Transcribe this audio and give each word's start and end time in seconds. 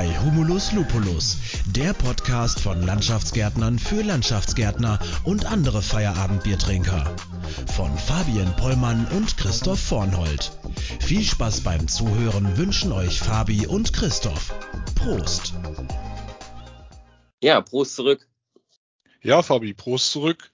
bei 0.00 0.18
Humulus 0.20 0.72
Lupulus, 0.72 1.36
der 1.66 1.92
Podcast 1.92 2.58
von 2.58 2.80
Landschaftsgärtnern 2.80 3.78
für 3.78 4.00
Landschaftsgärtner 4.00 4.98
und 5.24 5.44
andere 5.44 5.82
Feierabendbiertrinker. 5.82 7.14
Von 7.76 7.94
Fabian 7.98 8.56
Pollmann 8.56 9.06
und 9.08 9.36
Christoph 9.36 9.78
Vornhold. 9.78 10.52
Viel 11.00 11.22
Spaß 11.22 11.60
beim 11.64 11.86
Zuhören 11.86 12.56
wünschen 12.56 12.92
euch 12.92 13.20
Fabi 13.20 13.66
und 13.66 13.92
Christoph. 13.92 14.54
Prost! 14.94 15.52
Ja, 17.42 17.60
Prost 17.60 17.96
zurück. 17.96 18.26
Ja, 19.20 19.42
Fabi, 19.42 19.74
Prost 19.74 20.12
zurück. 20.12 20.50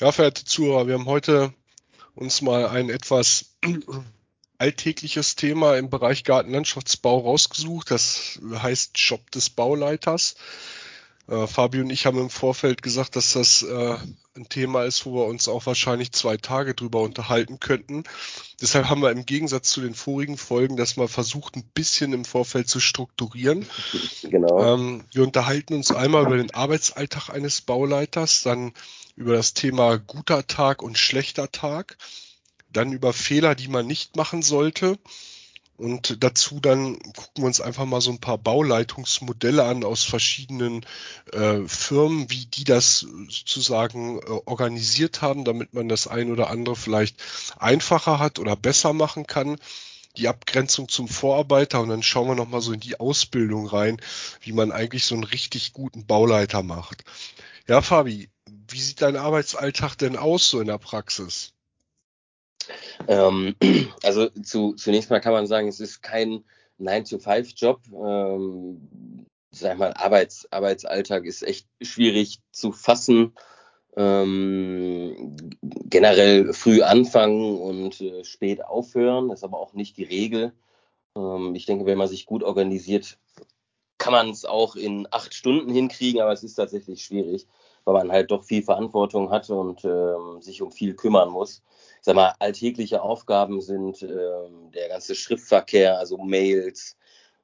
Ja, 0.00 0.12
verehrte 0.12 0.46
Zuhörer, 0.46 0.86
wir 0.86 0.94
haben 0.94 1.04
heute 1.04 1.52
uns 2.14 2.40
mal 2.40 2.70
ein 2.70 2.88
etwas 2.88 3.54
alltägliches 4.60 5.36
Thema 5.36 5.76
im 5.76 5.88
Bereich 5.88 6.22
Gartenlandschaftsbau 6.24 7.18
rausgesucht. 7.20 7.90
Das 7.90 8.38
heißt 8.52 8.92
Job 8.94 9.30
des 9.30 9.50
Bauleiters. 9.50 10.36
Äh, 11.28 11.46
Fabio 11.46 11.82
und 11.82 11.90
ich 11.90 12.06
haben 12.06 12.18
im 12.18 12.28
Vorfeld 12.28 12.82
gesagt, 12.82 13.16
dass 13.16 13.32
das 13.32 13.62
äh, 13.62 13.96
ein 14.36 14.48
Thema 14.48 14.84
ist, 14.84 15.06
wo 15.06 15.14
wir 15.14 15.26
uns 15.26 15.48
auch 15.48 15.64
wahrscheinlich 15.66 16.12
zwei 16.12 16.36
Tage 16.36 16.74
drüber 16.74 17.00
unterhalten 17.00 17.58
könnten. 17.58 18.04
Deshalb 18.60 18.88
haben 18.88 19.00
wir 19.00 19.10
im 19.12 19.26
Gegensatz 19.26 19.70
zu 19.70 19.80
den 19.80 19.94
vorigen 19.94 20.36
Folgen 20.36 20.76
das 20.76 20.96
mal 20.96 21.08
versucht, 21.08 21.56
ein 21.56 21.64
bisschen 21.74 22.12
im 22.12 22.24
Vorfeld 22.24 22.68
zu 22.68 22.80
strukturieren. 22.80 23.66
Genau. 24.22 24.74
Ähm, 24.74 25.04
wir 25.12 25.22
unterhalten 25.24 25.74
uns 25.74 25.90
einmal 25.90 26.24
über 26.24 26.36
den 26.36 26.54
Arbeitsalltag 26.54 27.30
eines 27.30 27.62
Bauleiters, 27.62 28.42
dann 28.42 28.72
über 29.16 29.34
das 29.34 29.54
Thema 29.54 29.96
guter 29.96 30.46
Tag 30.46 30.82
und 30.82 30.98
schlechter 30.98 31.50
Tag, 31.50 31.96
dann 32.72 32.92
über 32.92 33.12
Fehler, 33.12 33.54
die 33.54 33.68
man 33.68 33.86
nicht 33.86 34.16
machen 34.16 34.42
sollte. 34.42 34.98
Und 35.80 36.22
dazu 36.22 36.60
dann 36.60 36.98
gucken 36.98 37.42
wir 37.42 37.46
uns 37.46 37.62
einfach 37.62 37.86
mal 37.86 38.02
so 38.02 38.10
ein 38.10 38.20
paar 38.20 38.36
Bauleitungsmodelle 38.36 39.64
an 39.64 39.82
aus 39.82 40.02
verschiedenen 40.04 40.84
äh, 41.32 41.60
Firmen, 41.66 42.30
wie 42.30 42.44
die 42.44 42.64
das 42.64 42.98
sozusagen 43.00 44.18
äh, 44.18 44.40
organisiert 44.44 45.22
haben, 45.22 45.46
damit 45.46 45.72
man 45.72 45.88
das 45.88 46.06
ein 46.06 46.30
oder 46.30 46.50
andere 46.50 46.76
vielleicht 46.76 47.16
einfacher 47.58 48.18
hat 48.18 48.38
oder 48.38 48.56
besser 48.56 48.92
machen 48.92 49.26
kann. 49.26 49.56
Die 50.18 50.28
Abgrenzung 50.28 50.90
zum 50.90 51.08
Vorarbeiter 51.08 51.80
und 51.80 51.88
dann 51.88 52.02
schauen 52.02 52.28
wir 52.28 52.34
nochmal 52.34 52.60
so 52.60 52.74
in 52.74 52.80
die 52.80 53.00
Ausbildung 53.00 53.66
rein, 53.66 54.02
wie 54.42 54.52
man 54.52 54.72
eigentlich 54.72 55.06
so 55.06 55.14
einen 55.14 55.24
richtig 55.24 55.72
guten 55.72 56.04
Bauleiter 56.04 56.62
macht. 56.62 57.04
Ja, 57.66 57.80
Fabi, 57.80 58.28
wie 58.68 58.80
sieht 58.80 59.00
dein 59.00 59.16
Arbeitsalltag 59.16 59.96
denn 59.96 60.16
aus 60.16 60.50
so 60.50 60.60
in 60.60 60.66
der 60.66 60.78
Praxis? 60.78 61.54
Ähm, 63.08 63.54
also 64.02 64.28
zu, 64.42 64.74
zunächst 64.74 65.10
mal 65.10 65.20
kann 65.20 65.32
man 65.32 65.46
sagen, 65.46 65.68
es 65.68 65.80
ist 65.80 66.02
kein 66.02 66.44
9-to-5-Job. 66.80 67.80
Ähm, 67.92 69.26
sag 69.50 69.78
mal, 69.78 69.92
Arbeits, 69.94 70.50
Arbeitsalltag 70.52 71.24
ist 71.24 71.42
echt 71.42 71.66
schwierig 71.80 72.40
zu 72.52 72.72
fassen. 72.72 73.34
Ähm, 73.96 75.36
generell 75.62 76.52
früh 76.52 76.82
anfangen 76.82 77.58
und 77.58 78.00
äh, 78.00 78.24
spät 78.24 78.64
aufhören, 78.64 79.30
ist 79.30 79.42
aber 79.42 79.58
auch 79.58 79.74
nicht 79.74 79.96
die 79.96 80.04
Regel. 80.04 80.52
Ähm, 81.16 81.54
ich 81.54 81.66
denke, 81.66 81.86
wenn 81.86 81.98
man 81.98 82.08
sich 82.08 82.26
gut 82.26 82.44
organisiert, 82.44 83.18
kann 83.98 84.12
man 84.12 84.30
es 84.30 84.44
auch 84.44 84.76
in 84.76 85.08
acht 85.10 85.34
Stunden 85.34 85.72
hinkriegen, 85.72 86.20
aber 86.20 86.32
es 86.32 86.44
ist 86.44 86.54
tatsächlich 86.54 87.04
schwierig 87.04 87.46
weil 87.84 87.94
man 87.94 88.12
halt 88.12 88.30
doch 88.30 88.44
viel 88.44 88.62
Verantwortung 88.62 89.30
hat 89.30 89.50
und 89.50 89.84
ähm, 89.84 90.40
sich 90.40 90.62
um 90.62 90.72
viel 90.72 90.94
kümmern 90.94 91.30
muss. 91.30 91.62
Sag 92.00 92.14
mal, 92.16 92.34
alltägliche 92.38 93.02
Aufgaben 93.02 93.60
sind 93.60 94.02
ähm, 94.02 94.70
der 94.74 94.88
ganze 94.88 95.14
Schriftverkehr, 95.14 95.98
also 95.98 96.18
Mails, 96.18 96.96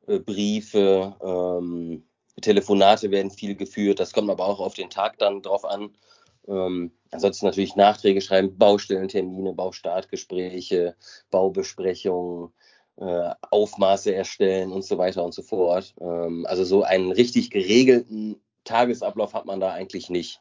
äh, 0.07 0.19
Briefe, 0.19 1.15
ähm, 1.23 2.05
Telefonate 2.41 3.11
werden 3.11 3.31
viel 3.31 3.55
geführt. 3.55 4.01
Das 4.01 4.13
kommt 4.13 4.31
aber 4.31 4.47
auch 4.47 4.61
auf 4.61 4.75
den 4.75 4.91
Tag 4.91 5.19
dann 5.19 5.43
drauf 5.43 5.65
an. 5.65 5.97
Ähm, 6.49 6.93
ansonsten 7.11 7.47
natürlich 7.47 7.77
Nachträge 7.77 8.21
schreiben, 8.21 8.57
Baustellentermine, 8.57 9.53
Baustartgespräche, 9.53 10.97
Baubesprechungen, 11.31 12.53
äh, 12.97 13.31
Aufmaße 13.51 14.15
erstellen 14.15 14.73
und 14.73 14.85
so 14.85 14.99
weiter 14.99 15.25
und 15.25 15.35
so 15.35 15.43
fort. 15.43 15.95
Ähm, 16.01 16.47
also 16.49 16.65
so 16.65 16.83
einen 16.83 17.13
richtig 17.13 17.51
geregelten 17.51 18.41
Tagesablauf 18.65 19.35
hat 19.35 19.47
man 19.47 19.61
da 19.61 19.73
eigentlich 19.73 20.11
nicht. 20.11 20.41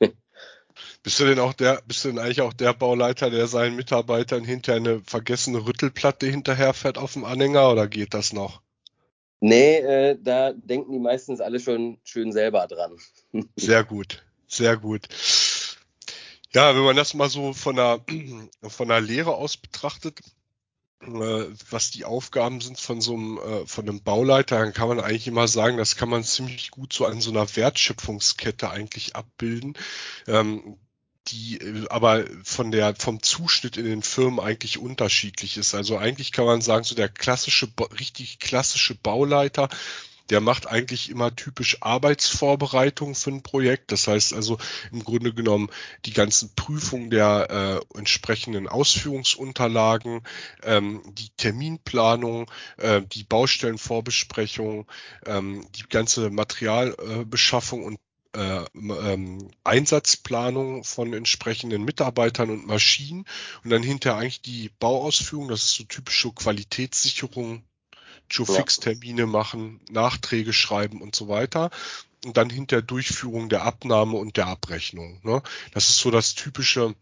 Bist 1.02 1.18
du 1.18 1.24
denn 1.24 1.40
auch 1.40 1.52
der, 1.52 1.82
bist 1.86 2.04
du 2.04 2.08
denn 2.08 2.18
eigentlich 2.18 2.42
auch 2.42 2.52
der 2.52 2.72
Bauleiter, 2.72 3.28
der 3.28 3.48
seinen 3.48 3.74
Mitarbeitern 3.74 4.44
hinter 4.44 4.74
eine 4.74 5.00
vergessene 5.04 5.66
Rüttelplatte 5.66 6.26
hinterherfährt 6.26 6.96
auf 6.96 7.14
dem 7.14 7.24
Anhänger 7.24 7.70
oder 7.70 7.88
geht 7.88 8.14
das 8.14 8.32
noch? 8.32 8.62
Nee, 9.40 9.78
äh, 9.78 10.16
da 10.22 10.52
denken 10.52 10.92
die 10.92 11.00
meistens 11.00 11.40
alle 11.40 11.58
schon 11.58 11.98
schön 12.04 12.30
selber 12.30 12.68
dran. 12.68 12.96
Sehr 13.56 13.82
gut, 13.82 14.22
sehr 14.46 14.76
gut. 14.76 15.08
Ja, 16.54 16.76
wenn 16.76 16.84
man 16.84 16.94
das 16.94 17.14
mal 17.14 17.28
so 17.28 17.52
von 17.52 17.74
der, 17.74 18.04
von 18.62 18.88
der 18.88 19.00
Lehre 19.00 19.34
aus 19.34 19.56
betrachtet, 19.56 20.20
äh, 21.00 21.46
was 21.70 21.90
die 21.90 22.04
Aufgaben 22.04 22.60
sind 22.60 22.78
von 22.78 23.00
so 23.00 23.14
einem, 23.14 23.38
äh, 23.38 23.66
von 23.66 23.88
einem 23.88 24.02
Bauleiter, 24.02 24.60
dann 24.60 24.72
kann 24.72 24.88
man 24.88 25.00
eigentlich 25.00 25.26
immer 25.26 25.48
sagen, 25.48 25.76
das 25.76 25.96
kann 25.96 26.08
man 26.08 26.22
ziemlich 26.22 26.70
gut 26.70 26.92
so 26.92 27.06
an 27.06 27.20
so 27.20 27.30
einer 27.30 27.56
Wertschöpfungskette 27.56 28.70
eigentlich 28.70 29.16
abbilden. 29.16 29.74
Ähm, 30.28 30.78
die 31.28 31.58
äh, 31.58 31.86
aber 31.88 32.24
von 32.44 32.70
der 32.70 32.94
vom 32.96 33.22
Zuschnitt 33.22 33.76
in 33.76 33.84
den 33.84 34.02
Firmen 34.02 34.40
eigentlich 34.40 34.78
unterschiedlich 34.78 35.56
ist. 35.56 35.74
Also 35.74 35.98
eigentlich 35.98 36.32
kann 36.32 36.46
man 36.46 36.60
sagen, 36.60 36.84
so 36.84 36.94
der 36.94 37.08
klassische 37.08 37.68
richtig 37.98 38.38
klassische 38.38 38.94
Bauleiter, 38.94 39.68
der 40.30 40.40
macht 40.40 40.66
eigentlich 40.66 41.10
immer 41.10 41.34
typisch 41.34 41.78
Arbeitsvorbereitung 41.80 43.14
für 43.14 43.30
ein 43.30 43.42
Projekt. 43.42 43.92
Das 43.92 44.06
heißt 44.06 44.32
also 44.32 44.58
im 44.90 45.04
Grunde 45.04 45.34
genommen 45.34 45.68
die 46.06 46.12
ganzen 46.12 46.54
Prüfungen 46.54 47.10
der 47.10 47.82
äh, 47.94 47.98
entsprechenden 47.98 48.68
Ausführungsunterlagen, 48.68 50.22
ähm, 50.62 51.02
die 51.06 51.28
Terminplanung, 51.36 52.50
äh, 52.78 53.02
die 53.02 53.24
Baustellenvorbesprechung, 53.24 54.86
ähm, 55.26 55.66
die 55.76 55.84
ganze 55.88 56.30
Materialbeschaffung 56.30 57.84
und 57.84 57.98
äh, 58.34 58.64
ähm, 58.74 59.50
Einsatzplanung 59.64 60.84
von 60.84 61.12
entsprechenden 61.12 61.84
Mitarbeitern 61.84 62.50
und 62.50 62.66
Maschinen 62.66 63.26
und 63.64 63.70
dann 63.70 63.82
hinterher 63.82 64.18
eigentlich 64.18 64.42
die 64.42 64.70
Bauausführung, 64.78 65.48
das 65.48 65.64
ist 65.64 65.74
so 65.74 65.84
typische 65.84 66.32
Qualitätssicherung 66.32 67.64
Joe-Fix-Termine 68.30 69.26
machen, 69.26 69.80
Nachträge 69.90 70.52
schreiben 70.52 71.02
und 71.02 71.14
so 71.14 71.28
weiter. 71.28 71.70
Und 72.24 72.36
dann 72.36 72.50
hinter 72.50 72.82
Durchführung 72.82 73.48
der 73.48 73.62
Abnahme 73.62 74.16
und 74.16 74.36
der 74.36 74.46
Abrechnung. 74.46 75.20
Ne? 75.22 75.42
Das 75.72 75.90
ist 75.90 75.98
so 75.98 76.10
das 76.10 76.34
typische 76.34 76.94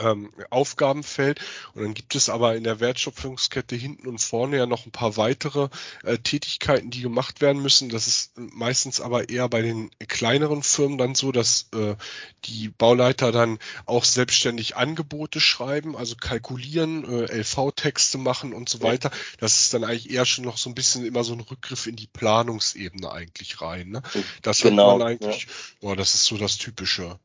ähm, 0.00 0.32
Aufgabenfeld. 0.50 1.40
Und 1.74 1.82
dann 1.82 1.94
gibt 1.94 2.14
es 2.14 2.28
aber 2.28 2.56
in 2.56 2.64
der 2.64 2.80
Wertschöpfungskette 2.80 3.76
hinten 3.76 4.06
und 4.06 4.20
vorne 4.20 4.56
ja 4.56 4.66
noch 4.66 4.86
ein 4.86 4.92
paar 4.92 5.16
weitere 5.16 5.68
äh, 6.02 6.18
Tätigkeiten, 6.18 6.90
die 6.90 7.02
gemacht 7.02 7.40
werden 7.40 7.62
müssen. 7.62 7.88
Das 7.88 8.06
ist 8.06 8.32
meistens 8.36 9.00
aber 9.00 9.28
eher 9.28 9.48
bei 9.48 9.62
den 9.62 9.90
kleineren 10.08 10.62
Firmen 10.62 10.98
dann 10.98 11.14
so, 11.14 11.32
dass 11.32 11.68
äh, 11.74 11.96
die 12.44 12.68
Bauleiter 12.68 13.32
dann 13.32 13.58
auch 13.84 14.04
selbstständig 14.04 14.76
Angebote 14.76 15.40
schreiben, 15.40 15.96
also 15.96 16.16
kalkulieren, 16.16 17.04
äh, 17.04 17.40
LV-Texte 17.40 18.18
machen 18.18 18.52
und 18.52 18.68
so 18.68 18.82
weiter. 18.82 19.10
Das 19.38 19.60
ist 19.60 19.74
dann 19.74 19.84
eigentlich 19.84 20.10
eher 20.10 20.26
schon 20.26 20.44
noch 20.44 20.58
so 20.58 20.70
ein 20.70 20.74
bisschen 20.74 21.04
immer 21.04 21.24
so 21.24 21.32
ein 21.32 21.40
Rückgriff 21.40 21.86
in 21.86 21.96
die 21.96 22.06
Planungsebene 22.06 23.10
eigentlich 23.10 23.60
rein. 23.60 23.90
Ne? 23.90 24.02
Das 24.42 24.60
genau, 24.60 24.92
hat 24.92 24.98
man 24.98 25.08
eigentlich, 25.08 25.44
ja. 25.44 25.50
boah, 25.80 25.96
das 25.96 26.14
ist 26.14 26.24
so 26.24 26.36
das 26.36 26.58
Typische. 26.58 27.18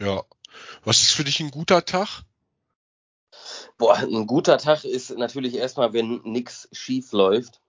Ja. 0.00 0.24
Was 0.84 1.02
ist 1.02 1.12
für 1.12 1.24
dich 1.24 1.40
ein 1.40 1.50
guter 1.50 1.84
Tag? 1.84 2.22
Boah, 3.78 3.96
ein 3.96 4.26
guter 4.26 4.58
Tag 4.58 4.84
ist 4.84 5.16
natürlich 5.16 5.56
erstmal, 5.56 5.92
wenn 5.92 6.20
nichts 6.24 6.68
schief 6.72 7.12
läuft. 7.12 7.60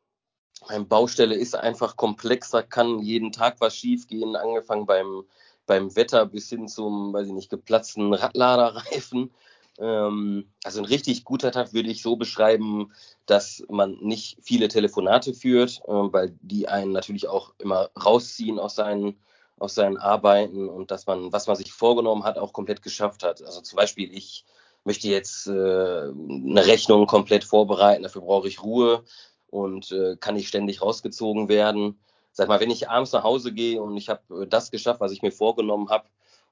Eine 0.67 0.85
Baustelle 0.85 1.35
ist 1.35 1.55
einfach 1.55 1.95
komplexer, 1.95 2.63
kann 2.63 2.99
jeden 2.99 3.31
Tag 3.31 3.57
was 3.59 3.75
schief 3.75 4.07
gehen, 4.07 4.35
angefangen 4.35 4.85
beim, 4.85 5.23
beim 5.65 5.95
Wetter 5.95 6.25
bis 6.25 6.49
hin 6.49 6.67
zum, 6.67 7.13
weiß 7.13 7.27
ich 7.27 7.33
nicht, 7.33 7.49
geplatzten 7.49 8.13
Radladerreifen. 8.13 9.31
Ähm, 9.77 10.49
also 10.63 10.79
ein 10.79 10.85
richtig 10.85 11.25
guter 11.25 11.51
Tag 11.51 11.73
würde 11.73 11.89
ich 11.89 12.01
so 12.01 12.15
beschreiben, 12.15 12.93
dass 13.25 13.63
man 13.69 13.97
nicht 14.01 14.37
viele 14.41 14.67
Telefonate 14.67 15.33
führt, 15.33 15.81
äh, 15.85 15.91
weil 15.91 16.37
die 16.41 16.67
einen 16.67 16.91
natürlich 16.91 17.27
auch 17.27 17.53
immer 17.57 17.89
rausziehen 18.01 18.59
aus 18.59 18.75
seinen 18.75 19.19
aus 19.57 19.75
seinen 19.75 19.97
Arbeiten 19.97 20.69
und 20.69 20.91
dass 20.91 21.05
man, 21.07 21.31
was 21.31 21.47
man 21.47 21.55
sich 21.55 21.71
vorgenommen 21.71 22.23
hat, 22.23 22.37
auch 22.37 22.53
komplett 22.53 22.81
geschafft 22.81 23.23
hat. 23.23 23.41
Also 23.41 23.61
zum 23.61 23.77
Beispiel, 23.77 24.13
ich 24.13 24.45
möchte 24.83 25.07
jetzt 25.07 25.47
äh, 25.47 25.51
eine 25.51 26.65
Rechnung 26.65 27.07
komplett 27.07 27.43
vorbereiten, 27.43 28.03
dafür 28.03 28.21
brauche 28.21 28.47
ich 28.47 28.61
Ruhe 28.61 29.03
und 29.49 29.91
äh, 29.91 30.17
kann 30.17 30.35
nicht 30.35 30.47
ständig 30.47 30.81
rausgezogen 30.81 31.47
werden. 31.47 31.99
Sag 32.31 32.49
mal, 32.49 32.59
wenn 32.59 32.69
ich 32.69 32.89
abends 32.89 33.13
nach 33.13 33.23
Hause 33.23 33.53
gehe 33.53 33.81
und 33.81 33.95
ich 33.97 34.09
habe 34.09 34.43
äh, 34.43 34.47
das 34.47 34.71
geschafft, 34.71 34.99
was 34.99 35.11
ich 35.11 35.21
mir 35.21 35.31
vorgenommen 35.31 35.89
habe 35.89 36.09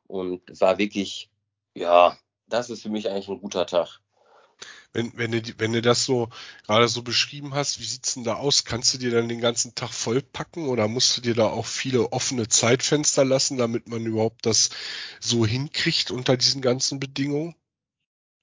und 0.07 0.41
war 0.59 0.77
wirklich, 0.77 1.29
ja, 1.75 2.17
das 2.47 2.69
ist 2.69 2.83
für 2.83 2.89
mich 2.89 3.09
eigentlich 3.09 3.27
ein 3.27 3.41
guter 3.41 3.65
Tag. 3.65 3.99
Wenn, 4.93 5.11
wenn, 5.15 5.31
du, 5.31 5.41
wenn 5.57 5.73
du 5.73 5.81
das 5.81 6.05
so 6.05 6.29
gerade 6.65 6.87
so 6.87 7.01
beschrieben 7.01 7.55
hast, 7.55 7.79
wie 7.79 7.83
sieht's 7.83 8.13
denn 8.13 8.23
da 8.23 8.35
aus? 8.35 8.63
Kannst 8.63 8.93
du 8.93 8.99
dir 8.99 9.11
dann 9.11 9.27
den 9.27 9.41
ganzen 9.41 9.75
Tag 9.75 9.91
vollpacken 9.91 10.67
oder 10.69 10.87
musst 10.87 11.17
du 11.17 11.21
dir 11.21 11.33
da 11.33 11.47
auch 11.47 11.65
viele 11.65 12.11
offene 12.13 12.47
Zeitfenster 12.47 13.25
lassen, 13.25 13.57
damit 13.57 13.87
man 13.87 14.05
überhaupt 14.05 14.45
das 14.45 14.69
so 15.19 15.45
hinkriegt 15.45 16.11
unter 16.11 16.37
diesen 16.37 16.61
ganzen 16.61 16.99
Bedingungen? 16.99 17.55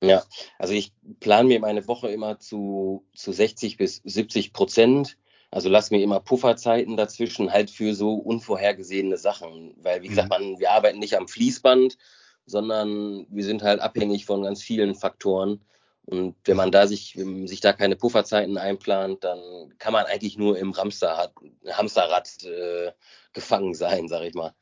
Ja, 0.02 0.24
also 0.58 0.72
ich 0.74 0.92
plane 1.20 1.48
mir 1.48 1.60
meine 1.60 1.86
Woche 1.86 2.08
immer 2.08 2.38
zu, 2.38 3.06
zu 3.14 3.32
60 3.32 3.76
bis 3.76 4.00
70 4.04 4.52
Prozent. 4.52 5.18
Also 5.50 5.68
lass 5.68 5.90
mir 5.90 6.02
immer 6.02 6.20
Pufferzeiten 6.20 6.96
dazwischen 6.96 7.52
halt 7.52 7.70
für 7.70 7.94
so 7.94 8.14
unvorhergesehene 8.14 9.18
Sachen. 9.18 9.74
Weil, 9.82 10.02
wie 10.02 10.08
gesagt, 10.08 10.30
mhm. 10.30 10.52
man, 10.52 10.58
wir 10.60 10.70
arbeiten 10.70 10.98
nicht 10.98 11.16
am 11.16 11.28
Fließband, 11.28 11.98
sondern 12.46 13.26
wir 13.28 13.44
sind 13.44 13.62
halt 13.62 13.80
abhängig 13.80 14.24
von 14.24 14.42
ganz 14.42 14.62
vielen 14.62 14.94
Faktoren. 14.94 15.60
Und 16.10 16.34
wenn 16.44 16.56
man 16.56 16.72
da 16.72 16.88
sich, 16.88 17.16
sich 17.44 17.60
da 17.60 17.72
keine 17.72 17.94
Pufferzeiten 17.94 18.58
einplant, 18.58 19.22
dann 19.22 19.38
kann 19.78 19.92
man 19.92 20.06
eigentlich 20.06 20.36
nur 20.36 20.58
im 20.58 20.76
Hamsterrad, 20.76 21.32
Hamsterrad 21.70 22.28
äh, 22.42 22.90
gefangen 23.32 23.74
sein, 23.74 24.08
sag 24.08 24.22
ich 24.22 24.34
mal. 24.34 24.52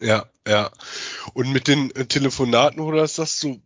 Ja, 0.00 0.26
ja. 0.46 0.72
Und 1.32 1.52
mit 1.52 1.68
den 1.68 1.94
äh, 1.94 2.06
Telefonaten 2.06 2.80
oder 2.80 3.04
ist 3.04 3.20
das 3.20 3.38
so 3.38 3.60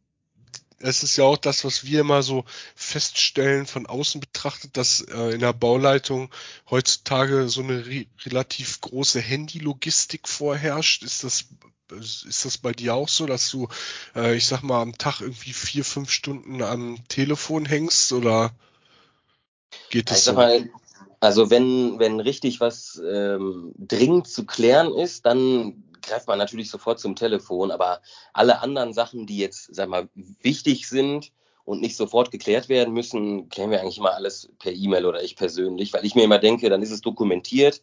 es 0.81 1.03
ist 1.03 1.17
ja 1.17 1.25
auch 1.25 1.37
das, 1.37 1.65
was 1.65 1.85
wir 1.85 2.01
immer 2.01 2.23
so 2.23 2.45
feststellen 2.75 3.67
von 3.67 3.87
außen 3.87 4.21
betrachtet, 4.21 4.77
dass 4.77 5.03
äh, 5.03 5.35
in 5.35 5.41
der 5.41 5.53
Bauleitung 5.53 6.31
heutzutage 6.71 7.49
so 7.49 7.63
eine 7.63 7.87
re 7.87 8.07
relativ 8.25 8.81
große 8.81 9.21
Handylogistik 9.21 10.27
vorherrscht. 10.27 11.03
Ist 11.03 11.23
das 11.23 11.47
ist 11.93 12.45
das 12.45 12.57
bei 12.57 12.71
dir 12.71 12.95
auch 12.95 13.09
so, 13.09 13.27
dass 13.27 13.51
du, 13.51 13.69
äh, 14.15 14.37
ich 14.37 14.47
sag 14.47 14.63
mal, 14.63 14.81
am 14.81 14.97
Tag 14.97 15.21
irgendwie 15.21 15.53
vier, 15.53 15.85
fünf 15.85 16.11
Stunden 16.11 16.63
am 16.63 16.99
Telefon 17.09 17.67
hängst 17.67 18.13
oder 18.13 18.53
geht 19.91 20.11
das 20.11 20.25
so? 20.25 20.35
Mal, 20.35 20.71
also 21.19 21.51
wenn, 21.51 21.99
wenn 21.99 22.21
richtig 22.21 22.61
was 22.61 23.01
ähm, 23.05 23.73
dringend 23.77 24.29
zu 24.29 24.47
klären 24.47 24.95
ist, 24.95 25.27
dann 25.27 25.83
greift 26.11 26.27
man 26.27 26.39
natürlich 26.39 26.71
sofort 26.71 26.99
zum 26.99 27.17
Telefon, 27.17 27.71
aber 27.71 28.03
alle 28.33 28.61
anderen 28.61 28.93
Sachen, 28.93 29.27
die 29.27 29.39
jetzt, 29.39 29.75
sag 29.75 29.89
mal, 29.89 30.09
wichtig 30.15 30.89
sind 30.89 31.33
und 31.65 31.81
nicht 31.81 31.97
sofort 31.97 32.31
geklärt 32.31 32.69
werden 32.69 32.93
müssen, 32.93 33.49
klären 33.49 33.71
wir 33.71 33.81
eigentlich 33.81 33.99
immer 33.99 34.15
alles 34.15 34.51
per 34.59 34.73
E-Mail 34.73 35.07
oder 35.07 35.23
ich 35.23 35.37
persönlich, 35.37 35.93
weil 35.93 36.05
ich 36.05 36.15
mir 36.15 36.25
immer 36.25 36.39
denke, 36.39 36.69
dann 36.69 36.83
ist 36.83 36.91
es 36.91 37.01
dokumentiert. 37.01 37.83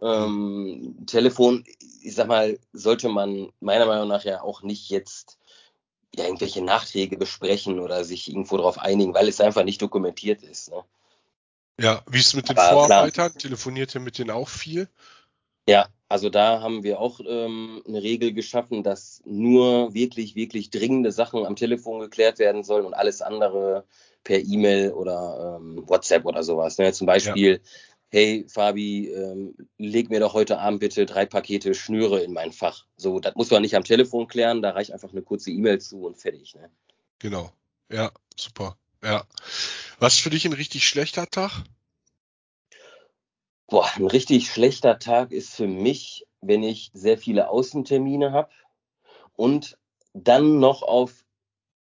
Ähm, 0.00 1.04
Telefon, 1.06 1.64
ich 2.02 2.14
sag 2.14 2.28
mal, 2.28 2.58
sollte 2.72 3.08
man 3.08 3.52
meiner 3.60 3.86
Meinung 3.86 4.08
nach 4.08 4.24
ja 4.24 4.42
auch 4.42 4.62
nicht 4.62 4.90
jetzt 4.90 5.38
ja, 6.14 6.24
irgendwelche 6.24 6.62
Nachträge 6.62 7.16
besprechen 7.16 7.80
oder 7.80 8.04
sich 8.04 8.28
irgendwo 8.28 8.56
darauf 8.56 8.78
einigen, 8.78 9.14
weil 9.14 9.28
es 9.28 9.40
einfach 9.40 9.64
nicht 9.64 9.82
dokumentiert 9.82 10.42
ist. 10.42 10.70
Ne? 10.70 10.84
Ja, 11.80 12.02
wie 12.06 12.18
ist 12.18 12.28
es 12.28 12.34
mit 12.34 12.48
den 12.48 12.56
Aber 12.56 12.70
Vorarbeitern? 12.70 13.30
Klar. 13.30 13.34
Telefoniert 13.34 13.94
ihr 13.94 14.00
mit 14.00 14.18
denen 14.18 14.30
auch 14.30 14.48
viel? 14.48 14.88
Ja, 15.66 15.88
also 16.08 16.28
da 16.28 16.60
haben 16.60 16.82
wir 16.82 17.00
auch 17.00 17.20
ähm, 17.26 17.82
eine 17.88 18.02
Regel 18.02 18.32
geschaffen, 18.32 18.82
dass 18.82 19.22
nur 19.24 19.94
wirklich, 19.94 20.36
wirklich 20.36 20.70
dringende 20.70 21.10
Sachen 21.10 21.46
am 21.46 21.56
Telefon 21.56 22.00
geklärt 22.00 22.38
werden 22.38 22.62
sollen 22.62 22.84
und 22.84 22.94
alles 22.94 23.22
andere 23.22 23.84
per 24.22 24.40
E-Mail 24.40 24.92
oder 24.92 25.58
ähm, 25.60 25.82
WhatsApp 25.86 26.24
oder 26.26 26.42
sowas. 26.42 26.78
Ne? 26.78 26.92
Zum 26.92 27.06
Beispiel, 27.06 27.52
ja. 27.54 27.70
hey 28.10 28.44
Fabi, 28.48 29.08
ähm, 29.08 29.56
leg 29.78 30.10
mir 30.10 30.20
doch 30.20 30.34
heute 30.34 30.58
Abend 30.58 30.80
bitte 30.80 31.06
drei 31.06 31.24
Pakete 31.24 31.74
Schnüre 31.74 32.22
in 32.22 32.32
mein 32.32 32.52
Fach. 32.52 32.84
So, 32.96 33.18
das 33.18 33.34
muss 33.34 33.50
man 33.50 33.62
nicht 33.62 33.74
am 33.74 33.84
Telefon 33.84 34.26
klären, 34.26 34.62
da 34.62 34.70
reicht 34.70 34.92
einfach 34.92 35.12
eine 35.12 35.22
kurze 35.22 35.50
E-Mail 35.50 35.80
zu 35.80 36.02
und 36.04 36.18
fertig. 36.18 36.54
Ne? 36.54 36.70
Genau. 37.18 37.50
Ja, 37.90 38.12
super. 38.36 38.76
Ja. 39.02 39.24
Was 39.98 40.18
für 40.18 40.30
dich 40.30 40.44
ein 40.44 40.52
richtig 40.52 40.86
schlechter 40.86 41.26
Tag? 41.26 41.64
Boah, 43.68 43.88
ein 43.96 44.06
richtig 44.06 44.50
schlechter 44.50 44.98
Tag 44.98 45.32
ist 45.32 45.54
für 45.54 45.66
mich, 45.66 46.26
wenn 46.40 46.62
ich 46.62 46.90
sehr 46.92 47.16
viele 47.16 47.48
Außentermine 47.48 48.32
habe 48.32 48.50
und 49.36 49.78
dann 50.12 50.58
noch 50.58 50.82
auf 50.82 51.24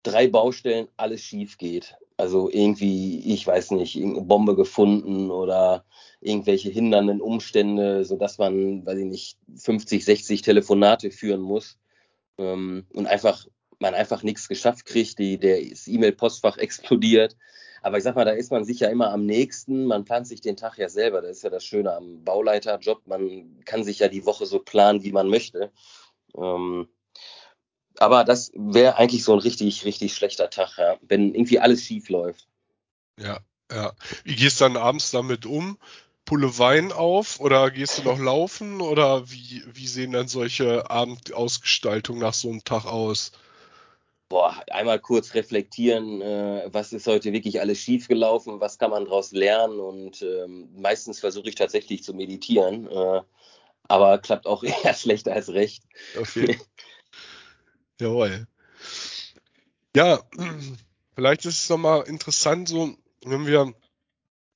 drei 0.04 0.28
Baustellen 0.28 0.88
alles 0.98 1.22
schief 1.22 1.58
geht. 1.58 1.96
Also 2.18 2.50
irgendwie, 2.52 3.34
ich 3.34 3.48
weiß 3.48 3.72
nicht, 3.72 3.96
irgendeine 3.96 4.28
Bombe 4.28 4.56
gefunden 4.56 5.32
oder 5.32 5.86
irgendwelche 6.20 6.70
hindernden 6.70 7.22
Umstände, 7.22 8.06
sodass 8.06 8.38
man, 8.38 8.86
weiß 8.86 9.00
ich 9.00 9.06
nicht, 9.06 9.38
50, 9.56 10.06
60 10.06 10.42
Telefonate 10.42 11.10
führen 11.10 11.42
muss 11.42 11.80
ähm, 12.38 12.86
und 12.94 13.08
einfach 13.08 13.48
man 13.80 13.96
einfach 13.96 14.22
nichts 14.22 14.48
geschafft 14.48 14.86
kriegt, 14.86 15.18
die, 15.18 15.40
der, 15.40 15.62
E-Mail-Postfach 15.62 16.58
explodiert 16.60 17.36
aber 17.82 17.98
ich 17.98 18.04
sag 18.04 18.16
mal, 18.16 18.26
da 18.26 18.32
ist 18.32 18.52
man 18.52 18.64
sich 18.64 18.80
ja 18.80 18.90
immer 18.90 19.12
am 19.12 19.26
nächsten. 19.26 19.86
Man 19.86 20.06
plant 20.06 20.28
sich 20.28 20.42
den 20.42 20.56
Tag 20.56 20.78
ja 20.78 20.88
selber. 20.88 21.22
Das 21.22 21.38
ist 21.38 21.44
ja 21.44 21.50
das 21.50 21.66
Schöne 21.66 21.94
am 21.94 22.24
Bauleiterjob. 22.24 23.08
Man 23.08 23.60
kann 23.66 23.84
sich 23.84 24.00
ja 24.00 24.08
die 24.08 24.26
Woche 24.26 24.46
so 24.46 24.60
planen, 24.60 25.04
wie 25.04 25.12
man 25.12 25.28
möchte. 25.30 25.72
Ähm, 26.38 26.88
aber 27.98 28.24
das 28.24 28.52
wäre 28.56 28.98
eigentlich 28.98 29.24
so 29.24 29.34
ein 29.34 29.40
richtig, 29.40 29.84
richtig 29.86 30.14
schlechter 30.14 30.50
Tag, 30.50 30.78
ja, 30.78 30.98
wenn 31.02 31.34
irgendwie 31.34 31.60
alles 31.60 31.84
schief 31.84 32.10
läuft. 32.10 32.48
Ja, 33.20 33.40
ja. 33.72 33.94
Wie 34.24 34.36
gehst 34.36 34.62
du 34.62 34.66
dann 34.66 34.78
abends 34.78 35.12
damit 35.12 35.46
um? 35.46 35.78
Pulle 36.26 36.58
Wein 36.60 36.92
auf 36.92 37.40
oder 37.40 37.72
gehst 37.72 37.98
du 37.98 38.04
noch 38.04 38.20
laufen 38.20 38.80
oder 38.80 39.30
wie, 39.32 39.64
wie 39.74 39.88
sehen 39.88 40.12
dann 40.12 40.28
solche 40.28 40.90
Abendausgestaltungen 40.90 42.22
nach 42.22 42.34
so 42.34 42.50
einem 42.50 42.64
Tag 42.64 42.86
aus? 42.86 43.32
Boah, 44.32 44.64
einmal 44.72 44.98
kurz 44.98 45.34
reflektieren, 45.34 46.22
äh, 46.22 46.70
was 46.72 46.94
ist 46.94 47.06
heute 47.06 47.34
wirklich 47.34 47.60
alles 47.60 47.80
schiefgelaufen, 47.80 48.62
was 48.62 48.80
kann 48.80 48.90
man 48.90 49.04
daraus 49.04 49.34
lernen 49.34 49.82
und 49.82 50.22
ähm, 50.22 50.70
meistens 50.74 51.20
versuche 51.20 51.50
ich 51.50 51.56
tatsächlich 51.56 52.02
zu 52.02 52.14
meditieren, 52.14 52.88
äh, 52.88 53.22
aber 53.90 54.20
klappt 54.20 54.48
auch 54.48 54.64
eher 54.86 54.94
schlechter 54.94 55.34
als 55.34 55.50
recht. 55.50 55.84
Okay. 56.18 56.58
Jawohl. 58.00 58.48
Ja, 59.98 60.22
vielleicht 61.14 61.44
ist 61.46 61.64
es 61.64 61.70
nochmal 61.70 62.04
interessant, 62.08 62.70
so, 62.70 62.96
wenn 63.26 63.46
wir 63.46 63.74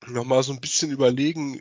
nochmal 0.06 0.42
so 0.42 0.54
ein 0.54 0.60
bisschen 0.62 0.90
überlegen, 0.90 1.60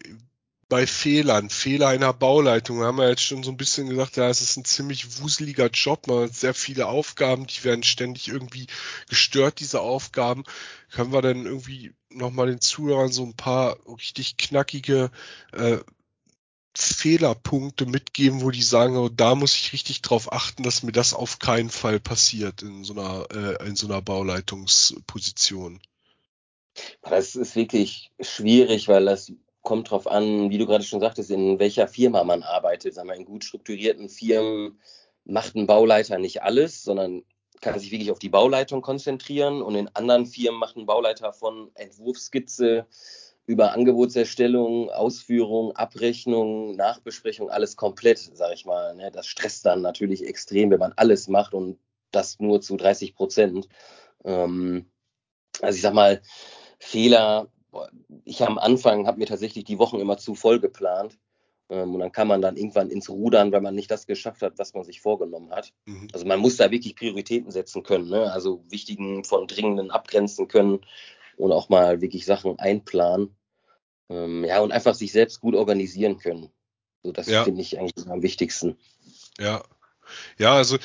bei 0.68 0.88
Fehlern, 0.88 1.50
Fehler 1.50 1.90
einer 1.90 2.12
Bauleitung, 2.14 2.82
haben 2.82 2.98
wir 2.98 3.10
jetzt 3.10 3.22
schon 3.22 3.44
so 3.44 3.52
ein 3.52 3.58
bisschen 3.58 3.88
gesagt, 3.88 4.18
ja, 4.18 4.30
es 4.30 4.42
ist 4.42 4.58
ein 4.58 4.66
ziemlich 4.66 5.22
wuseliger 5.22 5.68
Job, 5.68 6.08
man 6.08 6.24
hat 6.24 6.36
sehr 6.36 6.56
viele 6.56 6.88
Aufgaben, 6.88 7.46
die 7.46 7.64
werden 7.64 7.84
ständig 7.84 8.28
irgendwie 8.28 8.68
gestört, 9.08 9.60
diese 9.60 9.82
Aufgaben. 9.82 10.44
Können 10.90 11.14
wir 11.14 11.22
dann 11.22 11.46
irgendwie 11.46 11.94
nochmal 12.10 12.48
den 12.48 12.62
Zuhörern 12.62 13.12
so 13.12 13.24
ein 13.24 13.36
paar 13.36 13.78
richtig 13.88 14.38
knackige 14.38 15.12
äh, 15.52 15.78
Fehlerpunkte 16.76 17.86
mitgeben, 17.86 18.42
wo 18.42 18.50
die 18.50 18.64
sagen, 18.64 18.98
oh, 18.98 19.10
da 19.10 19.36
muss 19.36 19.56
ich 19.56 19.72
richtig 19.72 20.02
drauf 20.02 20.34
achten, 20.34 20.64
dass 20.64 20.84
mir 20.84 20.92
das 20.92 21.14
auf 21.14 21.40
keinen 21.40 21.70
Fall 21.70 22.00
passiert 22.00 22.64
in 22.64 22.84
so 22.84 22.94
einer, 22.94 23.28
äh, 23.32 23.68
in 23.68 23.76
so 23.76 23.88
einer 23.88 24.02
Bauleitungsposition? 24.02 25.80
Das 27.02 27.36
ist 27.36 27.56
wirklich 27.56 28.12
schwierig, 28.20 28.88
weil 28.90 29.06
das 29.06 29.32
kommt 29.66 29.92
drauf 29.92 30.08
an, 30.08 30.50
wie 30.50 30.58
du 30.58 30.66
gerade 30.66 30.86
schon 30.86 31.02
sagtest, 31.02 31.30
in 31.30 31.60
welcher 31.60 31.90
Firma 31.90 32.24
man 32.24 32.44
arbeitet. 32.44 32.94
Sagen 32.94 33.10
wir, 33.10 33.16
in 33.16 33.26
gut 33.26 33.44
strukturierten 33.44 34.08
Firmen 34.08 34.80
macht 35.26 35.56
ein 35.56 35.68
Bauleiter 35.68 36.18
nicht 36.20 36.44
alles, 36.44 36.84
sondern 36.84 37.24
kann 37.60 37.78
sich 37.80 37.92
wirklich 37.92 38.12
auf 38.12 38.20
die 38.20 38.30
Bauleitung 38.30 38.82
konzentrieren. 38.82 39.62
Und 39.62 39.76
in 39.76 39.90
anderen 39.90 40.26
Firmen 40.26 40.60
macht 40.60 40.78
ein 40.78 40.86
Bauleiter 40.86 41.34
von 41.34 41.72
Entwurfsskizze 41.74 42.86
über 43.48 43.74
Angebotserstellung, 43.74 44.90
Ausführung, 44.92 45.76
Abrechnung, 45.76 46.76
Nachbesprechung, 46.76 47.50
alles 47.50 47.76
komplett, 47.76 48.20
sage 48.20 48.54
ich 48.54 48.66
mal. 48.66 48.96
Ne? 48.96 49.12
Das 49.12 49.28
stresst 49.28 49.66
dann 49.66 49.82
natürlich 49.82 50.26
extrem, 50.26 50.72
wenn 50.72 50.80
man 50.80 50.94
alles 50.96 51.28
macht 51.28 51.54
und 51.54 51.80
das 52.12 52.40
nur 52.40 52.62
zu 52.62 52.78
30 52.78 53.16
Prozent. 53.16 53.68
Ähm, 54.24 54.86
also 55.62 55.76
ich 55.76 55.82
sag 55.82 55.94
mal, 55.94 56.22
Fehler 56.80 57.50
ich 58.24 58.42
am 58.44 58.58
Anfang 58.58 59.08
habe 59.08 59.20
mir 59.20 59.26
tatsächlich 59.26 59.64
die 59.64 59.80
Wochen 59.80 60.00
immer 60.00 60.18
zu 60.18 60.36
voll 60.36 60.60
geplant. 60.60 61.18
Ähm, 61.70 61.96
und 61.96 62.00
dann 62.00 62.12
kann 62.12 62.28
man 62.28 62.42
dann 62.42 62.58
irgendwann 62.58 62.90
ins 62.90 63.10
Rudern, 63.10 63.52
weil 63.52 63.62
man 63.62 63.76
nicht 63.76 63.90
das 63.90 64.06
geschafft 64.06 64.42
hat, 64.42 64.58
was 64.58 64.74
man 64.74 64.84
sich 64.84 65.02
vorgenommen 65.02 65.52
hat. 65.52 65.74
Mhm. 65.86 66.08
Also 66.14 66.26
man 66.26 66.40
muss 66.40 66.58
da 66.58 66.70
wirklich 66.70 66.96
Prioritäten 66.96 67.52
setzen 67.52 67.84
können, 67.84 68.10
ne? 68.10 68.32
also 68.32 68.64
wichtigen 68.70 69.24
von 69.24 69.48
dringenden 69.48 69.90
abgrenzen 69.90 70.48
können 70.48 70.82
und 71.38 71.52
auch 71.52 71.70
mal 71.70 72.02
wirklich 72.02 72.26
Sachen 72.26 72.60
einplanen. 72.60 73.36
Ähm, 74.10 74.44
ja, 74.44 74.60
und 74.62 74.72
einfach 74.72 74.94
sich 74.94 75.12
selbst 75.12 75.42
gut 75.42 75.56
organisieren 75.56 76.18
können. 76.18 76.52
So, 77.04 77.12
das 77.12 77.28
ja. 77.28 77.44
finde 77.44 77.62
ich 77.62 77.80
eigentlich 77.80 78.08
am 78.08 78.22
wichtigsten. 78.22 78.78
Ja. 79.40 79.64
Ja, 80.38 80.54
also 80.54 80.78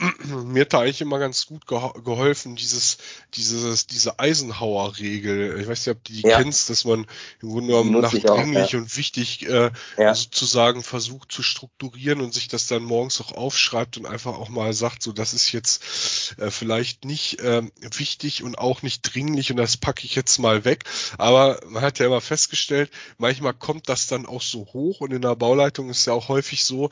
mir 0.46 0.62
hat 0.62 0.72
da 0.72 0.80
eigentlich 0.80 1.00
immer 1.00 1.18
ganz 1.18 1.46
gut 1.46 1.66
geholfen, 1.66 2.56
dieses, 2.56 2.98
dieses, 3.34 3.86
diese 3.86 4.18
Eisenhower-Regel. 4.18 5.60
Ich 5.60 5.68
weiß 5.68 5.86
nicht, 5.86 5.96
ob 5.96 6.04
du 6.04 6.12
die 6.12 6.22
ja. 6.22 6.38
kennst, 6.38 6.70
dass 6.70 6.84
man 6.84 7.06
im 7.42 7.50
Grunde 7.50 7.68
genommen 7.68 8.00
nach 8.00 8.10
dringlich 8.10 8.72
ja. 8.72 8.78
und 8.78 8.96
wichtig 8.96 9.46
äh, 9.46 9.70
ja. 9.98 10.14
sozusagen 10.14 10.82
versucht 10.82 11.30
zu 11.30 11.42
strukturieren 11.42 12.20
und 12.20 12.32
sich 12.32 12.48
das 12.48 12.66
dann 12.66 12.82
morgens 12.82 13.20
auch 13.20 13.32
aufschreibt 13.32 13.98
und 13.98 14.06
einfach 14.06 14.34
auch 14.34 14.48
mal 14.48 14.72
sagt, 14.72 15.02
so 15.02 15.12
das 15.12 15.34
ist 15.34 15.52
jetzt 15.52 16.34
äh, 16.38 16.50
vielleicht 16.50 17.04
nicht 17.04 17.40
äh, 17.40 17.62
wichtig 17.96 18.42
und 18.42 18.58
auch 18.58 18.82
nicht 18.82 19.02
dringlich 19.02 19.50
und 19.50 19.58
das 19.58 19.76
packe 19.76 20.04
ich 20.04 20.14
jetzt 20.14 20.38
mal 20.38 20.64
weg. 20.64 20.84
Aber 21.18 21.60
man 21.66 21.82
hat 21.82 21.98
ja 21.98 22.06
immer 22.06 22.20
festgestellt, 22.20 22.90
manchmal 23.18 23.54
kommt 23.54 23.88
das 23.88 24.06
dann 24.06 24.26
auch 24.26 24.42
so 24.42 24.66
hoch 24.72 25.00
und 25.00 25.12
in 25.12 25.22
der 25.22 25.36
Bauleitung 25.36 25.90
ist 25.90 26.06
ja 26.06 26.14
auch 26.14 26.28
häufig 26.28 26.64
so, 26.64 26.90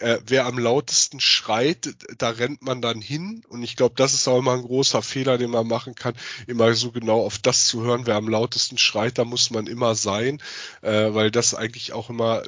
äh, 0.00 0.18
wer 0.26 0.46
am 0.46 0.58
lautesten 0.58 1.20
schreit, 1.20 1.94
da 2.18 2.30
rennt 2.30 2.62
man 2.62 2.82
dann 2.82 3.00
hin. 3.00 3.42
Und 3.48 3.62
ich 3.62 3.76
glaube, 3.76 3.94
das 3.96 4.14
ist 4.14 4.26
auch 4.28 4.38
immer 4.38 4.54
ein 4.54 4.62
großer 4.62 5.02
Fehler, 5.02 5.38
den 5.38 5.50
man 5.50 5.66
machen 5.66 5.94
kann, 5.94 6.14
immer 6.46 6.74
so 6.74 6.90
genau 6.90 7.24
auf 7.24 7.38
das 7.38 7.66
zu 7.66 7.82
hören, 7.82 8.06
wer 8.06 8.16
am 8.16 8.28
lautesten 8.28 8.78
schreit, 8.78 9.18
da 9.18 9.24
muss 9.24 9.50
man 9.50 9.66
immer 9.66 9.94
sein, 9.94 10.42
äh, 10.82 11.14
weil 11.14 11.30
das 11.30 11.54
eigentlich 11.54 11.92
auch 11.92 12.10
immer 12.10 12.42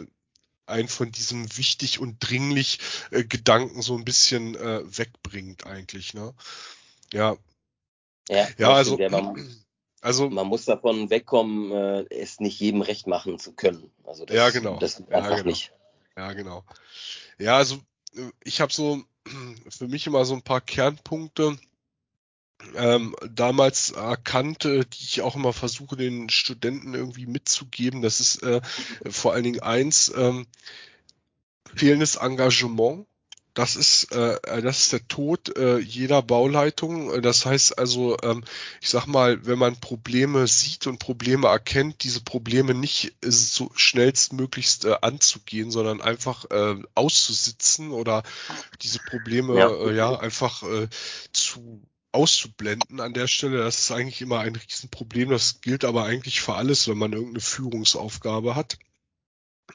ein 0.66 0.88
von 0.88 1.12
diesem 1.12 1.56
wichtig 1.56 2.00
und 2.00 2.16
dringlich 2.20 2.78
äh, 3.10 3.24
Gedanken 3.24 3.82
so 3.82 3.96
ein 3.96 4.04
bisschen 4.04 4.54
äh, 4.54 4.80
wegbringt 4.84 5.66
eigentlich. 5.66 6.14
Ne? 6.14 6.34
Ja. 7.12 7.36
Ja, 8.28 8.48
ja 8.56 8.72
also. 8.72 8.96
Man, 8.96 9.64
also 10.00 10.30
man 10.30 10.46
muss 10.46 10.64
davon 10.64 11.10
wegkommen, 11.10 11.72
äh, 11.72 12.04
es 12.10 12.40
nicht 12.40 12.58
jedem 12.60 12.80
recht 12.80 13.06
machen 13.06 13.38
zu 13.38 13.52
können. 13.52 13.90
Also 14.04 14.24
das, 14.24 14.36
ja, 14.36 14.50
genau. 14.50 14.78
das 14.78 14.96
einfach 14.96 15.30
ja, 15.30 15.36
genau. 15.36 15.50
nicht. 15.50 15.72
Ja, 16.16 16.32
genau. 16.32 16.64
Ja, 17.42 17.56
also 17.56 17.80
ich 18.44 18.60
habe 18.60 18.72
so 18.72 19.02
für 19.68 19.88
mich 19.88 20.06
immer 20.06 20.24
so 20.24 20.34
ein 20.34 20.42
paar 20.42 20.60
Kernpunkte 20.60 21.58
ähm, 22.76 23.16
damals 23.28 23.90
erkannt, 23.90 24.62
die 24.62 24.86
ich 24.92 25.22
auch 25.22 25.34
immer 25.34 25.52
versuche, 25.52 25.96
den 25.96 26.30
Studenten 26.30 26.94
irgendwie 26.94 27.26
mitzugeben. 27.26 28.02
Das 28.02 28.20
ist 28.20 28.42
äh, 28.44 28.60
vor 29.10 29.32
allen 29.32 29.42
Dingen 29.42 29.60
eins, 29.60 30.12
ähm, 30.16 30.46
fehlendes 31.74 32.16
Engagement. 32.16 33.06
Das 33.54 33.76
ist, 33.76 34.12
äh, 34.12 34.62
das 34.62 34.80
ist 34.80 34.92
der 34.92 35.06
Tod 35.08 35.56
äh, 35.58 35.78
jeder 35.78 36.22
Bauleitung. 36.22 37.20
Das 37.20 37.44
heißt 37.44 37.78
also, 37.78 38.16
ähm, 38.22 38.44
ich 38.80 38.88
sag 38.88 39.06
mal, 39.06 39.44
wenn 39.44 39.58
man 39.58 39.78
Probleme 39.78 40.46
sieht 40.46 40.86
und 40.86 40.98
Probleme 40.98 41.48
erkennt, 41.48 42.02
diese 42.02 42.22
Probleme 42.22 42.72
nicht 42.72 43.14
äh, 43.22 43.30
so 43.30 43.70
schnellstmöglichst 43.74 44.86
äh, 44.86 44.96
anzugehen, 45.02 45.70
sondern 45.70 46.00
einfach 46.00 46.50
äh, 46.50 46.76
auszusitzen 46.94 47.90
oder 47.90 48.22
diese 48.80 49.00
Probleme 49.00 49.58
ja, 49.58 49.70
äh, 49.70 49.94
ja 49.94 50.18
einfach 50.18 50.62
äh, 50.62 50.88
zu 51.32 51.82
auszublenden 52.12 53.00
an 53.00 53.12
der 53.12 53.26
Stelle. 53.26 53.58
Das 53.58 53.78
ist 53.78 53.90
eigentlich 53.90 54.22
immer 54.22 54.40
ein 54.40 54.56
Riesenproblem. 54.56 55.30
Das 55.30 55.60
gilt 55.60 55.84
aber 55.84 56.04
eigentlich 56.04 56.40
für 56.40 56.54
alles, 56.54 56.88
wenn 56.88 56.98
man 56.98 57.12
irgendeine 57.12 57.40
Führungsaufgabe 57.40 58.54
hat. 58.54 58.78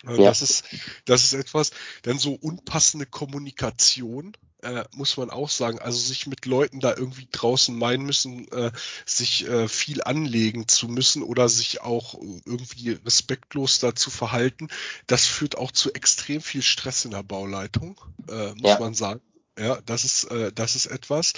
Ja. 0.03 0.17
Das 0.17 0.41
ist, 0.41 0.63
das 1.05 1.23
ist 1.23 1.33
etwas, 1.33 1.71
dann 2.03 2.19
so 2.19 2.33
unpassende 2.33 3.05
Kommunikation, 3.05 4.33
äh, 4.61 4.83
muss 4.91 5.17
man 5.17 5.29
auch 5.29 5.49
sagen. 5.49 5.79
Also 5.79 5.99
sich 5.99 6.27
mit 6.27 6.45
Leuten 6.45 6.79
da 6.79 6.95
irgendwie 6.95 7.27
draußen 7.31 7.77
meinen 7.77 8.05
müssen, 8.05 8.47
äh, 8.51 8.71
sich 9.05 9.47
äh, 9.47 9.67
viel 9.67 10.03
anlegen 10.03 10.67
zu 10.67 10.87
müssen 10.87 11.23
oder 11.23 11.49
sich 11.49 11.81
auch 11.81 12.15
irgendwie 12.45 12.91
respektlos 13.05 13.79
dazu 13.79 14.09
verhalten, 14.09 14.69
das 15.07 15.25
führt 15.25 15.57
auch 15.57 15.71
zu 15.71 15.93
extrem 15.93 16.41
viel 16.41 16.61
Stress 16.61 17.05
in 17.05 17.11
der 17.11 17.23
Bauleitung, 17.23 17.99
äh, 18.29 18.53
muss 18.53 18.61
ja. 18.63 18.79
man 18.79 18.93
sagen. 18.93 19.21
Ja, 19.59 19.79
das 19.85 20.03
ist, 20.03 20.25
äh, 20.25 20.51
das 20.53 20.75
ist 20.75 20.85
etwas. 20.85 21.33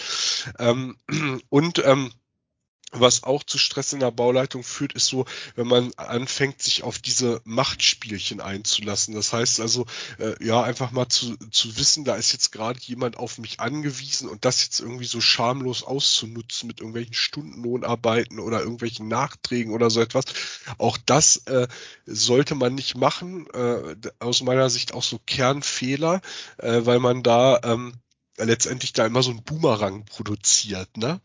Ähm, 0.60 0.98
und 1.50 1.82
ähm, 1.86 2.12
was 2.92 3.24
auch 3.24 3.44
zu 3.44 3.58
Stress 3.58 3.94
in 3.94 4.00
der 4.00 4.12
Bauleitung 4.12 4.64
führt, 4.64 4.94
ist 4.94 5.08
so, 5.08 5.26
wenn 5.56 5.68
man 5.68 5.92
anfängt, 5.96 6.62
sich 6.62 6.84
auf 6.84 7.00
diese 7.00 7.42
Machtspielchen 7.44 8.42
einzulassen. 8.42 9.14
Das 9.14 9.32
heißt 9.32 9.60
also, 9.60 9.86
äh, 10.18 10.34
ja, 10.44 10.64
einfach 10.64 10.92
mal 10.92 11.08
zu, 11.08 11.38
zu 11.52 11.78
wissen, 11.78 12.04
da 12.04 12.16
ist 12.16 12.34
jetzt 12.34 12.52
gerade 12.52 12.80
jemand 12.82 13.18
auf 13.18 13.38
mich 13.38 13.60
angewiesen 13.60 14.28
und 14.28 14.46
das 14.46 14.64
jetzt 14.64 14.80
irgendwie 14.80 15.06
so 15.06 15.22
schamlos 15.22 15.84
auszunutzen 15.84 16.68
mit 16.68 16.80
irgendwelchen 16.80 17.14
Stundenlohnarbeiten 17.14 18.40
oder 18.40 18.60
irgendwelchen 18.60 19.08
Nachträgen 19.08 19.74
oder 19.74 19.90
so 19.90 20.02
etwas. 20.02 20.26
Auch 20.78 20.98
das 21.06 21.38
äh, 21.46 21.68
sollte 22.06 22.56
man 22.56 22.76
nicht 22.76 22.98
machen. 22.98 23.48
Äh, 23.54 23.96
aus 24.20 24.42
meiner 24.42 24.70
Sicht 24.70 24.94
auch 24.94 25.04
so 25.04 25.20
Kernfehler, 25.26 26.22
äh, 26.58 26.82
weil 26.84 27.00
man 27.00 27.24
da 27.24 27.60
ähm, 27.64 27.94
letztendlich 28.46 28.94
da 28.94 29.06
immer 29.06 29.24
so 29.24 29.32
ein 29.32 29.44
Boomerang 29.44 30.06
produziert, 30.06 30.98
ne? 30.98 31.22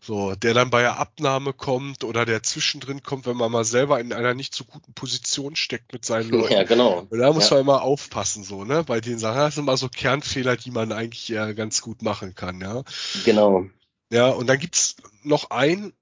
So, 0.00 0.34
der 0.34 0.54
dann 0.54 0.70
bei 0.70 0.82
der 0.82 0.98
Abnahme 0.98 1.52
kommt 1.52 2.04
oder 2.04 2.24
der 2.24 2.42
zwischendrin 2.42 3.02
kommt, 3.02 3.26
wenn 3.26 3.36
man 3.36 3.50
mal 3.50 3.64
selber 3.64 4.00
in 4.00 4.12
einer 4.12 4.34
nicht 4.34 4.54
so 4.54 4.64
guten 4.64 4.92
Position 4.92 5.56
steckt 5.56 5.92
mit 5.92 6.04
seinen 6.04 6.30
Leuten. 6.30 6.52
Ja, 6.52 6.64
genau. 6.64 7.06
Und 7.08 7.18
da 7.18 7.32
muss 7.32 7.50
ja. 7.50 7.56
man 7.56 7.62
immer 7.62 7.82
aufpassen, 7.82 8.44
so, 8.44 8.64
ne? 8.64 8.84
Bei 8.84 9.00
den 9.00 9.18
Sachen, 9.18 9.38
das 9.38 9.54
sind 9.54 9.64
immer 9.64 9.76
so 9.76 9.88
Kernfehler, 9.88 10.56
die 10.56 10.70
man 10.70 10.92
eigentlich 10.92 11.28
ja 11.28 11.52
ganz 11.52 11.80
gut 11.80 12.02
machen 12.02 12.34
kann, 12.34 12.60
ja. 12.60 12.82
Genau. 13.24 13.66
Ja, 14.10 14.28
und 14.28 14.46
dann 14.46 14.58
gibt's 14.58 14.96
noch 15.22 15.50
einen, 15.50 15.92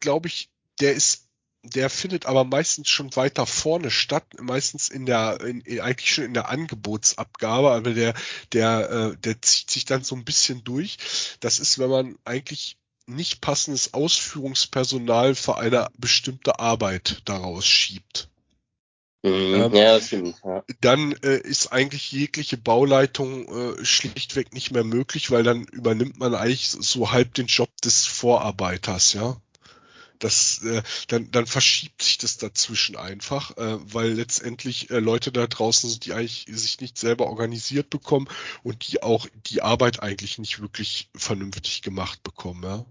glaube 0.00 0.28
ich, 0.28 0.50
der 0.80 0.94
ist 0.94 1.27
der 1.74 1.90
findet 1.90 2.26
aber 2.26 2.44
meistens 2.44 2.88
schon 2.88 3.14
weiter 3.16 3.46
vorne 3.46 3.90
statt, 3.90 4.24
meistens 4.40 4.88
in 4.88 5.06
der, 5.06 5.40
in, 5.40 5.62
eigentlich 5.80 6.14
schon 6.14 6.24
in 6.24 6.34
der 6.34 6.48
Angebotsabgabe, 6.48 7.70
aber 7.70 7.94
der, 7.94 8.14
der, 8.52 8.90
äh, 8.90 9.16
der 9.16 9.40
zieht 9.42 9.70
sich 9.70 9.84
dann 9.84 10.04
so 10.04 10.14
ein 10.14 10.24
bisschen 10.24 10.64
durch. 10.64 10.98
Das 11.40 11.58
ist, 11.58 11.78
wenn 11.78 11.90
man 11.90 12.18
eigentlich 12.24 12.76
nicht 13.06 13.40
passendes 13.40 13.94
Ausführungspersonal 13.94 15.34
für 15.34 15.56
eine 15.56 15.88
bestimmte 15.96 16.60
Arbeit 16.60 17.22
daraus 17.24 17.66
schiebt. 17.66 18.28
Mhm, 19.22 19.54
ähm, 19.54 19.74
ja, 19.74 19.94
das 19.94 20.06
stimmt. 20.06 20.36
Ja. 20.44 20.62
Dann 20.80 21.12
äh, 21.22 21.38
ist 21.38 21.72
eigentlich 21.72 22.12
jegliche 22.12 22.56
Bauleitung 22.56 23.48
äh, 23.78 23.84
schlichtweg 23.84 24.52
nicht 24.52 24.70
mehr 24.70 24.84
möglich, 24.84 25.30
weil 25.30 25.42
dann 25.42 25.64
übernimmt 25.64 26.18
man 26.18 26.34
eigentlich 26.34 26.70
so 26.70 27.10
halb 27.10 27.34
den 27.34 27.46
Job 27.46 27.70
des 27.82 28.06
Vorarbeiters, 28.06 29.14
ja. 29.14 29.36
Das, 30.18 30.62
äh, 30.64 30.82
dann, 31.08 31.30
dann 31.30 31.46
verschiebt 31.46 32.02
sich 32.02 32.18
das 32.18 32.36
dazwischen 32.36 32.96
einfach, 32.96 33.56
äh, 33.56 33.78
weil 33.92 34.12
letztendlich 34.12 34.90
äh, 34.90 34.98
Leute 34.98 35.32
da 35.32 35.46
draußen 35.46 35.88
sind, 35.88 36.06
die 36.06 36.12
eigentlich 36.12 36.46
sich 36.48 36.80
nicht 36.80 36.98
selber 36.98 37.26
organisiert 37.26 37.90
bekommen 37.90 38.28
und 38.62 38.88
die 38.88 39.02
auch 39.02 39.26
die 39.46 39.62
Arbeit 39.62 40.02
eigentlich 40.02 40.38
nicht 40.38 40.60
wirklich 40.60 41.08
vernünftig 41.14 41.82
gemacht 41.82 42.22
bekommen. 42.22 42.62
Ja, 42.62 42.86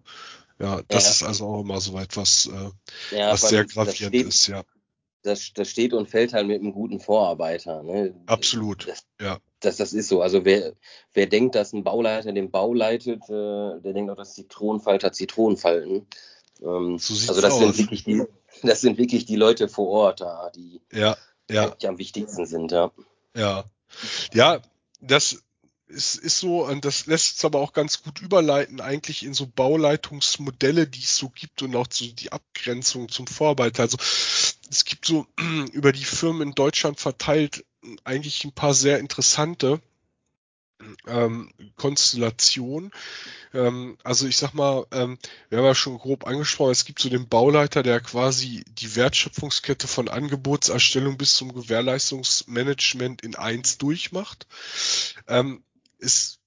ja 0.60 0.82
das 0.88 1.06
ja. 1.06 1.12
ist 1.12 1.24
also 1.24 1.48
auch 1.48 1.62
immer 1.62 1.82
so 1.82 1.98
etwas, 1.98 2.50
äh, 2.52 3.16
ja, 3.16 3.32
was 3.32 3.42
sehr 3.42 3.66
gravierend 3.66 4.16
steht, 4.16 4.28
ist, 4.28 4.48
ja. 4.48 4.64
Das, 5.24 5.52
das 5.54 5.70
steht 5.70 5.94
und 5.94 6.08
fällt 6.08 6.32
halt 6.32 6.48
mit 6.48 6.62
einem 6.62 6.72
guten 6.72 7.00
Vorarbeiter. 7.00 7.84
Ne? 7.84 8.16
Absolut, 8.28 8.88
das, 8.88 9.04
ja. 9.20 9.40
Das, 9.60 9.78
das 9.78 9.94
ist 9.94 10.08
so. 10.08 10.22
Also 10.22 10.46
wer, 10.46 10.74
wer 11.14 11.26
denkt, 11.26 11.56
dass 11.56 11.74
ein 11.74 11.84
Bauleiter 11.84 12.32
den 12.32 12.52
Bau 12.52 12.74
leitet, 12.74 13.24
äh, 13.24 13.82
der 13.82 13.94
denkt 13.94 14.12
auch, 14.12 14.16
dass 14.16 14.36
Zitronenfalter 14.36 15.12
Zitronen 15.12 15.58
falten. 15.58 16.08
Ähm, 16.62 16.98
so 17.00 17.14
also 17.14 17.42
das 17.42 17.54
aus. 17.54 17.60
sind 17.60 17.78
wirklich 17.78 18.04
die, 18.04 18.24
das 18.64 18.82
sind 18.82 18.98
wirklich 18.98 19.26
die 19.26 19.36
Leute 19.36 19.68
vor 19.68 19.88
Ort 19.88 20.22
da, 20.22 20.52
die 20.56 20.82
ja, 20.92 21.18
ja. 21.50 21.76
am 21.86 21.98
wichtigsten 21.98 22.46
sind, 22.46 22.72
ja. 22.72 22.92
Ja. 23.36 23.66
Ja, 24.34 24.62
das 25.00 25.44
ist, 25.88 26.16
ist 26.16 26.40
so, 26.40 26.66
und 26.66 26.84
das 26.84 27.06
lässt 27.06 27.38
es 27.38 27.46
aber 27.46 27.60
auch 27.60 27.74
ganz 27.74 28.04
gut 28.04 28.22
überleiten, 28.22 28.82
eigentlich 28.82 29.24
in 29.24 29.34
so 29.34 29.48
Bauleitungsmodelle, 29.48 30.88
die 30.88 31.04
es 31.04 31.16
so 31.16 31.30
gibt 31.30 31.62
und 31.62 31.76
auch 31.76 31.88
so 31.90 32.08
die 32.08 32.32
Abgrenzung 32.32 33.10
zum 33.10 33.28
Vorarbeiter. 33.28 33.84
Also 33.84 33.98
es 34.70 34.86
gibt 34.86 35.06
so 35.06 35.26
über 35.72 35.92
die 35.92 36.04
Firmen 36.04 36.50
in 36.50 36.56
Deutschland 36.56 37.00
verteilt 37.00 37.66
eigentlich 38.04 38.44
ein 38.44 38.52
paar 38.52 38.74
sehr 38.74 39.00
interessante 39.00 39.82
ähm, 41.08 41.52
Konstellation. 41.76 42.92
Ähm, 43.54 43.98
also 44.04 44.28
ich 44.28 44.38
sag 44.38 44.54
mal, 44.54 44.86
ähm, 44.92 45.18
wir 45.50 45.58
haben 45.58 45.66
ja 45.66 45.76
schon 45.76 45.98
grob 45.98 46.28
angesprochen, 46.28 46.72
es 46.72 46.86
gibt 46.86 47.00
so 47.00 47.10
den 47.10 47.28
Bauleiter, 47.28 47.84
der 47.84 48.00
quasi 48.00 48.64
die 48.68 48.96
Wertschöpfungskette 48.96 49.88
von 49.88 50.08
Angebotserstellung 50.08 51.18
bis 51.18 51.36
zum 51.36 51.54
Gewährleistungsmanagement 51.54 53.22
in 53.22 53.36
eins 53.36 53.78
durchmacht. 53.78 54.48
Ähm, 55.28 55.64
ist 56.00 56.40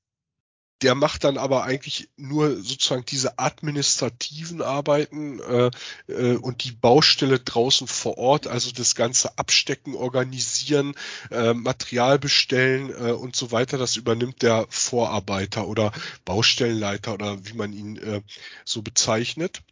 der 0.82 0.94
macht 0.94 1.24
dann 1.24 1.36
aber 1.36 1.64
eigentlich 1.64 2.08
nur 2.16 2.56
sozusagen 2.56 3.04
diese 3.04 3.38
administrativen 3.38 4.62
Arbeiten 4.62 5.40
äh, 5.40 5.70
äh, 6.08 6.36
und 6.36 6.64
die 6.64 6.72
Baustelle 6.72 7.38
draußen 7.38 7.86
vor 7.86 8.18
Ort, 8.18 8.46
also 8.46 8.72
das 8.72 8.94
ganze 8.94 9.36
Abstecken, 9.38 9.94
organisieren, 9.94 10.94
äh, 11.30 11.52
Material 11.52 12.18
bestellen 12.18 12.90
äh, 12.90 13.12
und 13.12 13.36
so 13.36 13.52
weiter, 13.52 13.78
das 13.78 13.96
übernimmt 13.96 14.42
der 14.42 14.66
Vorarbeiter 14.70 15.68
oder 15.68 15.92
Baustellenleiter 16.24 17.14
oder 17.14 17.44
wie 17.46 17.54
man 17.54 17.72
ihn 17.72 17.96
äh, 17.96 18.22
so 18.64 18.82
bezeichnet. 18.82 19.62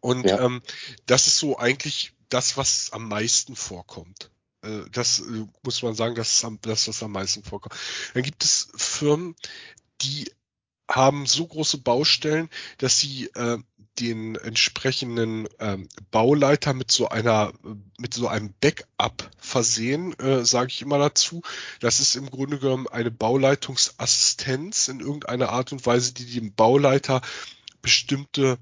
Und 0.00 0.26
ja. 0.26 0.40
ähm, 0.40 0.62
das 1.06 1.26
ist 1.26 1.38
so 1.38 1.58
eigentlich 1.58 2.12
das, 2.28 2.56
was 2.56 2.92
am 2.92 3.08
meisten 3.08 3.56
vorkommt. 3.56 4.30
Äh, 4.62 4.82
das 4.90 5.20
äh, 5.20 5.46
muss 5.62 5.82
man 5.82 5.94
sagen, 5.94 6.14
das 6.14 6.32
ist 6.32 6.46
das, 6.62 6.88
was 6.88 7.02
am 7.02 7.12
meisten 7.12 7.42
vorkommt. 7.42 7.74
Dann 8.14 8.22
gibt 8.22 8.44
es 8.44 8.68
Firmen, 8.76 9.34
die 10.02 10.30
haben 10.90 11.26
so 11.26 11.46
große 11.46 11.78
Baustellen, 11.78 12.50
dass 12.78 12.98
sie 12.98 13.26
äh, 13.34 13.58
den 13.98 14.36
entsprechenden 14.36 15.48
ähm, 15.58 15.88
Bauleiter 16.10 16.72
mit 16.72 16.90
so 16.90 17.08
einer 17.08 17.52
mit 17.98 18.14
so 18.14 18.26
einem 18.26 18.54
Backup 18.60 19.30
versehen, 19.38 20.18
äh, 20.18 20.44
sage 20.44 20.68
ich 20.68 20.82
immer 20.82 20.98
dazu. 20.98 21.42
Das 21.80 22.00
ist 22.00 22.16
im 22.16 22.30
Grunde 22.30 22.58
genommen 22.58 22.88
eine 22.88 23.10
Bauleitungsassistenz 23.10 24.88
in 24.88 25.00
irgendeiner 25.00 25.50
Art 25.50 25.72
und 25.72 25.84
Weise, 25.84 26.14
die 26.14 26.26
dem 26.26 26.54
Bauleiter 26.54 27.20
bestimmte 27.82 28.58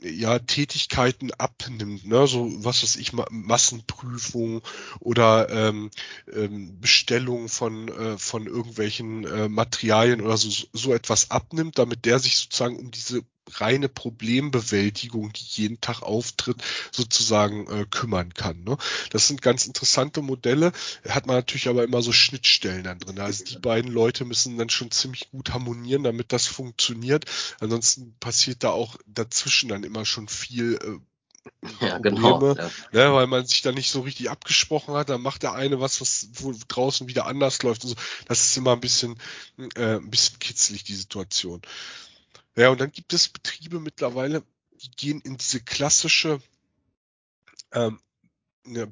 ja, 0.00 0.38
Tätigkeiten 0.38 1.32
abnimmt, 1.32 2.06
ne? 2.06 2.26
so 2.26 2.50
was 2.64 2.82
weiß 2.82 2.96
ich, 2.96 3.12
Massenprüfung 3.30 4.62
oder 5.00 5.48
ähm, 5.50 5.90
ähm, 6.32 6.80
Bestellung 6.80 7.48
von, 7.48 7.88
äh, 7.88 8.18
von 8.18 8.46
irgendwelchen 8.46 9.24
äh, 9.24 9.48
Materialien 9.48 10.20
oder 10.20 10.36
so, 10.36 10.50
so 10.72 10.94
etwas 10.94 11.30
abnimmt, 11.30 11.78
damit 11.78 12.04
der 12.04 12.18
sich 12.18 12.36
sozusagen 12.36 12.76
um 12.78 12.90
diese 12.90 13.22
reine 13.54 13.88
Problembewältigung, 13.88 15.32
die 15.32 15.44
jeden 15.44 15.80
Tag 15.80 16.02
auftritt, 16.02 16.56
sozusagen 16.92 17.66
äh, 17.68 17.86
kümmern 17.90 18.34
kann. 18.34 18.64
Ne? 18.64 18.76
Das 19.10 19.28
sind 19.28 19.42
ganz 19.42 19.66
interessante 19.66 20.22
Modelle, 20.22 20.72
hat 21.08 21.26
man 21.26 21.36
natürlich 21.36 21.68
aber 21.68 21.84
immer 21.84 22.02
so 22.02 22.12
Schnittstellen 22.12 22.84
dann 22.84 22.98
drin. 22.98 23.18
Also 23.20 23.44
die 23.44 23.58
beiden 23.58 23.90
Leute 23.90 24.24
müssen 24.24 24.58
dann 24.58 24.70
schon 24.70 24.90
ziemlich 24.90 25.30
gut 25.30 25.52
harmonieren, 25.52 26.04
damit 26.04 26.32
das 26.32 26.46
funktioniert. 26.46 27.24
Ansonsten 27.60 28.14
passiert 28.20 28.64
da 28.64 28.70
auch 28.70 28.96
dazwischen 29.06 29.68
dann 29.68 29.84
immer 29.84 30.04
schon 30.04 30.28
viel 30.28 30.74
äh, 30.74 30.98
ja, 31.80 31.98
genau, 31.98 32.32
Probleme, 32.32 32.54
genau, 32.54 32.68
ja. 32.92 33.08
ne, 33.08 33.14
weil 33.14 33.26
man 33.26 33.46
sich 33.46 33.62
da 33.62 33.72
nicht 33.72 33.90
so 33.90 34.00
richtig 34.00 34.30
abgesprochen 34.30 34.94
hat, 34.94 35.08
dann 35.08 35.22
macht 35.22 35.42
der 35.42 35.54
eine 35.54 35.80
was, 35.80 36.00
was 36.00 36.28
wo 36.34 36.54
draußen 36.68 37.08
wieder 37.08 37.26
anders 37.26 37.62
läuft 37.62 37.84
und 37.84 37.90
so. 37.90 37.96
Das 38.26 38.42
ist 38.42 38.56
immer 38.56 38.72
ein 38.72 38.80
bisschen, 38.80 39.18
äh, 39.74 39.96
ein 39.96 40.10
bisschen 40.10 40.38
kitzlig, 40.38 40.84
die 40.84 40.94
Situation. 40.94 41.62
Ja, 42.58 42.70
und 42.70 42.80
dann 42.80 42.90
gibt 42.90 43.12
es 43.12 43.28
Betriebe 43.28 43.78
mittlerweile, 43.78 44.42
die 44.82 44.90
gehen 44.90 45.20
in 45.20 45.36
diese 45.36 45.60
klassische 45.60 46.40
ähm, 47.70 48.00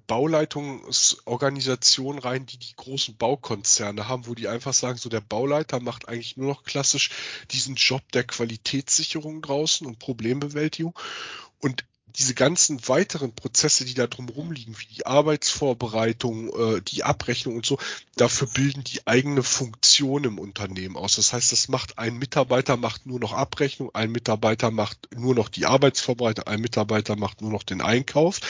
Bauleitungsorganisation 0.06 2.20
rein, 2.20 2.46
die 2.46 2.58
die 2.58 2.76
großen 2.76 3.16
Baukonzerne 3.16 4.06
haben, 4.06 4.28
wo 4.28 4.36
die 4.36 4.46
einfach 4.46 4.72
sagen, 4.72 4.98
so 4.98 5.08
der 5.08 5.20
Bauleiter 5.20 5.80
macht 5.80 6.08
eigentlich 6.08 6.36
nur 6.36 6.46
noch 6.46 6.62
klassisch 6.62 7.10
diesen 7.50 7.74
Job 7.74 8.02
der 8.12 8.22
Qualitätssicherung 8.22 9.42
draußen 9.42 9.84
und 9.84 9.98
Problembewältigung. 9.98 10.96
Und 11.58 11.84
diese 12.18 12.34
ganzen 12.34 12.86
weiteren 12.88 13.34
Prozesse, 13.34 13.84
die 13.84 13.94
da 13.94 14.06
drumherum 14.06 14.50
liegen, 14.50 14.78
wie 14.78 14.86
die 14.86 15.06
Arbeitsvorbereitung, 15.06 16.76
äh, 16.76 16.80
die 16.80 17.04
Abrechnung 17.04 17.56
und 17.56 17.66
so, 17.66 17.78
dafür 18.16 18.48
bilden 18.48 18.84
die 18.84 19.06
eigene 19.06 19.42
Funktion 19.42 20.24
im 20.24 20.38
Unternehmen 20.38 20.96
aus. 20.96 21.16
Das 21.16 21.32
heißt, 21.32 21.52
das 21.52 21.68
macht 21.68 21.98
ein 21.98 22.16
Mitarbeiter 22.16 22.76
macht 22.76 23.06
nur 23.06 23.20
noch 23.20 23.32
Abrechnung, 23.32 23.94
ein 23.94 24.10
Mitarbeiter 24.10 24.70
macht 24.70 25.08
nur 25.14 25.34
noch 25.34 25.48
die 25.48 25.66
Arbeitsvorbereitung, 25.66 26.46
ein 26.46 26.60
Mitarbeiter 26.60 27.16
macht 27.16 27.42
nur 27.42 27.50
noch 27.50 27.62
den 27.62 27.82
Einkauf 27.82 28.40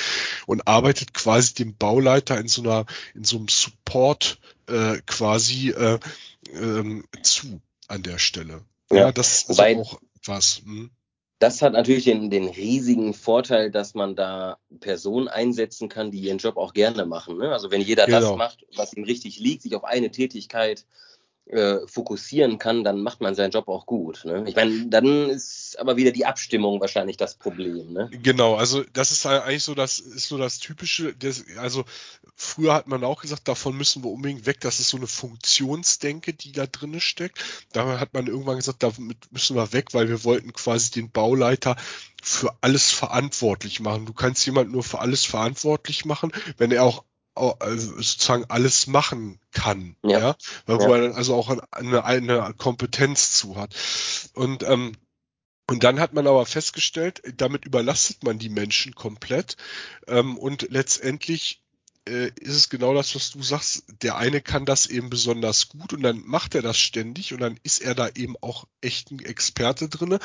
und 0.46 0.68
arbeitet 0.68 1.12
quasi 1.12 1.54
dem 1.54 1.76
Bauleiter 1.76 2.38
in 2.38 2.48
so 2.48 2.62
einer, 2.62 2.86
in 3.14 3.24
so 3.24 3.36
einem 3.36 3.48
Support 3.48 4.38
äh, 4.68 4.98
quasi 5.06 5.70
äh, 5.70 5.98
ähm, 6.52 7.04
zu 7.22 7.60
an 7.88 8.02
der 8.02 8.18
Stelle. 8.18 8.64
Ja, 8.90 8.96
ja 8.96 9.12
das 9.12 9.42
ist 9.44 9.60
auch 9.60 10.00
was. 10.24 10.62
Hm 10.64 10.90
das 11.38 11.60
hat 11.60 11.74
natürlich 11.74 12.04
den, 12.04 12.30
den 12.30 12.48
riesigen 12.48 13.12
Vorteil, 13.12 13.70
dass 13.70 13.94
man 13.94 14.16
da 14.16 14.58
Personen 14.80 15.28
einsetzen 15.28 15.88
kann, 15.88 16.10
die 16.10 16.20
ihren 16.20 16.38
Job 16.38 16.56
auch 16.56 16.72
gerne 16.72 17.04
machen. 17.04 17.36
Ne? 17.36 17.52
Also 17.52 17.70
wenn 17.70 17.82
jeder 17.82 18.06
genau. 18.06 18.20
das 18.20 18.36
macht, 18.36 18.66
was 18.74 18.94
ihm 18.94 19.04
richtig 19.04 19.38
liegt, 19.38 19.62
sich 19.62 19.76
auf 19.76 19.84
eine 19.84 20.10
Tätigkeit 20.10 20.86
äh, 21.46 21.86
fokussieren 21.86 22.58
kann, 22.58 22.82
dann 22.82 23.02
macht 23.02 23.20
man 23.20 23.34
seinen 23.36 23.52
Job 23.52 23.68
auch 23.68 23.86
gut. 23.86 24.24
Ne? 24.24 24.44
Ich 24.48 24.56
meine, 24.56 24.86
dann 24.86 25.30
ist 25.30 25.78
aber 25.78 25.96
wieder 25.96 26.10
die 26.10 26.26
Abstimmung 26.26 26.80
wahrscheinlich 26.80 27.16
das 27.16 27.36
Problem. 27.36 27.92
Ne? 27.92 28.10
Genau, 28.22 28.56
also 28.56 28.82
das 28.92 29.12
ist 29.12 29.24
eigentlich 29.26 29.62
so 29.62 29.74
das 29.74 30.00
ist 30.00 30.26
so 30.26 30.38
das 30.38 30.58
typische. 30.58 31.14
Das, 31.14 31.44
also 31.58 31.84
früher 32.34 32.74
hat 32.74 32.88
man 32.88 33.04
auch 33.04 33.22
gesagt, 33.22 33.46
davon 33.46 33.76
müssen 33.76 34.02
wir 34.02 34.10
unbedingt 34.10 34.46
weg. 34.46 34.60
Das 34.60 34.80
ist 34.80 34.88
so 34.88 34.96
eine 34.96 35.06
Funktionsdenke, 35.06 36.32
die 36.32 36.50
da 36.52 36.66
drinne 36.66 37.00
steckt. 37.00 37.38
Da 37.72 38.00
hat 38.00 38.12
man 38.12 38.26
irgendwann 38.26 38.56
gesagt, 38.56 38.82
damit 38.82 39.16
müssen 39.30 39.56
wir 39.56 39.72
weg, 39.72 39.94
weil 39.94 40.08
wir 40.08 40.24
wollten 40.24 40.52
quasi 40.52 40.90
den 40.90 41.10
Bauleiter 41.10 41.76
für 42.22 42.56
alles 42.60 42.90
verantwortlich 42.90 43.78
machen. 43.78 44.06
Du 44.06 44.12
kannst 44.12 44.44
jemand 44.46 44.72
nur 44.72 44.82
für 44.82 44.98
alles 44.98 45.24
verantwortlich 45.24 46.04
machen, 46.04 46.32
wenn 46.58 46.72
er 46.72 46.82
auch 46.82 47.04
sozusagen 47.36 48.44
alles 48.48 48.86
machen 48.86 49.40
kann, 49.52 49.96
ja, 50.02 50.18
ja? 50.18 50.36
Weil, 50.66 50.80
ja. 50.80 50.88
er 50.88 51.02
dann 51.02 51.12
also 51.14 51.34
auch 51.34 51.54
eine, 51.70 52.04
eine 52.04 52.54
Kompetenz 52.56 53.32
zu 53.32 53.56
hat. 53.56 53.74
Und 54.34 54.62
ähm, 54.62 54.92
und 55.68 55.82
dann 55.82 55.98
hat 55.98 56.12
man 56.12 56.28
aber 56.28 56.46
festgestellt, 56.46 57.22
damit 57.38 57.64
überlastet 57.64 58.22
man 58.22 58.38
die 58.38 58.48
Menschen 58.48 58.94
komplett 58.94 59.56
ähm, 60.06 60.38
und 60.38 60.68
letztendlich 60.70 61.65
äh, 62.08 62.30
ist 62.40 62.54
es 62.54 62.68
genau 62.68 62.94
das, 62.94 63.14
was 63.14 63.30
du 63.30 63.42
sagst. 63.42 63.84
Der 64.02 64.16
eine 64.16 64.40
kann 64.40 64.64
das 64.64 64.86
eben 64.86 65.10
besonders 65.10 65.68
gut 65.68 65.92
und 65.92 66.02
dann 66.02 66.22
macht 66.24 66.54
er 66.54 66.62
das 66.62 66.78
ständig 66.78 67.32
und 67.32 67.40
dann 67.40 67.58
ist 67.62 67.80
er 67.82 67.94
da 67.94 68.08
eben 68.14 68.36
auch 68.40 68.66
echt 68.80 69.10
ein 69.10 69.18
Experte 69.18 69.88
drinne 69.88 70.18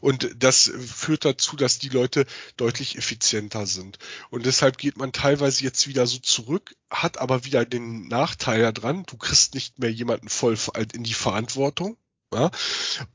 und 0.00 0.30
das 0.36 0.70
führt 0.78 1.24
dazu, 1.24 1.56
dass 1.56 1.78
die 1.78 1.88
Leute 1.88 2.26
deutlich 2.56 2.96
effizienter 2.96 3.66
sind. 3.66 3.98
Und 4.30 4.46
deshalb 4.46 4.78
geht 4.78 4.96
man 4.96 5.12
teilweise 5.12 5.64
jetzt 5.64 5.88
wieder 5.88 6.06
so 6.06 6.18
zurück, 6.18 6.74
hat 6.90 7.18
aber 7.18 7.44
wieder 7.44 7.64
den 7.64 8.08
Nachteil 8.08 8.72
daran, 8.72 9.04
du 9.06 9.16
kriegst 9.16 9.54
nicht 9.54 9.78
mehr 9.78 9.92
jemanden 9.92 10.28
voll 10.28 10.56
in 10.92 11.04
die 11.04 11.14
Verantwortung, 11.14 11.96
ja? 12.34 12.50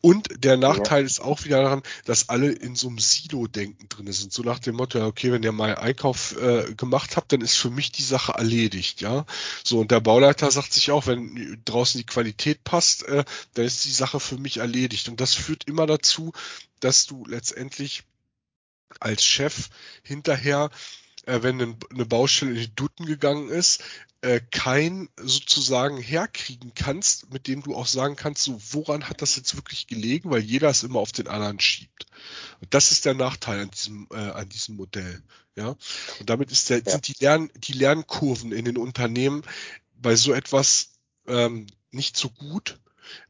Und 0.01 0.43
der 0.43 0.57
Nachteil 0.57 1.01
ja. 1.01 1.05
ist 1.05 1.19
auch 1.19 1.43
wieder 1.43 1.61
daran, 1.61 1.83
dass 2.05 2.29
alle 2.29 2.51
in 2.51 2.75
so 2.75 2.87
einem 2.87 2.99
Silo-Denken 2.99 3.89
drin 3.89 4.11
sind. 4.11 4.33
So 4.33 4.43
nach 4.43 4.59
dem 4.59 4.75
Motto, 4.75 5.05
okay, 5.05 5.31
wenn 5.31 5.43
ihr 5.43 5.51
mal 5.51 5.75
Einkauf 5.75 6.35
äh, 6.41 6.73
gemacht 6.75 7.17
habt, 7.17 7.31
dann 7.31 7.41
ist 7.41 7.57
für 7.57 7.69
mich 7.69 7.91
die 7.91 8.03
Sache 8.03 8.33
erledigt, 8.33 9.01
ja. 9.01 9.25
So, 9.63 9.79
und 9.79 9.91
der 9.91 9.99
Bauleiter 9.99 10.51
sagt 10.51 10.73
sich 10.73 10.91
auch, 10.91 11.07
wenn 11.07 11.61
draußen 11.65 11.99
die 11.99 12.05
Qualität 12.05 12.63
passt, 12.63 13.03
äh, 13.03 13.23
dann 13.53 13.65
ist 13.65 13.85
die 13.85 13.91
Sache 13.91 14.19
für 14.19 14.37
mich 14.37 14.57
erledigt. 14.57 15.09
Und 15.09 15.21
das 15.21 15.33
führt 15.33 15.65
immer 15.65 15.85
dazu, 15.85 16.33
dass 16.79 17.05
du 17.05 17.25
letztendlich 17.25 18.03
als 18.99 19.23
Chef 19.23 19.69
hinterher 20.03 20.69
äh, 21.25 21.41
wenn 21.41 21.61
eine 21.61 22.05
Baustelle 22.05 22.51
in 22.51 22.57
die 22.57 22.75
Dutten 22.75 23.05
gegangen 23.05 23.49
ist, 23.49 23.83
äh, 24.21 24.41
kein 24.51 25.07
sozusagen 25.17 25.97
herkriegen 25.97 26.73
kannst, 26.75 27.31
mit 27.31 27.47
dem 27.47 27.63
du 27.63 27.75
auch 27.75 27.87
sagen 27.87 28.15
kannst, 28.17 28.43
so 28.43 28.59
woran 28.71 29.07
hat 29.07 29.21
das 29.21 29.37
jetzt 29.37 29.55
wirklich 29.55 29.87
gelegen, 29.87 30.29
weil 30.29 30.41
jeder 30.41 30.69
es 30.69 30.83
immer 30.83 30.99
auf 30.99 31.13
den 31.13 31.27
anderen 31.27 31.59
schiebt. 31.59 32.05
Und 32.59 32.73
das 32.73 32.91
ist 32.91 33.05
der 33.05 33.13
Nachteil 33.13 33.61
an 33.61 33.71
diesem, 33.71 34.07
äh, 34.11 34.17
an 34.17 34.49
diesem 34.49 34.75
Modell. 34.75 35.23
Ja. 35.55 35.75
Und 36.19 36.29
damit 36.29 36.51
ist 36.51 36.69
der, 36.69 36.79
ja. 36.79 36.91
sind 36.91 37.07
die, 37.07 37.15
Lern, 37.19 37.49
die 37.55 37.73
Lernkurven 37.73 38.51
in 38.51 38.65
den 38.65 38.77
Unternehmen 38.77 39.43
bei 39.95 40.15
so 40.15 40.33
etwas 40.33 40.91
ähm, 41.27 41.67
nicht 41.91 42.17
so 42.17 42.29
gut, 42.29 42.79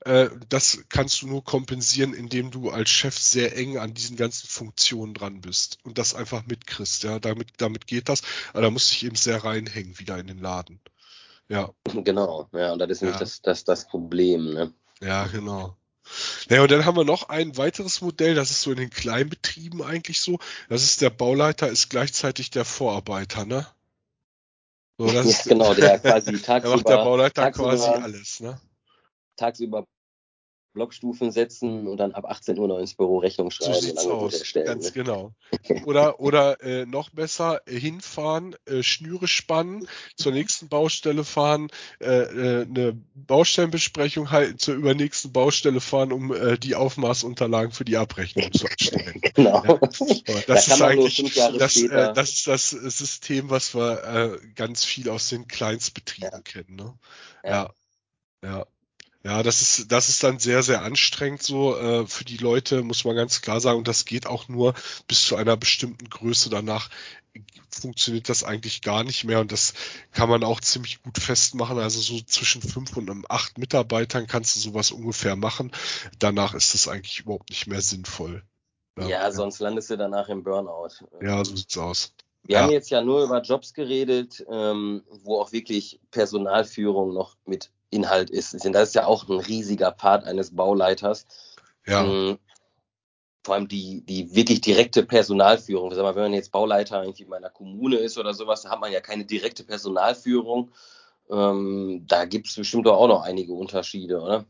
äh, 0.02 0.30
das 0.50 0.84
kannst 0.90 1.22
du 1.22 1.28
nur 1.28 1.44
kompensieren, 1.44 2.14
indem 2.14 2.52
du 2.52 2.70
als 2.70 2.90
Chef 2.90 3.18
sehr 3.18 3.56
eng 3.56 3.78
an 3.78 3.94
diesen 3.94 4.16
ganzen 4.16 4.48
Funktionen 4.48 5.14
dran 5.14 5.42
bist 5.42 5.78
und 5.84 5.98
das 5.98 6.14
einfach 6.14 6.46
mitkriegst. 6.46 7.04
Ja, 7.04 7.20
damit, 7.20 7.50
damit 7.58 7.88
geht 7.88 8.10
das. 8.10 8.22
Aber 8.54 8.62
da 8.62 8.70
musst 8.70 8.92
du 8.92 8.94
dich 8.94 9.06
eben 9.06 9.16
sehr 9.16 9.44
reinhängen 9.44 10.00
wieder 10.00 10.18
in 10.18 10.28
den 10.28 10.40
Laden. 10.40 10.80
Ja. 11.50 11.72
Genau, 11.94 12.48
ja, 12.54 12.74
und 12.74 12.80
das 12.80 12.90
ist 12.90 13.02
ja. 13.02 13.08
nicht 13.08 13.22
das, 13.22 13.42
das, 13.42 13.64
das 13.64 13.88
Problem, 13.88 14.54
ne? 14.54 14.74
Ja, 15.02 15.28
genau. 15.28 15.76
Ja, 16.50 16.62
und 16.62 16.72
dann 16.72 16.86
haben 16.86 16.98
wir 16.98 17.04
noch 17.04 17.30
ein 17.30 17.58
weiteres 17.58 18.02
Modell, 18.02 18.36
das 18.36 18.52
ist 18.52 18.62
so 18.62 18.72
in 18.72 18.78
den 18.78 18.90
Kleinbetrieben 18.90 19.82
eigentlich 19.82 20.22
so. 20.22 20.40
Das 20.68 20.84
ist 20.84 21.02
der 21.02 21.10
Bauleiter, 21.10 21.70
ist 21.70 21.90
gleichzeitig 21.90 22.50
der 22.50 22.66
Vorarbeiter, 22.66 23.46
ne? 23.46 23.68
So, 24.98 25.06
das 25.12 25.14
ja, 25.26 25.32
ist, 25.32 25.44
genau, 25.46 25.74
der 25.74 26.00
quasi 26.00 26.40
tagsüber. 26.42 26.62
Da 26.62 26.76
macht 26.76 26.90
der 26.90 26.98
Bauleiter 26.98 27.42
tagsüber, 27.44 27.70
quasi 27.70 27.90
alles, 27.90 28.40
ne? 28.40 28.60
Tagsüber 29.40 29.88
Blockstufen 30.74 31.32
setzen 31.32 31.88
und 31.88 31.98
dann 31.98 32.14
ab 32.14 32.26
18 32.26 32.58
Uhr 32.58 32.68
noch 32.68 32.78
ins 32.78 32.94
Büro 32.94 33.18
Rechnung 33.18 33.50
schreiben 33.50 33.82
so 33.82 33.98
Angebot 33.98 34.34
erstellen. 34.34 34.68
Ganz 34.68 34.86
ne? 34.86 34.92
genau. 34.92 35.34
Oder, 35.86 36.20
oder 36.20 36.62
äh, 36.62 36.86
noch 36.86 37.10
besser 37.10 37.62
äh, 37.66 37.80
hinfahren, 37.80 38.56
äh, 38.66 38.84
Schnüre 38.84 39.28
spannen, 39.28 39.88
zur 40.16 40.32
nächsten 40.32 40.70
Baustelle 40.70 41.24
fahren, 41.24 41.70
äh, 42.00 42.06
äh, 42.06 42.66
eine 42.66 43.02
Baustellenbesprechung 43.16 44.32
halten, 44.32 44.60
zur 44.60 44.76
übernächsten 44.76 45.32
Baustelle 45.32 45.82
fahren, 45.82 46.12
um 46.12 46.34
äh, 46.34 46.58
die 46.58 46.76
Aufmaßunterlagen 46.76 47.72
für 47.72 47.86
die 47.86 47.98
Abrechnung 47.98 48.52
zu 48.54 48.68
erstellen. 48.68 49.22
genau. 49.34 49.64
Ja. 49.66 49.80
Das, 50.48 50.66
da 50.66 50.76
ist 50.76 50.82
eigentlich 50.82 51.34
das, 51.34 51.74
das 52.14 52.30
ist 52.30 52.48
das 52.48 52.70
System, 52.70 53.50
was 53.50 53.76
wir 53.76 54.40
ganz 54.56 54.86
viel 54.86 55.10
aus 55.10 55.30
den 55.30 55.48
Kleinstbetrieben 55.48 56.30
ja. 56.32 56.42
kennen. 56.42 56.76
Ne? 56.76 56.94
ja. 57.44 57.52
ja. 57.52 57.70
ja. 58.44 58.66
Ja, 59.24 59.44
das 59.44 59.62
ist, 59.62 59.92
das 59.92 60.08
ist 60.08 60.24
dann 60.24 60.40
sehr, 60.40 60.64
sehr 60.64 60.82
anstrengend 60.82 61.44
so 61.44 61.78
äh, 61.78 62.08
für 62.08 62.24
die 62.24 62.38
Leute, 62.38 62.84
muss 62.84 63.04
man 63.04 63.16
ganz 63.16 63.42
klar 63.42 63.60
sagen. 63.60 63.80
Und 63.80 63.88
das 63.88 64.06
geht 64.06 64.26
auch 64.26 64.48
nur 64.48 64.74
bis 65.08 65.26
zu 65.26 65.36
einer 65.36 65.58
bestimmten 65.58 66.10
Größe. 66.10 66.50
Danach 66.50 66.90
funktioniert 67.70 68.30
das 68.30 68.44
eigentlich 68.44 68.82
gar 68.82 69.04
nicht 69.04 69.24
mehr 69.26 69.40
und 69.40 69.52
das 69.52 69.74
kann 70.12 70.30
man 70.30 70.44
auch 70.44 70.62
ziemlich 70.62 71.04
gut 71.04 71.18
festmachen. 71.18 71.78
Also 71.78 72.00
so 72.00 72.22
zwischen 72.22 72.62
fünf 72.62 72.96
und 72.98 73.30
acht 73.30 73.58
Mitarbeitern 73.58 74.28
kannst 74.28 74.56
du 74.56 74.60
sowas 74.60 74.92
ungefähr 74.92 75.36
machen. 75.36 75.72
Danach 76.20 76.54
ist 76.54 76.74
das 76.74 76.88
eigentlich 76.88 77.20
überhaupt 77.20 77.50
nicht 77.50 77.68
mehr 77.68 77.82
sinnvoll. 77.82 78.44
Ja, 78.98 79.08
ja. 79.08 79.32
sonst 79.32 79.60
landest 79.60 79.90
du 79.90 79.98
danach 79.98 80.30
im 80.30 80.44
Burnout. 80.44 81.06
Ja, 81.22 81.44
so 81.44 81.56
sieht's 81.56 81.78
aus. 81.78 82.14
Wir 82.44 82.56
ja. 82.56 82.64
haben 82.64 82.72
jetzt 82.72 82.90
ja 82.90 83.02
nur 83.02 83.24
über 83.24 83.42
Jobs 83.42 83.74
geredet, 83.74 84.46
ähm, 84.50 85.04
wo 85.24 85.40
auch 85.40 85.52
wirklich 85.52 86.00
Personalführung 86.10 87.14
noch 87.14 87.36
mit 87.46 87.70
Inhalt 87.90 88.30
ist. 88.30 88.54
Das 88.54 88.90
ist 88.90 88.96
ja 88.96 89.06
auch 89.06 89.28
ein 89.28 89.40
riesiger 89.40 89.92
Part 89.92 90.26
eines 90.26 90.56
Bauleiters. 90.56 91.26
Ja. 91.86 92.04
Ähm, 92.04 92.38
vor 93.44 93.56
allem 93.56 93.68
die, 93.68 94.02
die 94.06 94.36
wirklich 94.36 94.62
direkte 94.62 95.04
Personalführung. 95.04 95.94
Sag 95.94 96.04
mal, 96.04 96.16
wenn 96.16 96.24
man 96.24 96.34
jetzt 96.34 96.52
Bauleiter 96.52 97.02
irgendwie 97.04 97.24
in 97.24 97.34
einer 97.34 97.50
Kommune 97.50 97.98
ist 97.98 98.18
oder 98.18 98.34
sowas, 98.34 98.62
da 98.62 98.70
hat 98.70 98.80
man 98.80 98.92
ja 98.92 99.02
keine 99.02 99.26
direkte 99.26 99.64
Personalführung. 99.64 100.72
Ähm, 101.30 102.06
da 102.08 102.26
gibt 102.26 102.48
es 102.48 102.56
bestimmt 102.56 102.88
auch 102.88 103.08
noch 103.08 103.24
einige 103.24 103.54
Unterschiede, 103.54 104.20
oder? 104.20 104.46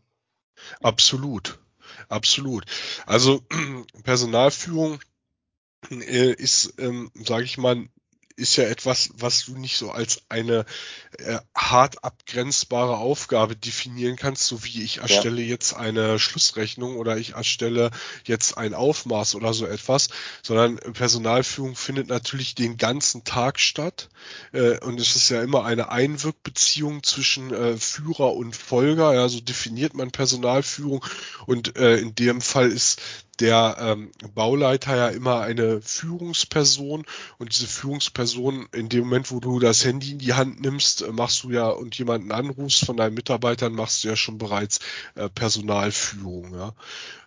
Absolut. 0.81 1.59
Absolut. 2.07 2.65
Also 3.05 3.41
Personalführung 4.03 4.99
äh, 5.89 6.33
ist, 6.33 6.73
ähm, 6.79 7.11
sage 7.15 7.43
ich 7.43 7.57
mal, 7.57 7.87
ist 8.35 8.55
ja 8.55 8.63
etwas, 8.65 9.09
was 9.15 9.45
du 9.45 9.57
nicht 9.57 9.77
so 9.77 9.91
als 9.91 10.23
eine 10.29 10.65
äh, 11.19 11.39
hart 11.55 12.03
abgrenzbare 12.03 12.97
Aufgabe 12.97 13.55
definieren 13.55 14.15
kannst, 14.15 14.45
so 14.45 14.63
wie 14.63 14.83
ich 14.83 14.97
erstelle 14.97 15.41
ja. 15.41 15.49
jetzt 15.49 15.73
eine 15.73 16.19
Schlussrechnung 16.19 16.97
oder 16.97 17.17
ich 17.17 17.33
erstelle 17.33 17.91
jetzt 18.25 18.57
ein 18.57 18.73
Aufmaß 18.73 19.35
oder 19.35 19.53
so 19.53 19.65
etwas, 19.65 20.09
sondern 20.43 20.77
Personalführung 20.77 21.75
findet 21.75 22.07
natürlich 22.07 22.55
den 22.55 22.77
ganzen 22.77 23.23
Tag 23.23 23.59
statt. 23.59 24.09
Äh, 24.51 24.79
und 24.79 24.99
es 24.99 25.15
ist 25.15 25.29
ja 25.29 25.41
immer 25.41 25.65
eine 25.65 25.89
Einwirkbeziehung 25.89 27.03
zwischen 27.03 27.53
äh, 27.53 27.77
Führer 27.77 28.33
und 28.33 28.55
Folger, 28.55 29.13
ja, 29.13 29.29
so 29.29 29.39
definiert 29.39 29.93
man 29.93 30.11
Personalführung. 30.11 31.05
Und 31.45 31.69
in 31.79 32.15
dem 32.15 32.41
Fall 32.41 32.71
ist 32.71 33.01
der 33.39 33.77
ähm, 33.79 34.11
Bauleiter 34.35 34.95
ja 34.95 35.07
immer 35.07 35.41
eine 35.41 35.81
Führungsperson. 35.81 37.05
Und 37.37 37.53
diese 37.53 37.67
Führungsperson 37.67 38.67
in 38.73 38.89
dem 38.89 39.01
Moment, 39.01 39.31
wo 39.31 39.39
du 39.39 39.59
das 39.59 39.83
Handy 39.85 40.11
in 40.11 40.19
die 40.19 40.33
Hand 40.33 40.61
nimmst, 40.61 41.01
machst 41.11 41.43
du 41.43 41.51
ja 41.51 41.67
und 41.67 41.97
jemanden 41.97 42.31
anrufst 42.31 42.85
von 42.85 42.97
deinen 42.97 43.13
Mitarbeitern, 43.13 43.73
machst 43.73 44.03
du 44.03 44.09
ja 44.09 44.15
schon 44.15 44.37
bereits 44.37 44.79
äh, 45.15 45.29
Personalführung, 45.29 46.53
ja. 46.53 46.73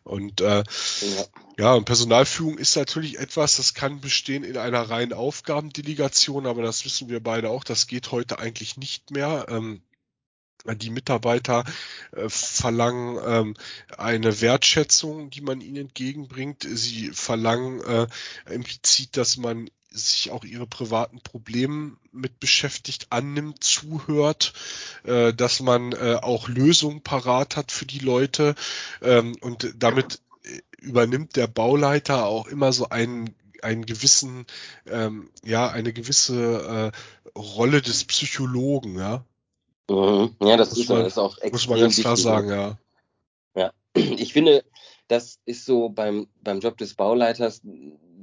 Und 0.05 0.41
äh, 0.41 0.65
ja. 0.65 1.25
ja, 1.59 1.75
und 1.75 1.85
Personalführung 1.85 2.59
ist 2.59 2.77
natürlich 2.77 3.19
etwas, 3.19 3.57
das 3.57 3.75
kann 3.75 4.01
bestehen 4.01 4.43
in 4.43 4.57
einer 4.57 4.91
reinen 4.91 5.13
Aufgabendelegation, 5.13 6.47
aber 6.47 6.63
das 6.63 6.85
wissen 6.85 7.09
wir 7.09 7.23
beide 7.23 7.51
auch, 7.51 7.63
das 7.63 7.87
geht 7.87 8.11
heute 8.11 8.39
eigentlich 8.39 8.77
nicht 8.77 9.13
mehr. 9.13 9.47
Ähm, 9.49 9.83
die 10.65 10.91
Mitarbeiter 10.91 11.65
äh, 12.13 12.29
verlangen 12.29 13.19
ähm, 13.25 13.55
eine 13.97 14.41
Wertschätzung, 14.41 15.31
die 15.31 15.41
man 15.41 15.61
ihnen 15.61 15.77
entgegenbringt. 15.77 16.67
Sie 16.69 17.11
verlangen 17.11 17.81
äh, 17.81 18.07
implizit, 18.49 19.17
dass 19.17 19.37
man 19.37 19.69
sich 19.93 20.31
auch 20.31 20.45
ihre 20.45 20.67
privaten 20.67 21.21
Probleme 21.21 21.97
mit 22.13 22.41
beschäftigt, 22.41 23.07
annimmt, 23.11 23.63
zuhört, 23.63 24.53
äh, 25.05 25.33
dass 25.33 25.61
man 25.61 25.93
äh, 25.93 26.19
auch 26.21 26.49
Lösungen 26.49 27.03
parat 27.03 27.57
hat 27.57 27.73
für 27.73 27.87
die 27.87 27.99
Leute 27.99 28.55
ähm, 29.01 29.37
und 29.41 29.75
damit 29.77 30.21
äh, 30.45 30.61
übernimmt 30.81 31.37
der 31.37 31.47
Bauleiter 31.47 32.27
auch 32.27 32.47
immer 32.47 32.73
so 32.73 32.89
einen 32.89 33.35
einen 33.63 33.87
gewissen, 33.87 34.47
ähm, 34.87 35.31
ja, 35.45 35.71
eine 35.71 35.93
gewisse 35.93 36.93
äh, 36.93 37.39
Rolle 37.39 37.81
des 37.81 38.05
Psychologen, 38.05 38.99
ja. 38.99 39.25
Mhm. 39.89 40.35
Ja, 40.43 40.57
das 40.57 40.71
muss 40.71 40.81
ist, 40.81 40.89
man, 40.89 40.99
das 41.05 41.13
ist 41.13 41.19
auch 41.19 41.39
extrem 41.39 41.53
Muss 41.53 41.69
man 41.69 41.81
ganz 41.81 41.97
klar 41.97 42.15
wichtig. 42.15 42.25
sagen, 42.25 42.49
ja. 42.51 42.79
Ja, 43.55 43.73
ich 43.95 44.33
finde, 44.33 44.65
das 45.09 45.39
ist 45.45 45.65
so 45.65 45.89
beim, 45.91 46.29
beim 46.43 46.61
Job 46.61 46.79
des 46.79 46.95
Bauleiters, 46.95 47.61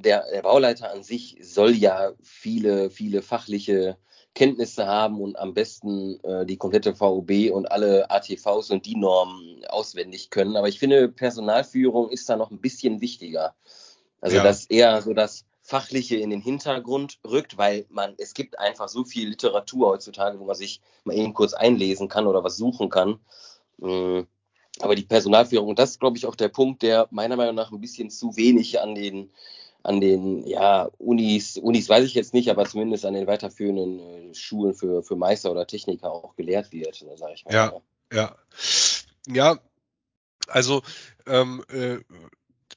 der, 0.01 0.25
der 0.31 0.41
Bauleiter 0.41 0.91
an 0.91 1.03
sich 1.03 1.37
soll 1.41 1.75
ja 1.75 2.13
viele, 2.21 2.89
viele 2.89 3.21
fachliche 3.21 3.97
Kenntnisse 4.35 4.85
haben 4.85 5.19
und 5.19 5.37
am 5.37 5.53
besten 5.53 6.19
äh, 6.23 6.45
die 6.45 6.57
komplette 6.57 6.95
VOB 6.95 7.51
und 7.51 7.71
alle 7.71 8.09
ATVs 8.09 8.69
und 8.69 8.85
die 8.85 8.95
Normen 8.95 9.65
auswendig 9.67 10.29
können. 10.29 10.55
Aber 10.55 10.69
ich 10.69 10.79
finde, 10.79 11.09
Personalführung 11.09 12.09
ist 12.09 12.29
da 12.29 12.37
noch 12.37 12.51
ein 12.51 12.61
bisschen 12.61 13.01
wichtiger. 13.01 13.55
Also, 14.21 14.37
ja. 14.37 14.43
dass 14.43 14.65
eher 14.65 15.01
so 15.01 15.13
das 15.13 15.45
Fachliche 15.61 16.15
in 16.15 16.29
den 16.29 16.41
Hintergrund 16.41 17.19
rückt, 17.25 17.57
weil 17.57 17.85
man, 17.89 18.15
es 18.17 18.33
gibt 18.33 18.59
einfach 18.59 18.89
so 18.89 19.03
viel 19.03 19.29
Literatur 19.29 19.89
heutzutage, 19.89 20.39
wo 20.39 20.45
man 20.45 20.55
sich 20.55 20.81
mal 21.03 21.15
eben 21.15 21.33
kurz 21.33 21.53
einlesen 21.53 22.07
kann 22.07 22.27
oder 22.27 22.43
was 22.43 22.57
suchen 22.57 22.89
kann. 22.89 23.19
Mm, 23.77 24.21
aber 24.79 24.95
die 24.95 25.03
Personalführung, 25.03 25.75
das 25.75 25.91
ist, 25.91 25.99
glaube 25.99 26.17
ich, 26.17 26.25
auch 26.25 26.35
der 26.35 26.49
Punkt, 26.49 26.81
der 26.81 27.07
meiner 27.11 27.35
Meinung 27.35 27.55
nach 27.55 27.71
ein 27.71 27.81
bisschen 27.81 28.09
zu 28.09 28.35
wenig 28.35 28.79
an 28.79 28.95
den, 28.95 29.31
an 29.83 30.01
den 30.01 30.45
ja, 30.45 30.89
Unis, 30.97 31.57
Unis 31.57 31.87
weiß 31.89 32.05
ich 32.05 32.13
jetzt 32.13 32.33
nicht, 32.33 32.49
aber 32.49 32.65
zumindest 32.65 33.05
an 33.05 33.13
den 33.13 33.27
weiterführenden 33.27 33.99
äh, 33.99 34.35
Schulen 34.35 34.73
für, 34.73 35.03
für 35.03 35.15
Meister 35.15 35.51
oder 35.51 35.67
Techniker 35.67 36.11
auch 36.11 36.35
gelehrt 36.35 36.71
wird, 36.71 36.95
sage 37.15 37.33
ich 37.33 37.45
mal. 37.45 37.53
Ja, 37.53 37.73
ja. 38.13 38.35
Ja, 39.27 39.59
also 40.47 40.81
ähm, 41.27 41.63
äh, 41.69 41.99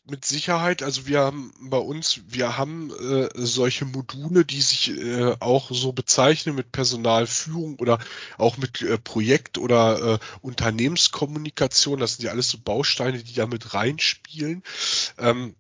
mit 0.05 0.25
Sicherheit. 0.25 0.83
Also 0.83 1.07
wir 1.07 1.21
haben 1.21 1.53
bei 1.61 1.79
uns, 1.79 2.21
wir 2.27 2.57
haben 2.59 2.91
äh, 2.91 3.29
solche 3.35 3.85
Module, 3.85 4.45
die 4.45 4.61
sich 4.61 4.91
äh, 4.91 5.37
auch 5.41 5.71
so 5.71 5.93
bezeichnen 5.93 6.55
mit 6.55 6.73
Personalführung 6.73 7.77
oder 7.79 7.99
auch 8.37 8.57
mit 8.57 8.83
äh, 8.83 8.99
Projekt- 8.99 9.59
oder 9.59 10.15
äh, 10.15 10.19
Unternehmenskommunikation. 10.41 12.01
Das 12.01 12.17
sind 12.17 12.27
ja 12.27 12.33
alles 12.33 12.51
so 12.51 12.59
Bausteine, 12.59 13.23
die 13.23 13.35
da 13.35 13.47
mit 13.47 13.75
reinspielen. 13.75 14.63
Ähm, 15.19 15.55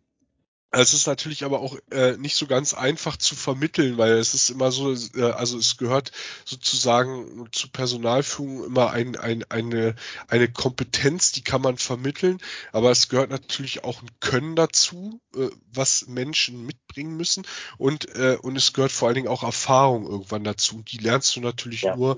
es 0.81 0.95
ist 0.95 1.07
natürlich 1.07 1.45
aber 1.45 1.61
auch 1.61 1.77
äh, 1.91 2.17
nicht 2.17 2.35
so 2.35 2.47
ganz 2.47 2.73
einfach 2.73 3.19
zu 3.19 3.37
vermitteln, 3.37 3.99
weil 3.99 4.13
es 4.13 4.33
ist 4.33 4.49
immer 4.49 4.73
so, 4.73 4.93
äh, 4.93 5.31
also 5.33 5.59
es 5.59 5.77
gehört 5.77 6.13
sozusagen 6.47 7.47
zu 7.53 7.69
Personalführung 7.69 8.65
immer 8.65 8.91
ein, 8.91 9.17
ein, 9.17 9.45
eine, 9.51 9.95
eine 10.29 10.49
Kompetenz, 10.49 11.33
die 11.33 11.43
kann 11.43 11.61
man 11.61 11.77
vermitteln, 11.77 12.39
aber 12.73 12.91
es 12.91 13.11
gehört 13.11 13.31
natürlich 13.31 13.85
auch 13.85 14.01
ein 14.03 14.09
Können 14.21 14.57
dazu, 14.57 15.21
äh, 15.37 15.51
was 15.73 16.07
Menschen 16.07 16.65
mitbringen 16.65 17.19
müssen 17.19 17.47
und, 17.77 18.09
äh, 18.15 18.39
und 18.41 18.57
es 18.57 18.73
gehört 18.73 18.93
vor 18.93 19.09
allen 19.09 19.17
Dingen 19.17 19.29
auch 19.29 19.43
Erfahrung 19.43 20.07
irgendwann 20.07 20.45
dazu. 20.45 20.83
Die 20.83 20.99
lernst 20.99 21.37
du 21.37 21.41
natürlich 21.41 21.83
ja. 21.83 21.97
nur 21.97 22.17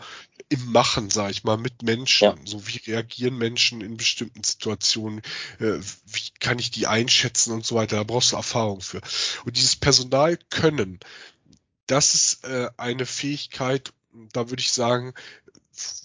im 0.49 0.71
Machen, 0.71 1.11
sag 1.11 1.31
ich 1.31 1.43
mal, 1.45 1.57
mit 1.57 1.83
Menschen. 1.83 2.25
Ja. 2.25 2.37
So 2.45 2.67
wie 2.69 2.79
reagieren 2.79 3.37
Menschen 3.37 3.81
in 3.81 3.97
bestimmten 3.97 4.45
Situationen, 4.45 5.23
äh, 5.59 5.79
wie 6.07 6.31
kann 6.39 6.59
ich 6.59 6.71
die 6.71 6.87
einschätzen 6.87 7.53
und 7.53 7.67
so 7.67 7.75
weiter. 7.75 7.97
Da 7.97 8.05
brauchst 8.05 8.33
du 8.33 8.37
Erfahrung 8.45 8.83
für. 8.83 9.01
Und 9.47 9.57
dieses 9.57 9.77
Personal 9.77 10.37
können, 10.51 11.01
das 11.87 12.15
ist 12.15 12.45
äh, 12.45 12.69
eine 12.77 13.07
Fähigkeit, 13.07 13.93
da 14.33 14.51
würde 14.51 14.61
ich 14.61 14.73
sagen, 14.73 15.15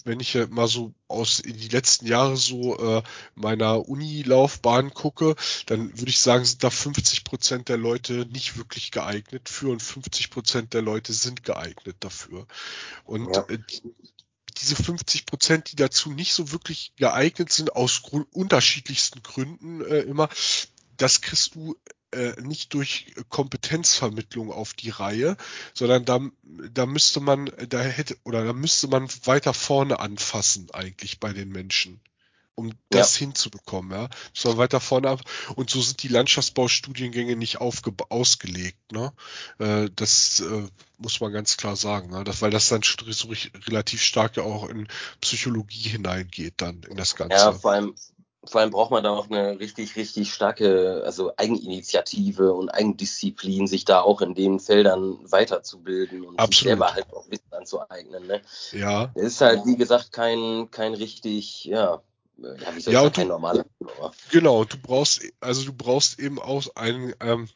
wenn 0.04 0.18
ich 0.18 0.36
mal 0.48 0.66
so 0.66 0.92
aus 1.06 1.38
in 1.38 1.56
die 1.56 1.68
letzten 1.68 2.06
Jahre 2.06 2.36
so 2.36 2.76
äh, 2.76 3.02
meiner 3.36 3.88
Uni-Laufbahn 3.88 4.92
gucke, 4.92 5.36
dann 5.66 5.96
würde 5.96 6.10
ich 6.10 6.18
sagen, 6.18 6.44
sind 6.44 6.64
da 6.64 6.70
50 6.70 7.22
Prozent 7.22 7.68
der 7.68 7.76
Leute 7.76 8.26
nicht 8.32 8.56
wirklich 8.56 8.90
geeignet 8.90 9.48
für 9.48 9.70
und 9.70 9.80
50 9.80 10.30
Prozent 10.30 10.74
der 10.74 10.82
Leute 10.82 11.12
sind 11.12 11.44
geeignet 11.44 11.96
dafür. 12.00 12.46
Und 13.04 13.36
ja. 13.36 13.44
äh, 13.48 13.58
diese 14.58 14.74
50 14.74 15.26
Prozent, 15.26 15.70
die 15.70 15.76
dazu 15.76 16.10
nicht 16.10 16.32
so 16.32 16.50
wirklich 16.50 16.92
geeignet 16.96 17.52
sind, 17.52 17.76
aus 17.76 18.02
unterschiedlichsten 18.32 19.22
Gründen 19.22 19.82
äh, 19.82 20.00
immer, 20.00 20.28
das 20.96 21.20
kriegst 21.20 21.54
du 21.54 21.76
äh, 22.12 22.40
nicht 22.40 22.74
durch 22.74 23.14
Kompetenzvermittlung 23.28 24.52
auf 24.52 24.74
die 24.74 24.90
Reihe, 24.90 25.36
sondern 25.74 26.04
da, 26.04 26.20
da 26.72 26.86
müsste 26.86 27.20
man, 27.20 27.50
da 27.68 27.80
hätte, 27.80 28.16
oder 28.24 28.44
da 28.44 28.52
müsste 28.52 28.88
man 28.88 29.08
weiter 29.24 29.54
vorne 29.54 30.00
anfassen 30.00 30.68
eigentlich 30.72 31.20
bei 31.20 31.32
den 31.32 31.50
Menschen, 31.50 32.00
um 32.56 32.72
das 32.88 33.14
ja. 33.14 33.26
hinzubekommen, 33.26 33.92
ja. 33.92 34.08
So 34.34 34.56
weiter 34.58 34.80
vorne 34.80 35.08
ab. 35.08 35.20
Und 35.54 35.70
so 35.70 35.80
sind 35.80 36.02
die 36.02 36.08
Landschaftsbaustudiengänge 36.08 37.36
nicht 37.36 37.60
aufge 37.60 37.92
ausgelegt, 38.08 38.92
ne? 38.92 39.12
Äh, 39.58 39.88
das 39.94 40.40
äh, 40.40 40.66
muss 40.98 41.20
man 41.20 41.32
ganz 41.32 41.56
klar 41.56 41.76
sagen, 41.76 42.10
ne? 42.10 42.24
das, 42.24 42.42
weil 42.42 42.50
das 42.50 42.68
dann 42.68 42.82
so 42.82 43.28
relativ 43.66 44.02
stark 44.02 44.36
ja 44.36 44.42
auch 44.42 44.68
in 44.68 44.88
Psychologie 45.20 45.88
hineingeht 45.88 46.54
dann 46.56 46.82
in 46.82 46.96
das 46.96 47.14
Ganze. 47.14 47.36
Ja, 47.36 47.52
vor 47.52 47.72
allem 47.72 47.94
vor 48.44 48.60
allem 48.60 48.70
braucht 48.70 48.90
man 48.90 49.04
da 49.04 49.10
auch 49.10 49.28
eine 49.28 49.60
richtig, 49.60 49.96
richtig 49.96 50.32
starke, 50.32 51.02
also 51.04 51.32
Eigeninitiative 51.36 52.52
und 52.54 52.70
Eigendisziplin, 52.70 53.66
sich 53.66 53.84
da 53.84 54.00
auch 54.00 54.22
in 54.22 54.34
den 54.34 54.60
Feldern 54.60 55.18
weiterzubilden 55.30 56.22
und 56.22 56.38
Absolut. 56.38 56.54
sich 56.54 56.62
selber 56.62 56.94
halt 56.94 57.12
auch 57.12 57.28
Wissen 57.30 57.52
anzueignen. 57.52 58.26
Ne? 58.26 58.40
Ja. 58.72 59.10
Es 59.14 59.24
ist 59.24 59.40
halt, 59.42 59.66
wie 59.66 59.76
gesagt, 59.76 60.12
kein, 60.12 60.70
kein 60.70 60.94
richtig, 60.94 61.64
ja, 61.64 62.02
ja, 62.38 62.74
wie 62.74 62.80
soll 62.80 62.94
ja, 62.94 63.06
ich 63.06 63.12
kein 63.12 63.28
normaler 63.28 63.66
Genau, 64.30 64.64
du 64.64 64.78
brauchst, 64.78 65.22
also 65.40 65.64
du 65.64 65.74
brauchst 65.74 66.18
eben 66.18 66.38
auch 66.38 66.64
einen, 66.76 67.14
ähm, 67.20 67.48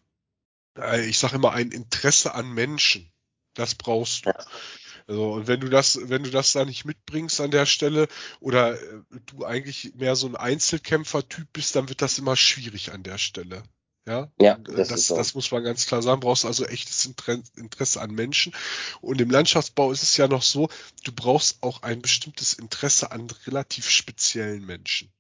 äh, 0.79 1.07
ich 1.07 1.19
sage 1.19 1.37
immer, 1.37 1.53
ein 1.53 1.71
Interesse 1.71 2.35
an 2.35 2.53
Menschen. 2.53 3.11
Das 3.55 3.75
brauchst 3.75 4.27
du. 4.27 4.33
Also, 5.07 5.33
und 5.33 5.47
wenn 5.47 5.61
du 5.61 5.69
das, 5.69 5.99
wenn 6.09 6.23
du 6.23 6.31
das 6.31 6.53
da 6.53 6.65
nicht 6.65 6.85
mitbringst 6.85 7.41
an 7.41 7.51
der 7.51 7.67
Stelle 7.67 8.09
oder 8.41 8.81
äh, 8.81 9.03
du 9.27 9.45
eigentlich 9.45 9.95
mehr 9.97 10.17
so 10.17 10.27
ein 10.27 10.37
Einzelkämpfer-Typ 10.37 11.53
bist, 11.53 11.77
dann 11.77 11.89
wird 11.89 12.01
das 12.01 12.19
immer 12.19 12.37
schwierig 12.37 12.93
an 12.93 13.03
der 13.03 13.19
Stelle. 13.19 13.63
Ja, 14.07 14.31
ja 14.41 14.55
äh, 14.55 14.63
das, 14.63 14.89
das, 14.89 15.07
so. 15.07 15.17
das, 15.17 15.35
muss 15.35 15.51
man 15.51 15.65
ganz 15.65 15.87
klar 15.87 16.03
sagen. 16.03 16.21
Brauchst 16.21 16.45
also 16.45 16.65
echtes 16.67 17.05
Interesse 17.05 18.01
an 18.01 18.13
Menschen. 18.13 18.55
Und 19.01 19.21
im 19.21 19.31
Landschaftsbau 19.31 19.93
ist 19.93 20.03
es 20.03 20.17
ja 20.17 20.29
noch 20.29 20.43
so, 20.43 20.69
du 21.05 21.13
brauchst 21.13 21.63
auch 21.63 21.83
ein 21.83 22.03
bestimmtes 22.03 22.55
Interesse 22.55 23.13
an 23.13 23.29
relativ 23.47 23.89
speziellen 23.89 24.65
Menschen. 24.65 25.13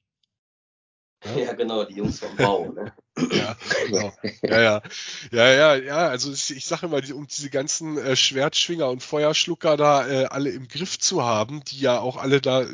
Ja, 1.37 1.53
genau, 1.53 1.85
die 1.85 1.95
Jungs 1.95 2.19
vom 2.19 2.37
Bau. 2.37 2.71
Ne? 2.73 2.93
ja, 3.33 3.57
genau. 3.87 4.13
Ja, 4.43 4.61
ja. 4.61 4.83
Ja, 5.31 5.53
ja, 5.53 5.75
ja. 5.77 6.09
Also 6.09 6.33
ich 6.33 6.65
sage 6.67 6.87
immer, 6.87 7.01
um 7.15 7.27
diese 7.27 7.51
ganzen 7.51 7.97
äh, 7.99 8.17
Schwertschwinger 8.17 8.89
und 8.89 9.03
Feuerschlucker 9.03 9.77
da 9.77 10.07
äh, 10.07 10.25
alle 10.27 10.51
im 10.51 10.69
Griff 10.69 10.99
zu 10.99 11.23
haben, 11.23 11.63
die 11.65 11.81
ja 11.81 12.01
auch 12.01 12.17
alle 12.17 12.41
da 12.41 12.63
äh, 12.63 12.67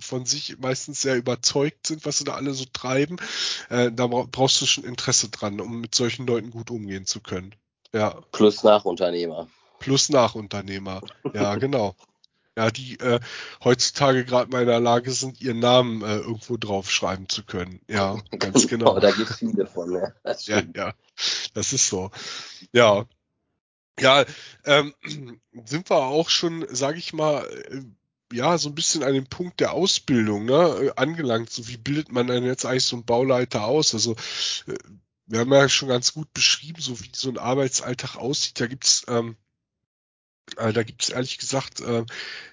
von 0.00 0.24
sich 0.24 0.58
meistens 0.58 1.02
sehr 1.02 1.16
überzeugt 1.16 1.86
sind, 1.86 2.06
was 2.06 2.18
sie 2.18 2.24
da 2.24 2.34
alle 2.34 2.54
so 2.54 2.64
treiben, 2.72 3.16
äh, 3.68 3.90
da 3.92 4.06
brauchst 4.06 4.60
du 4.60 4.66
schon 4.66 4.84
Interesse 4.84 5.28
dran, 5.28 5.60
um 5.60 5.80
mit 5.80 5.94
solchen 5.94 6.26
Leuten 6.26 6.50
gut 6.50 6.70
umgehen 6.70 7.06
zu 7.06 7.20
können. 7.20 7.54
Ja. 7.92 8.20
Plus 8.32 8.62
Nachunternehmer. 8.62 9.48
Plus 9.80 10.08
Nachunternehmer. 10.08 11.02
Ja, 11.34 11.54
genau 11.56 11.94
ja, 12.58 12.72
die 12.72 12.98
äh, 12.98 13.20
heutzutage 13.62 14.24
gerade 14.24 14.50
mal 14.50 14.62
in 14.62 14.66
der 14.66 14.80
Lage 14.80 15.12
sind, 15.12 15.40
ihren 15.40 15.60
Namen 15.60 16.02
äh, 16.02 16.16
irgendwo 16.16 16.56
draufschreiben 16.56 17.28
zu 17.28 17.44
können. 17.44 17.80
Ja, 17.86 18.20
ganz 18.38 18.66
genau. 18.66 18.96
oh, 18.96 18.98
da 19.00 19.12
gibt 19.12 19.30
es 19.30 19.36
viele 19.36 19.66
von, 19.66 19.92
ja. 19.92 20.12
Das 20.24 20.46
ja, 20.48 20.60
ja, 20.74 20.92
das 21.54 21.72
ist 21.72 21.88
so. 21.88 22.10
Ja. 22.72 23.06
Ja, 24.00 24.24
ähm, 24.64 24.92
sind 25.66 25.88
wir 25.88 25.98
auch 25.98 26.30
schon, 26.30 26.66
sage 26.68 26.98
ich 26.98 27.12
mal, 27.12 27.44
äh, 27.70 28.36
ja, 28.36 28.58
so 28.58 28.70
ein 28.70 28.74
bisschen 28.74 29.04
an 29.04 29.14
dem 29.14 29.28
Punkt 29.28 29.60
der 29.60 29.72
Ausbildung 29.72 30.44
ne, 30.44 30.92
angelangt. 30.96 31.50
So 31.50 31.68
wie 31.68 31.76
bildet 31.76 32.10
man 32.10 32.26
denn 32.26 32.44
jetzt 32.44 32.66
eigentlich 32.66 32.84
so 32.84 32.96
einen 32.96 33.04
Bauleiter 33.04 33.64
aus? 33.66 33.94
Also 33.94 34.16
äh, 34.66 34.74
wir 35.26 35.40
haben 35.40 35.52
ja 35.52 35.68
schon 35.68 35.88
ganz 35.88 36.12
gut 36.12 36.32
beschrieben, 36.34 36.80
so 36.80 36.98
wie 37.00 37.10
so 37.14 37.28
ein 37.28 37.38
Arbeitsalltag 37.38 38.16
aussieht. 38.16 38.58
Da 38.58 38.66
gibt's 38.66 39.04
ähm, 39.06 39.36
äh, 40.56 40.72
da 40.72 40.82
gibt 40.82 41.02
es 41.02 41.08
ehrlich 41.10 41.38
gesagt 41.38 41.80
äh, 41.80 42.04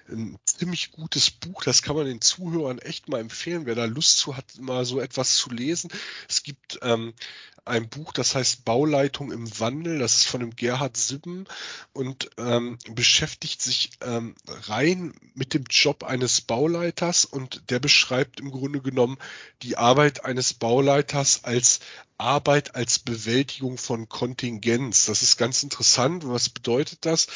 ein 0.08 0.38
ziemlich 0.44 0.92
gutes 0.92 1.30
Buch, 1.30 1.64
das 1.64 1.82
kann 1.82 1.96
man 1.96 2.06
den 2.06 2.20
Zuhörern 2.20 2.78
echt 2.78 3.08
mal 3.08 3.20
empfehlen, 3.20 3.66
wer 3.66 3.74
da 3.74 3.84
Lust 3.86 4.18
zu 4.18 4.36
hat, 4.36 4.58
mal 4.60 4.84
so 4.84 5.00
etwas 5.00 5.36
zu 5.36 5.50
lesen. 5.50 5.90
Es 6.28 6.42
gibt 6.42 6.78
ähm, 6.82 7.12
ein 7.66 7.88
Buch, 7.88 8.12
das 8.12 8.34
heißt 8.34 8.64
Bauleitung 8.64 9.32
im 9.32 9.58
Wandel, 9.58 9.98
das 9.98 10.14
ist 10.16 10.26
von 10.28 10.40
dem 10.40 10.54
Gerhard 10.54 10.96
Sibben 10.96 11.46
und 11.92 12.30
ähm, 12.38 12.78
beschäftigt 12.88 13.60
sich 13.60 13.90
ähm, 14.02 14.36
rein 14.46 15.12
mit 15.34 15.52
dem 15.52 15.64
Job 15.68 16.04
eines 16.04 16.40
Bauleiters 16.40 17.24
und 17.24 17.70
der 17.70 17.80
beschreibt 17.80 18.38
im 18.38 18.52
Grunde 18.52 18.80
genommen 18.80 19.18
die 19.62 19.76
Arbeit 19.76 20.24
eines 20.24 20.54
Bauleiters 20.54 21.42
als 21.42 21.80
Arbeit 22.18 22.74
als 22.74 22.98
Bewältigung 22.98 23.76
von 23.76 24.08
Kontingenz. 24.08 25.04
Das 25.06 25.22
ist 25.22 25.36
ganz 25.36 25.62
interessant. 25.62 26.26
Was 26.26 26.48
bedeutet 26.48 27.04
das? 27.04 27.26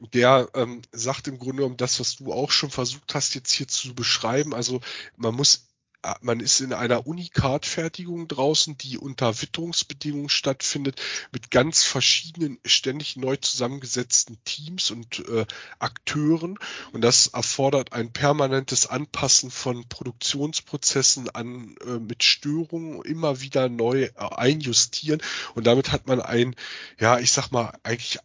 Der 0.00 0.48
ähm, 0.54 0.82
sagt 0.92 1.28
im 1.28 1.38
Grunde 1.38 1.56
genommen 1.56 1.76
das, 1.76 2.00
was 2.00 2.16
du 2.16 2.32
auch 2.32 2.50
schon 2.50 2.70
versucht 2.70 3.14
hast, 3.14 3.34
jetzt 3.34 3.52
hier 3.52 3.68
zu 3.68 3.94
beschreiben. 3.94 4.54
Also 4.54 4.80
man 5.16 5.34
muss 5.34 5.66
äh, 6.06 6.14
man 6.20 6.40
ist 6.40 6.60
in 6.60 6.72
einer 6.72 7.06
Unikat-Fertigung 7.06 8.28
draußen, 8.28 8.76
die 8.78 8.98
unter 8.98 9.40
Witterungsbedingungen 9.40 10.28
stattfindet, 10.28 11.00
mit 11.32 11.50
ganz 11.50 11.82
verschiedenen, 11.82 12.58
ständig 12.64 13.16
neu 13.16 13.36
zusammengesetzten 13.36 14.38
Teams 14.44 14.90
und 14.90 15.26
äh, 15.28 15.46
Akteuren. 15.78 16.58
Und 16.92 17.02
das 17.02 17.28
erfordert 17.28 17.92
ein 17.92 18.12
permanentes 18.12 18.86
Anpassen 18.86 19.50
von 19.50 19.88
Produktionsprozessen 19.88 21.30
an 21.30 21.76
äh, 21.86 21.98
mit 21.98 22.22
Störungen, 22.22 23.02
immer 23.02 23.40
wieder 23.40 23.68
neu 23.68 24.04
äh, 24.04 24.10
einjustieren. 24.16 25.22
Und 25.54 25.66
damit 25.66 25.92
hat 25.92 26.06
man 26.06 26.20
ein, 26.20 26.54
ja, 26.98 27.18
ich 27.18 27.32
sag 27.32 27.50
mal, 27.50 27.72
eigentlich 27.82 28.18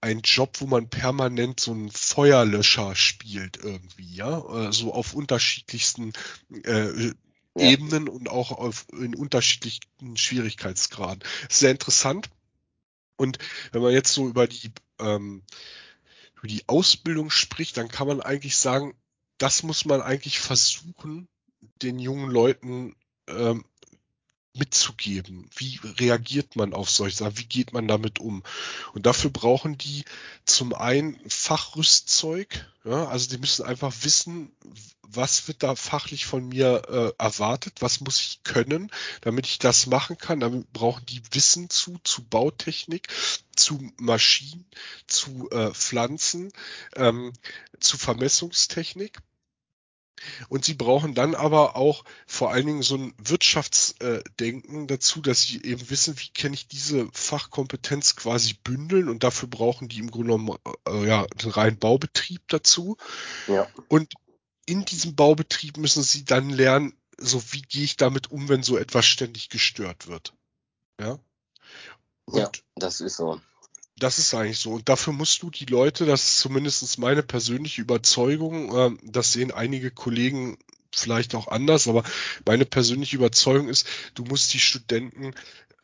ein 0.00 0.20
Job, 0.22 0.60
wo 0.60 0.66
man 0.66 0.88
permanent 0.88 1.60
so 1.60 1.72
einen 1.72 1.90
Feuerlöscher 1.90 2.94
spielt 2.94 3.58
irgendwie, 3.58 4.14
ja, 4.14 4.68
äh, 4.68 4.72
so 4.72 4.94
auf 4.94 5.14
unterschiedlichsten 5.14 6.12
äh, 6.64 7.06
ja. 7.06 7.12
Ebenen 7.56 8.08
und 8.08 8.28
auch 8.28 8.52
auf, 8.52 8.86
in 8.92 9.14
unterschiedlichen 9.14 10.16
Schwierigkeitsgraden. 10.16 11.22
Sehr 11.48 11.70
interessant. 11.70 12.30
Und 13.16 13.38
wenn 13.72 13.82
man 13.82 13.92
jetzt 13.92 14.12
so 14.12 14.28
über 14.28 14.46
die 14.46 14.72
ähm, 14.98 15.42
über 16.40 16.48
die 16.48 16.66
Ausbildung 16.68 17.28
spricht, 17.28 17.76
dann 17.76 17.88
kann 17.88 18.06
man 18.06 18.22
eigentlich 18.22 18.56
sagen, 18.56 18.94
das 19.36 19.62
muss 19.62 19.84
man 19.84 20.00
eigentlich 20.00 20.40
versuchen, 20.40 21.28
den 21.82 21.98
jungen 21.98 22.30
Leuten 22.30 22.96
ähm, 23.26 23.64
mitzugeben. 24.60 25.48
Wie 25.56 25.80
reagiert 25.82 26.54
man 26.54 26.74
auf 26.74 26.90
solche 26.90 27.16
Sachen? 27.16 27.38
Wie 27.38 27.46
geht 27.46 27.72
man 27.72 27.88
damit 27.88 28.20
um? 28.20 28.44
Und 28.94 29.06
dafür 29.06 29.30
brauchen 29.30 29.78
die 29.78 30.04
zum 30.44 30.74
einen 30.74 31.18
Fachrüstzeug. 31.28 32.66
Ja, 32.84 33.08
also 33.08 33.28
die 33.30 33.38
müssen 33.38 33.64
einfach 33.64 33.92
wissen, 34.02 34.52
was 35.02 35.48
wird 35.48 35.62
da 35.62 35.74
fachlich 35.74 36.26
von 36.26 36.48
mir 36.48 36.82
äh, 36.88 37.22
erwartet? 37.22 37.80
Was 37.80 38.00
muss 38.00 38.20
ich 38.20 38.42
können, 38.44 38.92
damit 39.22 39.46
ich 39.46 39.58
das 39.58 39.86
machen 39.86 40.18
kann? 40.18 40.40
Damit 40.40 40.72
brauchen 40.72 41.04
die 41.06 41.22
Wissen 41.32 41.68
zu, 41.68 41.98
zu 42.04 42.22
Bautechnik, 42.22 43.08
zu 43.56 43.90
Maschinen, 43.96 44.66
zu 45.06 45.50
äh, 45.50 45.72
Pflanzen, 45.72 46.52
ähm, 46.94 47.32
zu 47.80 47.98
Vermessungstechnik. 47.98 49.18
Und 50.48 50.64
sie 50.64 50.74
brauchen 50.74 51.14
dann 51.14 51.34
aber 51.34 51.76
auch 51.76 52.04
vor 52.26 52.52
allen 52.52 52.66
Dingen 52.66 52.82
so 52.82 52.96
ein 52.96 53.14
Wirtschaftsdenken 53.18 54.86
dazu, 54.86 55.20
dass 55.20 55.42
sie 55.42 55.62
eben 55.62 55.88
wissen, 55.90 56.18
wie 56.18 56.28
kann 56.28 56.52
ich 56.52 56.68
diese 56.68 57.08
Fachkompetenz 57.12 58.16
quasi 58.16 58.54
bündeln 58.54 59.08
und 59.08 59.24
dafür 59.24 59.48
brauchen 59.48 59.88
die 59.88 59.98
im 59.98 60.10
Grunde 60.10 60.32
genommen 60.32 60.56
äh, 60.86 61.06
ja, 61.06 61.26
einen 61.40 61.50
reinen 61.50 61.78
Baubetrieb 61.78 62.42
dazu. 62.48 62.96
Ja. 63.46 63.66
Und 63.88 64.12
in 64.66 64.84
diesem 64.84 65.16
Baubetrieb 65.16 65.78
müssen 65.78 66.02
sie 66.02 66.24
dann 66.24 66.50
lernen, 66.50 66.94
so 67.18 67.42
wie 67.52 67.62
gehe 67.62 67.84
ich 67.84 67.96
damit 67.96 68.30
um, 68.30 68.48
wenn 68.48 68.62
so 68.62 68.76
etwas 68.78 69.06
ständig 69.06 69.48
gestört 69.48 70.06
wird. 70.06 70.34
Ja. 71.00 71.18
Und 72.26 72.38
ja, 72.38 72.50
das 72.76 73.00
ist 73.00 73.16
so. 73.16 73.40
Das 74.00 74.18
ist 74.18 74.32
eigentlich 74.34 74.58
so. 74.58 74.72
Und 74.72 74.88
dafür 74.88 75.12
musst 75.12 75.42
du 75.42 75.50
die 75.50 75.66
Leute, 75.66 76.06
das 76.06 76.24
ist 76.24 76.38
zumindest 76.38 76.98
meine 76.98 77.22
persönliche 77.22 77.82
Überzeugung, 77.82 78.74
äh, 78.74 78.96
das 79.04 79.32
sehen 79.32 79.52
einige 79.52 79.90
Kollegen 79.90 80.58
vielleicht 80.92 81.34
auch 81.34 81.48
anders, 81.48 81.86
aber 81.86 82.02
meine 82.46 82.64
persönliche 82.64 83.16
Überzeugung 83.16 83.68
ist, 83.68 83.86
du 84.14 84.24
musst 84.24 84.52
die 84.54 84.58
Studenten 84.58 85.34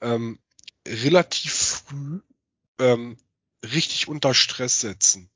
ähm, 0.00 0.38
relativ 0.86 1.52
früh 1.52 2.20
ähm, 2.78 3.18
richtig 3.62 4.08
unter 4.08 4.32
Stress 4.34 4.80
setzen. 4.80 5.28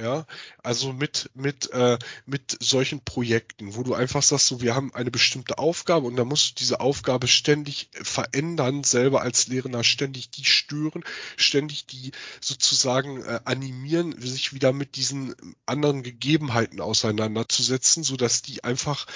Ja, 0.00 0.26
also 0.62 0.92
mit, 0.92 1.28
mit, 1.34 1.72
äh, 1.72 1.98
mit 2.24 2.56
solchen 2.60 3.00
Projekten, 3.00 3.74
wo 3.74 3.82
du 3.82 3.94
einfach 3.94 4.22
sagst, 4.22 4.46
so, 4.46 4.60
wir 4.60 4.76
haben 4.76 4.94
eine 4.94 5.10
bestimmte 5.10 5.58
Aufgabe 5.58 6.06
und 6.06 6.14
dann 6.14 6.28
musst 6.28 6.50
du 6.50 6.54
diese 6.54 6.78
Aufgabe 6.78 7.26
ständig 7.26 7.90
verändern, 7.92 8.84
selber 8.84 9.22
als 9.22 9.48
Lehrender 9.48 9.82
ständig 9.82 10.30
die 10.30 10.44
stören, 10.44 11.02
ständig 11.36 11.86
die 11.86 12.12
sozusagen 12.40 13.24
äh, 13.24 13.40
animieren, 13.44 14.14
sich 14.20 14.52
wieder 14.52 14.72
mit 14.72 14.94
diesen 14.94 15.34
anderen 15.66 16.04
Gegebenheiten 16.04 16.80
auseinanderzusetzen, 16.80 18.04
so 18.04 18.16
dass 18.16 18.42
die 18.42 18.62
einfach 18.62 19.06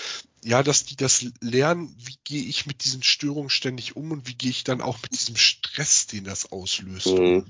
ja, 0.45 0.64
dass 0.64 0.85
die 0.85 0.97
das 0.97 1.25
lernen, 1.40 1.95
wie 1.99 2.16
gehe 2.25 2.42
ich 2.42 2.66
mit 2.66 2.85
diesen 2.85 3.05
Störungen 3.05 3.51
ständig 3.51 3.95
um 3.95 4.11
und 4.11 4.27
wie 4.27 4.35
gehe 4.35 4.51
ich 4.51 4.64
dann 4.64 4.81
auch 4.81 5.01
mit 5.01 5.12
diesem 5.12 5.37
Stress, 5.37 6.09
den 6.09 6.25
das 6.25 6.51
auslöst. 6.51 7.07
Mhm. 7.07 7.47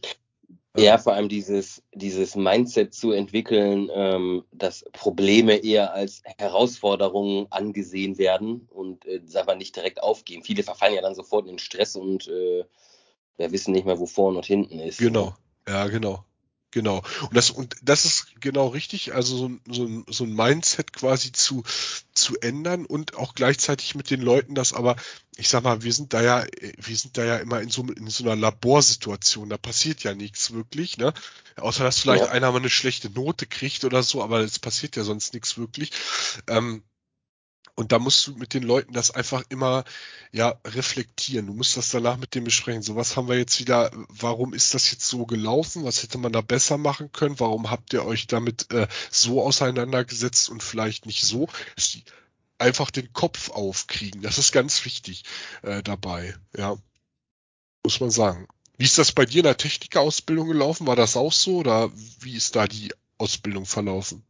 Ja, 0.76 0.96
vor 0.96 1.12
allem 1.12 1.28
dieses, 1.28 1.82
dieses 1.92 2.34
Mindset 2.34 2.94
zu 2.94 3.12
entwickeln, 3.12 3.90
ähm, 3.92 4.44
dass 4.52 4.84
Probleme 4.92 5.56
eher 5.56 5.92
als 5.92 6.22
Herausforderungen 6.38 7.46
angesehen 7.50 8.16
werden 8.16 8.68
und 8.70 9.04
äh, 9.04 9.20
aber 9.34 9.54
nicht 9.54 9.76
direkt 9.76 10.02
aufgeben. 10.02 10.42
Viele 10.44 10.62
verfallen 10.62 10.94
ja 10.94 11.02
dann 11.02 11.14
sofort 11.14 11.46
in 11.46 11.58
Stress 11.58 11.94
und 11.94 12.26
äh, 12.28 12.64
ja, 13.36 13.52
wissen 13.52 13.72
nicht 13.72 13.84
mehr, 13.84 13.98
wo 13.98 14.06
vorne 14.06 14.38
und 14.38 14.46
hinten 14.46 14.78
ist. 14.78 14.98
Genau, 14.98 15.34
ja, 15.68 15.88
genau. 15.88 16.24
Genau. 16.72 17.02
Und 17.20 17.36
das, 17.36 17.50
und 17.50 17.76
das 17.82 18.06
ist 18.06 18.40
genau 18.40 18.68
richtig, 18.68 19.14
also 19.14 19.36
so, 19.36 19.50
so, 19.70 20.04
so 20.08 20.24
ein 20.24 20.34
Mindset 20.34 20.94
quasi 20.94 21.30
zu, 21.30 21.62
zu 22.14 22.40
ändern 22.40 22.86
und 22.86 23.14
auch 23.14 23.34
gleichzeitig 23.34 23.94
mit 23.94 24.10
den 24.10 24.22
Leuten 24.22 24.54
das 24.54 24.72
aber, 24.72 24.96
ich 25.36 25.48
sag 25.48 25.64
mal, 25.64 25.82
wir 25.82 25.92
sind 25.92 26.14
da 26.14 26.22
ja, 26.22 26.46
wir 26.78 26.96
sind 26.96 27.18
da 27.18 27.24
ja 27.24 27.36
immer 27.36 27.60
in 27.60 27.68
so, 27.68 27.82
in 27.82 28.08
so 28.08 28.24
einer 28.24 28.36
Laborsituation, 28.36 29.50
da 29.50 29.58
passiert 29.58 30.02
ja 30.02 30.14
nichts 30.14 30.52
wirklich, 30.52 30.96
ne? 30.96 31.12
Außer 31.56 31.84
dass 31.84 31.98
vielleicht 32.00 32.24
ja. 32.24 32.30
einer 32.30 32.50
mal 32.50 32.58
eine 32.58 32.70
schlechte 32.70 33.10
Note 33.10 33.46
kriegt 33.46 33.84
oder 33.84 34.02
so, 34.02 34.22
aber 34.22 34.40
es 34.40 34.58
passiert 34.58 34.96
ja 34.96 35.04
sonst 35.04 35.34
nichts 35.34 35.58
wirklich. 35.58 35.92
Ähm, 36.48 36.82
Und 37.74 37.92
da 37.92 37.98
musst 37.98 38.26
du 38.26 38.34
mit 38.36 38.52
den 38.52 38.62
Leuten 38.62 38.92
das 38.92 39.10
einfach 39.10 39.42
immer 39.48 39.84
ja 40.30 40.60
reflektieren. 40.66 41.46
Du 41.46 41.54
musst 41.54 41.76
das 41.76 41.90
danach 41.90 42.18
mit 42.18 42.34
dem 42.34 42.44
besprechen. 42.44 42.82
So, 42.82 42.96
was 42.96 43.16
haben 43.16 43.28
wir 43.28 43.38
jetzt 43.38 43.58
wieder, 43.60 43.90
warum 44.08 44.52
ist 44.52 44.74
das 44.74 44.90
jetzt 44.90 45.08
so 45.08 45.24
gelaufen? 45.24 45.84
Was 45.84 46.02
hätte 46.02 46.18
man 46.18 46.32
da 46.32 46.42
besser 46.42 46.76
machen 46.76 47.12
können? 47.12 47.40
Warum 47.40 47.70
habt 47.70 47.92
ihr 47.94 48.04
euch 48.04 48.26
damit 48.26 48.70
äh, 48.72 48.88
so 49.10 49.42
auseinandergesetzt 49.42 50.50
und 50.50 50.62
vielleicht 50.62 51.06
nicht 51.06 51.24
so? 51.24 51.48
Einfach 52.58 52.90
den 52.90 53.12
Kopf 53.12 53.50
aufkriegen. 53.50 54.20
Das 54.22 54.38
ist 54.38 54.52
ganz 54.52 54.84
wichtig 54.84 55.24
äh, 55.62 55.82
dabei, 55.82 56.36
ja. 56.56 56.76
Muss 57.84 58.00
man 58.00 58.10
sagen. 58.10 58.46
Wie 58.76 58.84
ist 58.84 58.98
das 58.98 59.12
bei 59.12 59.24
dir 59.24 59.38
in 59.38 59.44
der 59.44 59.56
Technikerausbildung 59.56 60.48
gelaufen? 60.48 60.86
War 60.86 60.96
das 60.96 61.16
auch 61.16 61.32
so 61.32 61.58
oder 61.58 61.90
wie 62.20 62.36
ist 62.36 62.54
da 62.54 62.66
die 62.66 62.92
Ausbildung 63.18 63.66
verlaufen? 63.66 64.24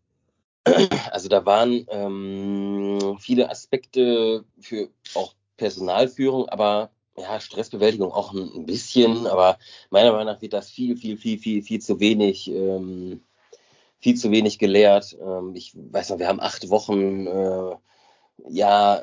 Also 1.10 1.28
da 1.28 1.44
waren 1.44 1.86
ähm, 1.88 3.16
viele 3.18 3.50
Aspekte 3.50 4.44
für 4.60 4.88
auch 5.14 5.34
Personalführung, 5.56 6.48
aber 6.48 6.90
ja, 7.16 7.40
Stressbewältigung 7.40 8.12
auch 8.12 8.32
ein, 8.32 8.66
bisschen, 8.66 9.26
aber 9.26 9.58
meiner 9.90 10.12
Meinung 10.12 10.32
nach 10.32 10.40
wird 10.40 10.54
das 10.54 10.70
viel, 10.70 10.96
viel, 10.96 11.18
viel, 11.18 11.38
viel, 11.38 11.62
viel 11.62 11.80
zu 11.80 12.00
wenig, 12.00 12.48
ähm, 12.50 13.22
viel 14.00 14.16
zu 14.16 14.30
wenig 14.30 14.58
gelehrt. 14.58 15.16
Ähm, 15.20 15.54
ich 15.54 15.72
weiß 15.74 16.10
noch, 16.10 16.18
wir 16.18 16.28
haben 16.28 16.40
acht 16.40 16.70
Wochen 16.70 17.26
äh, 17.26 17.76
ja 18.48 19.02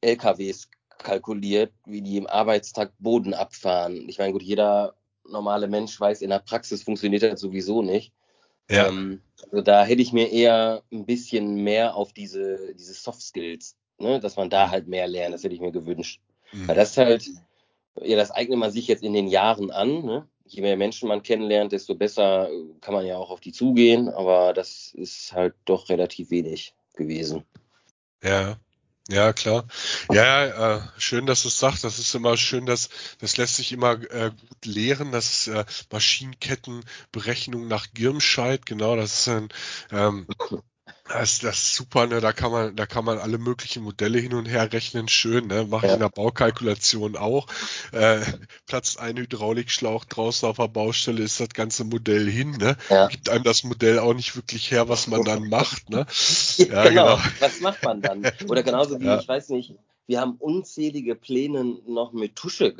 LKWs 0.00 0.68
kalkuliert, 0.98 1.72
wie 1.84 2.02
die 2.02 2.16
im 2.16 2.26
Arbeitstag 2.26 2.92
Boden 2.98 3.34
abfahren. 3.34 4.08
Ich 4.08 4.18
meine, 4.18 4.32
gut, 4.32 4.42
jeder 4.42 4.94
normale 5.24 5.68
Mensch 5.68 5.98
weiß, 5.98 6.22
in 6.22 6.30
der 6.30 6.38
Praxis 6.38 6.82
funktioniert 6.82 7.22
das 7.22 7.40
sowieso 7.40 7.82
nicht. 7.82 8.12
Ja. 8.70 8.88
Ähm, 8.88 9.22
also 9.44 9.62
da 9.62 9.84
hätte 9.84 10.02
ich 10.02 10.12
mir 10.12 10.30
eher 10.30 10.82
ein 10.92 11.06
bisschen 11.06 11.62
mehr 11.62 11.94
auf 11.94 12.12
diese, 12.12 12.74
diese 12.74 12.94
Soft 12.94 13.22
Skills, 13.22 13.76
ne, 13.98 14.20
dass 14.20 14.36
man 14.36 14.50
da 14.50 14.66
mhm. 14.66 14.70
halt 14.70 14.88
mehr 14.88 15.06
lernt, 15.06 15.34
das 15.34 15.44
hätte 15.44 15.54
ich 15.54 15.60
mir 15.60 15.72
gewünscht. 15.72 16.20
Mhm. 16.52 16.68
Weil 16.68 16.76
das 16.76 16.96
halt, 16.96 17.28
ja, 18.02 18.16
das 18.16 18.30
eignet 18.30 18.58
man 18.58 18.70
sich 18.70 18.86
jetzt 18.86 19.02
in 19.02 19.12
den 19.12 19.28
Jahren 19.28 19.70
an, 19.70 20.04
ne? 20.04 20.28
Je 20.50 20.62
mehr 20.62 20.78
Menschen 20.78 21.08
man 21.08 21.22
kennenlernt, 21.22 21.72
desto 21.72 21.94
besser 21.94 22.48
kann 22.80 22.94
man 22.94 23.04
ja 23.04 23.18
auch 23.18 23.30
auf 23.30 23.40
die 23.40 23.52
zugehen, 23.52 24.08
aber 24.08 24.54
das 24.54 24.94
ist 24.94 25.34
halt 25.34 25.54
doch 25.66 25.90
relativ 25.90 26.30
wenig 26.30 26.74
gewesen. 26.94 27.44
Ja, 28.22 28.56
ja, 29.10 29.32
klar. 29.32 29.66
Ja, 30.12 30.76
äh, 30.76 30.80
schön, 30.98 31.26
dass 31.26 31.42
du 31.42 31.48
es 31.48 31.58
sagst. 31.58 31.84
Das 31.84 31.98
ist 31.98 32.14
immer 32.14 32.36
schön, 32.36 32.66
dass 32.66 32.90
das 33.20 33.36
lässt 33.38 33.56
sich 33.56 33.72
immer 33.72 33.92
äh, 34.10 34.30
gut 34.30 34.66
lehren. 34.66 35.12
Das 35.12 35.30
ist 35.30 35.48
äh, 35.48 35.64
Maschinenkettenberechnung 35.90 37.68
nach 37.68 37.86
Girmscheid. 37.94 38.66
Genau, 38.66 38.96
das 38.96 39.20
ist 39.20 39.28
ein 39.28 39.48
ähm, 39.92 40.26
das, 41.08 41.32
ist, 41.32 41.44
das 41.44 41.58
ist 41.58 41.74
super, 41.74 42.06
ne? 42.06 42.20
Da 42.20 42.32
kann 42.32 42.52
man, 42.52 42.76
da 42.76 42.86
kann 42.86 43.04
man 43.04 43.18
alle 43.18 43.38
möglichen 43.38 43.82
Modelle 43.82 44.18
hin 44.18 44.34
und 44.34 44.46
her 44.46 44.72
rechnen, 44.72 45.08
schön, 45.08 45.46
ne? 45.46 45.64
Mache 45.64 45.86
ich 45.86 45.92
in 45.92 46.00
der 46.00 46.08
Baukalkulation 46.08 47.16
auch. 47.16 47.46
Äh, 47.92 48.20
platzt 48.66 48.98
ein 49.00 49.16
Hydraulikschlauch 49.16 50.04
draußen 50.04 50.48
auf 50.48 50.56
der 50.56 50.68
Baustelle, 50.68 51.22
ist 51.22 51.40
das 51.40 51.50
ganze 51.50 51.84
Modell 51.84 52.28
hin, 52.28 52.52
ne? 52.52 52.76
Ja. 52.90 53.06
Gibt 53.08 53.28
einem 53.28 53.44
das 53.44 53.64
Modell 53.64 53.98
auch 53.98 54.14
nicht 54.14 54.36
wirklich 54.36 54.70
her, 54.70 54.88
was 54.88 55.06
man 55.06 55.24
dann 55.24 55.48
macht, 55.48 55.90
ne? 55.90 56.06
Ja, 56.58 56.88
genau. 56.88 57.16
genau. 57.16 57.18
Was 57.40 57.60
macht 57.60 57.82
man 57.82 58.02
dann? 58.02 58.30
Oder 58.48 58.62
genauso 58.62 59.00
wie, 59.00 59.08
ich 59.20 59.28
weiß 59.28 59.50
nicht, 59.50 59.74
wir 60.06 60.20
haben 60.20 60.36
unzählige 60.38 61.14
Pläne 61.14 61.64
noch 61.86 62.12
mit 62.12 62.34
Tusche 62.34 62.74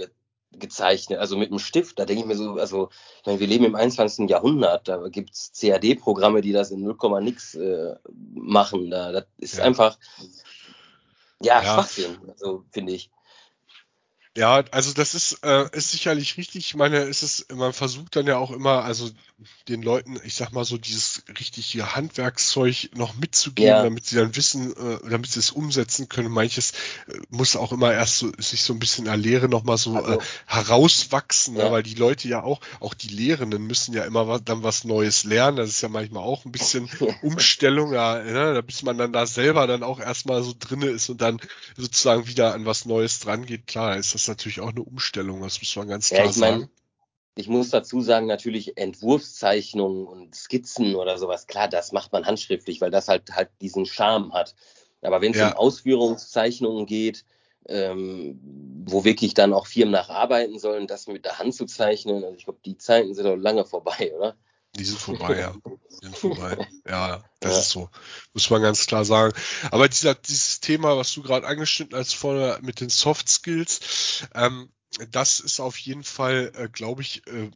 gezeichnet, 0.52 1.18
also 1.18 1.36
mit 1.36 1.50
einem 1.50 1.58
Stift. 1.58 1.98
Da 1.98 2.04
denke 2.04 2.22
ich 2.22 2.26
mir 2.26 2.36
so, 2.36 2.54
also 2.54 2.90
ich 3.20 3.26
meine, 3.26 3.40
wir 3.40 3.46
leben 3.46 3.64
im 3.64 3.74
21. 3.74 4.28
Jahrhundert, 4.28 4.88
da 4.88 5.08
gibt 5.08 5.30
es 5.32 5.52
CAD-Programme, 5.58 6.40
die 6.40 6.52
das 6.52 6.70
in 6.70 6.82
0, 6.82 7.22
nix 7.22 7.54
äh, 7.54 7.94
machen. 8.34 8.90
Da, 8.90 9.12
das 9.12 9.24
ist 9.38 9.58
ja. 9.58 9.64
einfach 9.64 9.98
ja, 11.40 11.62
ja. 11.62 11.74
Schwachsinn, 11.74 12.18
also 12.30 12.64
finde 12.70 12.92
ich. 12.92 13.10
Ja, 14.38 14.62
also 14.70 14.92
das 14.92 15.14
ist, 15.14 15.40
äh, 15.42 15.68
ist 15.72 15.90
sicherlich 15.90 16.36
richtig. 16.36 16.68
Ich 16.68 16.74
meine, 16.76 16.98
es 16.98 17.24
ist, 17.24 17.52
man 17.52 17.72
versucht 17.72 18.14
dann 18.14 18.28
ja 18.28 18.36
auch 18.36 18.52
immer, 18.52 18.84
also 18.84 19.10
den 19.68 19.82
Leuten, 19.82 20.18
ich 20.24 20.34
sag 20.34 20.52
mal 20.52 20.64
so, 20.64 20.78
dieses 20.78 21.24
richtige 21.38 21.96
Handwerkszeug 21.96 22.90
noch 22.94 23.16
mitzugeben, 23.16 23.68
ja. 23.68 23.82
damit 23.82 24.06
sie 24.06 24.14
dann 24.14 24.36
wissen, 24.36 24.72
äh, 24.76 25.10
damit 25.10 25.30
sie 25.30 25.40
es 25.40 25.50
umsetzen 25.50 26.08
können. 26.08 26.30
Manches 26.30 26.72
äh, 27.08 27.18
muss 27.30 27.56
auch 27.56 27.72
immer 27.72 27.92
erst 27.92 28.18
so, 28.18 28.30
sich 28.38 28.62
so 28.62 28.72
ein 28.72 28.78
bisschen 28.78 29.06
in 29.06 29.10
der 29.10 29.16
Lehre 29.16 29.48
nochmal 29.48 29.76
so 29.76 29.96
also, 29.96 30.20
äh, 30.20 30.24
herauswachsen, 30.46 31.54
ne? 31.54 31.64
ja. 31.64 31.72
weil 31.72 31.82
die 31.82 31.94
Leute 31.94 32.28
ja 32.28 32.42
auch, 32.44 32.60
auch 32.78 32.94
die 32.94 33.08
Lehrenden 33.08 33.66
müssen 33.66 33.92
ja 33.92 34.04
immer 34.04 34.28
was, 34.28 34.42
dann 34.44 34.62
was 34.62 34.84
Neues 34.84 35.24
lernen. 35.24 35.56
Das 35.56 35.68
ist 35.68 35.80
ja 35.80 35.88
manchmal 35.88 36.22
auch 36.22 36.44
ein 36.44 36.52
bisschen 36.52 36.88
Umstellung, 37.22 37.92
ja, 37.92 38.22
ne? 38.22 38.62
bis 38.62 38.84
man 38.84 38.98
dann 38.98 39.12
da 39.12 39.26
selber 39.26 39.66
dann 39.66 39.82
auch 39.82 39.98
erstmal 39.98 40.44
so 40.44 40.54
drinne 40.56 40.86
ist 40.86 41.08
und 41.08 41.20
dann 41.20 41.40
sozusagen 41.76 42.28
wieder 42.28 42.54
an 42.54 42.66
was 42.66 42.84
Neues 42.84 43.18
dran 43.18 43.46
geht. 43.46 43.66
Klar, 43.66 43.96
ist 43.96 44.14
das 44.14 44.27
natürlich 44.28 44.60
auch 44.60 44.70
eine 44.70 44.82
Umstellung, 44.82 45.42
das 45.42 45.60
muss 45.60 45.76
man 45.76 45.88
ganz 45.88 46.08
klar 46.08 46.24
ja, 46.24 46.30
ich 46.30 46.36
mein, 46.36 46.60
sagen. 46.60 46.70
Ich 47.36 47.48
muss 47.48 47.70
dazu 47.70 48.00
sagen, 48.00 48.26
natürlich 48.26 48.76
Entwurfszeichnungen 48.76 50.06
und 50.06 50.34
Skizzen 50.34 50.96
oder 50.96 51.18
sowas, 51.18 51.46
klar, 51.46 51.68
das 51.68 51.92
macht 51.92 52.12
man 52.12 52.26
handschriftlich, 52.26 52.80
weil 52.80 52.90
das 52.90 53.06
halt 53.06 53.30
halt 53.30 53.50
diesen 53.60 53.86
Charme 53.86 54.32
hat. 54.32 54.54
Aber 55.02 55.20
wenn 55.20 55.32
es 55.32 55.38
ja. 55.38 55.52
um 55.52 55.56
Ausführungszeichnungen 55.56 56.86
geht, 56.86 57.24
ähm, 57.68 58.40
wo 58.86 59.04
wirklich 59.04 59.34
dann 59.34 59.52
auch 59.52 59.66
Firmen 59.66 59.92
nacharbeiten 59.92 60.58
sollen, 60.58 60.86
das 60.86 61.06
mit 61.06 61.24
der 61.24 61.38
Hand 61.38 61.54
zu 61.54 61.66
zeichnen, 61.66 62.24
also 62.24 62.36
ich 62.36 62.44
glaube, 62.44 62.60
die 62.64 62.78
Zeiten 62.78 63.14
sind 63.14 63.24
doch 63.24 63.36
lange 63.36 63.64
vorbei, 63.64 64.12
oder? 64.16 64.36
Die 64.78 64.84
sind 64.84 64.98
vorbei, 65.00 65.38
ja. 65.38 65.54
Die 65.90 66.06
sind 66.06 66.16
vorbei. 66.16 66.56
Ja, 66.86 67.24
das 67.40 67.52
ja. 67.52 67.58
ist 67.60 67.70
so. 67.70 67.90
Muss 68.32 68.48
man 68.50 68.62
ganz 68.62 68.86
klar 68.86 69.04
sagen. 69.04 69.32
Aber 69.70 69.88
dieser, 69.88 70.14
dieses 70.14 70.60
Thema, 70.60 70.96
was 70.96 71.12
du 71.12 71.22
gerade 71.22 71.46
angeschnitten 71.46 71.98
hast 71.98 72.14
vorne 72.14 72.58
mit 72.62 72.80
den 72.80 72.88
Soft 72.88 73.28
Skills, 73.28 74.26
ähm, 74.34 74.70
das 75.10 75.40
ist 75.40 75.60
auf 75.60 75.76
jeden 75.78 76.04
Fall, 76.04 76.52
äh, 76.54 76.68
glaube 76.68 77.02
ich, 77.02 77.26
äh, 77.26 77.50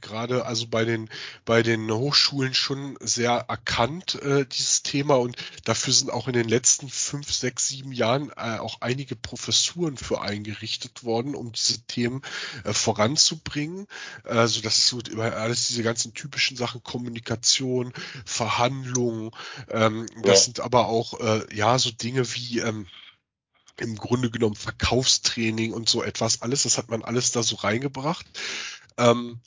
gerade 0.00 0.46
also 0.46 0.66
bei 0.66 0.84
den 0.84 1.08
bei 1.44 1.62
den 1.62 1.90
Hochschulen 1.90 2.54
schon 2.54 2.96
sehr 3.00 3.46
erkannt 3.48 4.14
äh, 4.22 4.46
dieses 4.46 4.82
Thema. 4.82 5.16
Und 5.16 5.36
dafür 5.64 5.92
sind 5.92 6.10
auch 6.10 6.28
in 6.28 6.34
den 6.34 6.48
letzten 6.48 6.88
fünf 6.88 7.32
sechs 7.32 7.68
sieben 7.68 7.92
Jahren 7.92 8.30
äh, 8.30 8.58
auch 8.58 8.80
einige 8.80 9.16
Professuren 9.16 9.96
für 9.96 10.20
eingerichtet 10.20 11.04
worden 11.04 11.34
um 11.34 11.52
diese 11.52 11.82
Themen 11.82 12.22
äh, 12.64 12.72
voranzubringen. 12.72 13.86
Also 14.24 14.60
das 14.60 14.78
ist 14.78 14.88
so 14.88 15.00
alles 15.18 15.68
diese 15.68 15.82
ganzen 15.82 16.14
typischen 16.14 16.56
Sachen 16.56 16.82
Kommunikation 16.82 17.92
Verhandlungen 18.24 19.30
ähm, 19.68 20.06
das 20.22 20.40
ja. 20.40 20.44
sind 20.44 20.60
aber 20.60 20.86
auch 20.86 21.18
äh, 21.20 21.54
ja 21.54 21.78
so 21.78 21.90
Dinge 21.90 22.34
wie 22.34 22.58
ähm, 22.58 22.86
im 23.78 23.96
Grunde 23.96 24.30
genommen 24.30 24.54
Verkaufstraining 24.54 25.72
und 25.72 25.88
so 25.88 26.02
etwas 26.02 26.42
alles. 26.42 26.64
Das 26.64 26.78
hat 26.78 26.90
man 26.90 27.02
alles 27.02 27.32
da 27.32 27.42
so 27.42 27.56
reingebracht. 27.56 28.26
Ähm, 28.98 29.40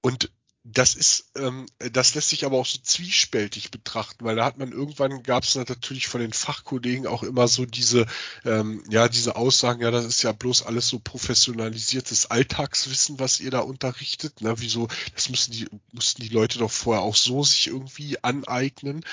und 0.00 0.30
das 0.68 0.94
ist, 0.94 1.30
ähm, 1.36 1.66
das 1.78 2.14
lässt 2.14 2.30
sich 2.30 2.44
aber 2.44 2.58
auch 2.58 2.66
so 2.66 2.78
zwiespältig 2.82 3.70
betrachten, 3.70 4.24
weil 4.24 4.34
da 4.34 4.44
hat 4.44 4.58
man 4.58 4.72
irgendwann 4.72 5.22
gab 5.22 5.44
es 5.44 5.54
natürlich 5.54 6.08
von 6.08 6.20
den 6.20 6.32
Fachkollegen 6.32 7.06
auch 7.06 7.22
immer 7.22 7.46
so 7.46 7.66
diese, 7.66 8.06
ähm, 8.44 8.82
ja, 8.88 9.08
diese 9.08 9.36
Aussagen, 9.36 9.80
ja, 9.80 9.92
das 9.92 10.04
ist 10.04 10.22
ja 10.22 10.32
bloß 10.32 10.64
alles 10.64 10.88
so 10.88 10.98
professionalisiertes 10.98 12.32
Alltagswissen, 12.32 13.20
was 13.20 13.38
ihr 13.38 13.52
da 13.52 13.60
unterrichtet, 13.60 14.40
ne? 14.40 14.54
Wieso, 14.58 14.88
das 15.14 15.28
müssen 15.28 15.52
die, 15.52 15.68
mussten 15.92 16.22
die 16.22 16.30
Leute 16.30 16.58
doch 16.58 16.72
vorher 16.72 17.02
auch 17.02 17.16
so 17.16 17.44
sich 17.44 17.68
irgendwie 17.68 18.22
aneignen. 18.24 19.04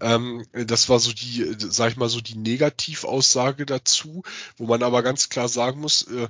Ähm, 0.00 0.46
das 0.52 0.88
war 0.88 1.00
so 1.00 1.12
die, 1.12 1.54
sag 1.58 1.90
ich 1.90 1.96
mal, 1.96 2.08
so 2.08 2.22
die 2.22 2.38
Negativaussage 2.38 3.66
dazu, 3.66 4.22
wo 4.56 4.66
man 4.66 4.82
aber 4.82 5.02
ganz 5.02 5.28
klar 5.28 5.48
sagen 5.48 5.80
muss, 5.80 6.02
äh, 6.04 6.28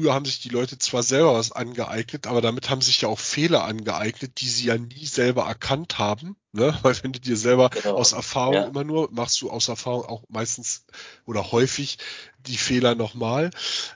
früher 0.00 0.14
haben 0.14 0.24
sich 0.24 0.40
die 0.40 0.48
Leute 0.48 0.78
zwar 0.78 1.02
selber 1.02 1.34
was 1.34 1.52
angeeignet, 1.52 2.26
aber 2.26 2.40
damit 2.40 2.70
haben 2.70 2.80
sich 2.80 3.02
ja 3.02 3.08
auch 3.08 3.18
Fehler 3.18 3.64
angeeignet, 3.64 4.40
die 4.40 4.48
sie 4.48 4.66
ja 4.66 4.78
nie 4.78 5.06
selber 5.06 5.44
erkannt 5.44 5.98
haben. 5.98 6.36
Ne? 6.52 6.76
Weil 6.82 6.96
wenn 7.02 7.12
du 7.12 7.20
dir 7.20 7.36
selber 7.36 7.70
genau. 7.70 7.96
aus 7.96 8.12
Erfahrung 8.12 8.54
ja. 8.54 8.64
immer 8.64 8.84
nur, 8.84 9.10
machst 9.12 9.40
du 9.42 9.50
aus 9.50 9.68
Erfahrung 9.68 10.04
auch 10.04 10.22
meistens 10.28 10.84
oder 11.26 11.52
häufig 11.52 11.98
die 12.46 12.56
Fehler 12.56 12.94
nochmal. 12.94 13.50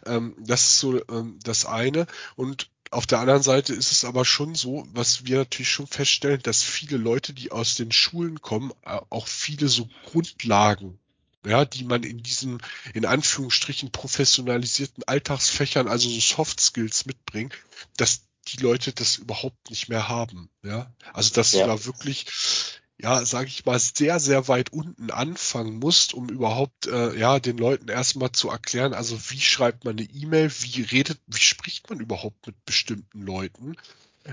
Ähm, 0.04 0.36
das 0.38 0.66
ist 0.66 0.78
so 0.80 1.00
ähm, 1.08 1.38
das 1.42 1.64
eine. 1.64 2.06
Und 2.36 2.68
auf 2.90 3.06
der 3.06 3.20
anderen 3.20 3.42
Seite 3.42 3.74
ist 3.74 3.90
es 3.90 4.04
aber 4.04 4.24
schon 4.24 4.54
so, 4.54 4.86
was 4.92 5.24
wir 5.24 5.38
natürlich 5.38 5.70
schon 5.70 5.86
feststellen, 5.86 6.40
dass 6.42 6.62
viele 6.62 6.96
Leute, 6.96 7.32
die 7.32 7.50
aus 7.50 7.74
den 7.76 7.92
Schulen 7.92 8.40
kommen, 8.42 8.72
äh, 8.84 9.00
auch 9.10 9.26
viele 9.26 9.68
so 9.68 9.88
Grundlagen 10.04 10.98
ja, 11.44 11.64
die 11.64 11.85
man 11.85 12.02
in 12.02 12.22
diesen, 12.22 12.59
in 12.92 13.04
Anführungsstrichen, 13.04 13.90
professionalisierten 13.92 15.04
Alltagsfächern, 15.04 15.88
also 15.88 16.09
so 16.09 16.20
Soft 16.20 16.61
Skills 16.61 17.07
mitbringt, 17.07 17.54
dass 17.96 18.22
die 18.48 18.59
Leute 18.59 18.92
das 18.92 19.16
überhaupt 19.16 19.70
nicht 19.70 19.88
mehr 19.88 20.09
haben. 20.09 20.50
Ja, 20.62 20.92
also 21.12 21.35
dass 21.35 21.52
ja. 21.52 21.66
du 21.66 21.72
da 21.72 21.85
wirklich, 21.85 22.26
ja, 22.98 23.24
sage 23.24 23.48
ich 23.48 23.64
mal, 23.64 23.78
sehr, 23.78 24.20
sehr 24.20 24.49
weit 24.49 24.72
unten 24.72 25.11
anfangen 25.11 25.78
musst, 25.78 26.14
um 26.14 26.28
überhaupt, 26.28 26.86
äh, 26.86 27.16
ja, 27.18 27.40
den 27.40 27.59
Leuten 27.59 27.88
erstmal 27.88 28.32
zu 28.32 28.51
erklären, 28.51 28.95
also 28.95 29.18
wie 29.30 29.40
schreibt 29.40 29.84
man 29.84 29.99
eine 29.99 30.09
E-Mail, 30.09 30.53
wie 30.61 30.82
redet, 30.82 31.20
wie 31.26 31.40
spricht 31.40 31.88
man 31.90 32.01
überhaupt 32.01 32.47
mit 32.47 32.64
bestimmten 32.64 33.22
Leuten. 33.22 33.76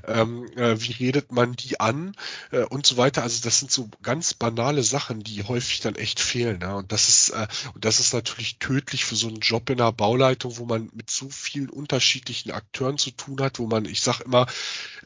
Ähm, 0.07 0.49
äh, 0.55 0.81
wie 0.81 0.93
redet 0.93 1.31
man 1.31 1.53
die 1.53 1.79
an 1.79 2.15
äh, 2.51 2.63
und 2.63 2.85
so 2.85 2.97
weiter. 2.97 3.23
Also 3.23 3.43
das 3.43 3.59
sind 3.59 3.71
so 3.71 3.89
ganz 4.01 4.33
banale 4.33 4.83
Sachen, 4.83 5.21
die 5.21 5.43
häufig 5.43 5.81
dann 5.81 5.95
echt 5.95 6.19
fehlen. 6.19 6.59
Ja? 6.61 6.75
Und 6.75 6.91
das 6.91 7.09
ist 7.09 7.29
äh, 7.29 7.47
und 7.73 7.85
das 7.85 7.99
ist 7.99 8.13
natürlich 8.13 8.59
tödlich 8.59 9.05
für 9.05 9.15
so 9.15 9.27
einen 9.27 9.39
Job 9.39 9.69
in 9.69 9.77
der 9.77 9.91
Bauleitung, 9.91 10.57
wo 10.57 10.65
man 10.65 10.89
mit 10.93 11.09
so 11.09 11.29
vielen 11.29 11.69
unterschiedlichen 11.69 12.51
Akteuren 12.51 12.97
zu 12.97 13.11
tun 13.11 13.41
hat, 13.41 13.59
wo 13.59 13.67
man, 13.67 13.85
ich 13.85 14.01
sag 14.01 14.21
immer, 14.21 14.47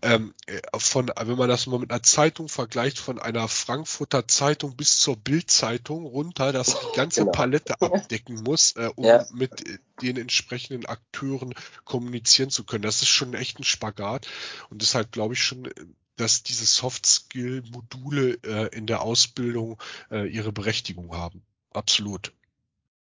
ähm, 0.01 0.33
äh, 0.45 0.61
von, 0.77 1.11
wenn 1.19 1.37
man 1.37 1.49
das 1.49 1.67
mal 1.67 1.79
mit 1.79 1.91
einer 1.91 2.03
Zeitung 2.03 2.49
vergleicht, 2.49 2.99
von 2.99 3.19
einer 3.19 3.47
Frankfurter 3.47 4.27
Zeitung 4.27 4.75
bis 4.75 4.99
zur 4.99 5.17
Bildzeitung 5.17 6.05
runter, 6.05 6.51
dass 6.51 6.67
die 6.67 6.95
ganze 6.95 7.21
genau. 7.21 7.31
Palette 7.31 7.81
abdecken 7.81 8.43
muss, 8.43 8.73
äh, 8.75 8.89
um 8.95 9.05
ja. 9.05 9.25
mit 9.33 9.63
den 10.01 10.17
entsprechenden 10.17 10.85
Akteuren 10.85 11.53
kommunizieren 11.83 12.49
zu 12.49 12.63
können. 12.63 12.83
Das 12.83 13.01
ist 13.01 13.09
schon 13.09 13.33
echt 13.33 13.59
ein 13.59 13.63
Spagat 13.63 14.27
und 14.69 14.81
deshalb 14.81 15.11
glaube 15.11 15.33
ich 15.33 15.43
schon, 15.43 15.69
dass 16.15 16.43
diese 16.43 16.65
Soft-Skill-Module 16.65 18.39
äh, 18.43 18.75
in 18.75 18.87
der 18.87 19.01
Ausbildung 19.01 19.81
äh, 20.11 20.27
ihre 20.27 20.51
Berechtigung 20.51 21.15
haben. 21.15 21.43
Absolut. 21.71 22.33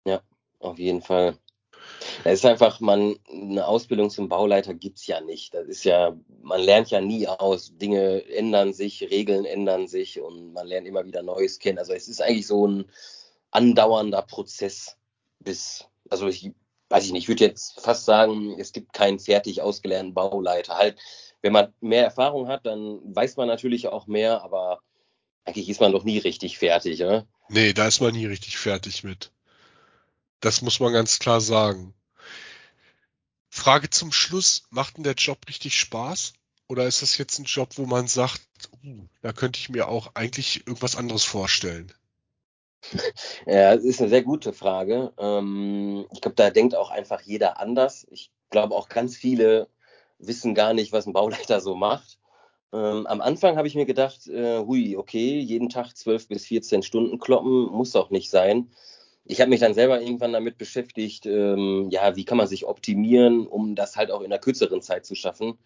Ja, 0.06 0.22
auf 0.60 0.78
jeden 0.78 1.02
Fall. 1.02 1.38
Es 2.24 2.40
ist 2.40 2.46
einfach, 2.46 2.80
man, 2.80 3.16
eine 3.32 3.66
Ausbildung 3.66 4.10
zum 4.10 4.30
Bauleiter 4.30 4.74
gibt's 4.74 5.08
ja 5.08 5.22
nicht. 5.22 5.54
Das 5.54 5.68
ist 5.68 5.84
ja, 5.84 6.16
man 6.42 6.62
lernt 6.62 6.92
ja 6.92 7.02
nie 7.02 7.28
aus. 7.28 7.76
Dinge 7.78 8.24
ändern 8.30 8.74
sich, 8.74 9.02
Regeln 9.10 9.46
ändern 9.46 9.88
sich 9.88 10.22
und 10.22 10.54
man 10.54 10.68
lernt 10.68 10.88
immer 10.88 11.06
wieder 11.06 11.24
Neues 11.24 11.60
kennen. 11.60 11.80
Also 11.80 11.94
es 11.94 12.08
ist 12.08 12.22
eigentlich 12.22 12.48
so 12.48 12.68
ein 12.68 12.86
andauernder 13.50 14.22
Prozess 14.22 14.98
bis, 15.40 15.86
also 16.10 16.28
ich 16.28 16.52
weiß 16.92 17.06
ich 17.06 17.12
nicht, 17.12 17.24
ich 17.24 17.30
würde 17.30 17.46
jetzt 17.46 17.80
fast 17.82 18.06
sagen, 18.06 18.60
es 18.60 18.74
gibt 18.74 18.94
keinen 18.94 19.20
fertig 19.20 19.62
ausgelernten 19.62 20.14
Bauleiter. 20.14 20.78
Halt, 20.78 20.98
wenn 21.42 21.54
man 21.54 21.74
mehr 21.80 22.04
Erfahrung 22.04 22.48
hat, 22.48 22.66
dann 22.66 23.00
weiß 23.04 23.38
man 23.38 23.48
natürlich 23.48 23.88
auch 23.88 24.08
mehr, 24.08 24.44
aber 24.44 24.82
eigentlich 25.46 25.70
ist 25.70 25.82
man 25.82 25.92
doch 25.92 26.04
nie 26.04 26.20
richtig 26.20 26.58
fertig, 26.58 27.02
oder? 27.02 27.26
Nee, 27.50 27.74
da 27.74 27.88
ist 27.88 28.02
man 28.02 28.14
nie 28.14 28.26
richtig 28.26 28.58
fertig 28.58 29.04
mit. 29.04 29.32
Das 30.40 30.62
muss 30.62 30.80
man 30.80 30.94
ganz 30.94 31.20
klar 31.20 31.42
sagen. 31.42 31.94
Frage 33.50 33.90
zum 33.90 34.12
Schluss, 34.12 34.64
macht 34.70 34.98
denn 34.98 35.04
der 35.04 35.14
Job 35.14 35.40
richtig 35.48 35.78
Spaß? 35.78 36.34
Oder 36.68 36.86
ist 36.86 37.02
das 37.02 37.18
jetzt 37.18 37.38
ein 37.38 37.46
Job, 37.46 37.72
wo 37.76 37.86
man 37.86 38.08
sagt, 38.08 38.42
uh, 38.84 39.08
da 39.22 39.34
könnte 39.34 39.60
ich 39.60 39.70
mir 39.70 39.90
auch 39.90 40.16
eigentlich 40.16 40.66
irgendwas 40.66 40.96
anderes 40.96 41.26
vorstellen? 41.26 41.92
Ja, 43.46 43.76
das 43.76 43.84
ist 43.84 44.00
eine 44.02 44.10
sehr 44.10 44.24
gute 44.24 44.54
Frage. 44.54 45.14
Ähm, 45.18 46.06
ich 46.12 46.22
glaube, 46.22 46.36
da 46.36 46.50
denkt 46.50 46.76
auch 46.76 46.92
einfach 46.92 47.22
jeder 47.22 47.60
anders. 47.60 48.06
Ich 48.10 48.32
glaube 48.50 48.76
auch 48.76 48.90
ganz 48.90 49.16
viele 49.16 49.68
wissen 50.20 50.54
gar 50.56 50.74
nicht, 50.74 50.92
was 50.92 51.08
ein 51.08 51.14
Bauleiter 51.14 51.62
so 51.62 51.76
macht. 51.76 52.20
Ähm, 52.74 53.06
am 53.08 53.22
Anfang 53.22 53.58
habe 53.58 53.68
ich 53.68 53.76
mir 53.76 53.86
gedacht, 53.86 54.28
äh, 54.28 54.60
hui, 54.60 54.96
okay, 54.96 55.40
jeden 55.40 55.70
Tag 55.70 55.96
12 55.96 56.28
bis 56.28 56.46
14 56.46 56.84
Stunden 56.84 57.20
kloppen, 57.20 57.66
muss 57.72 57.96
auch 57.96 58.10
nicht 58.12 58.30
sein. 58.30 58.72
Ich 59.26 59.42
habe 59.42 59.50
mich 59.50 59.60
dann 59.60 59.74
selber 59.74 60.02
irgendwann 60.02 60.34
damit 60.34 60.58
beschäftigt, 60.58 61.26
ähm, 61.26 61.90
ja, 61.92 62.16
wie 62.16 62.26
kann 62.26 62.38
man 62.38 62.48
sich 62.48 62.66
optimieren, 62.66 63.46
um 63.48 63.76
das 63.76 63.96
halt 63.98 64.12
auch 64.12 64.22
in 64.22 64.28
einer 64.28 64.40
kürzeren 64.40 64.82
Zeit 64.82 65.06
zu 65.06 65.16
schaffen. 65.16 65.58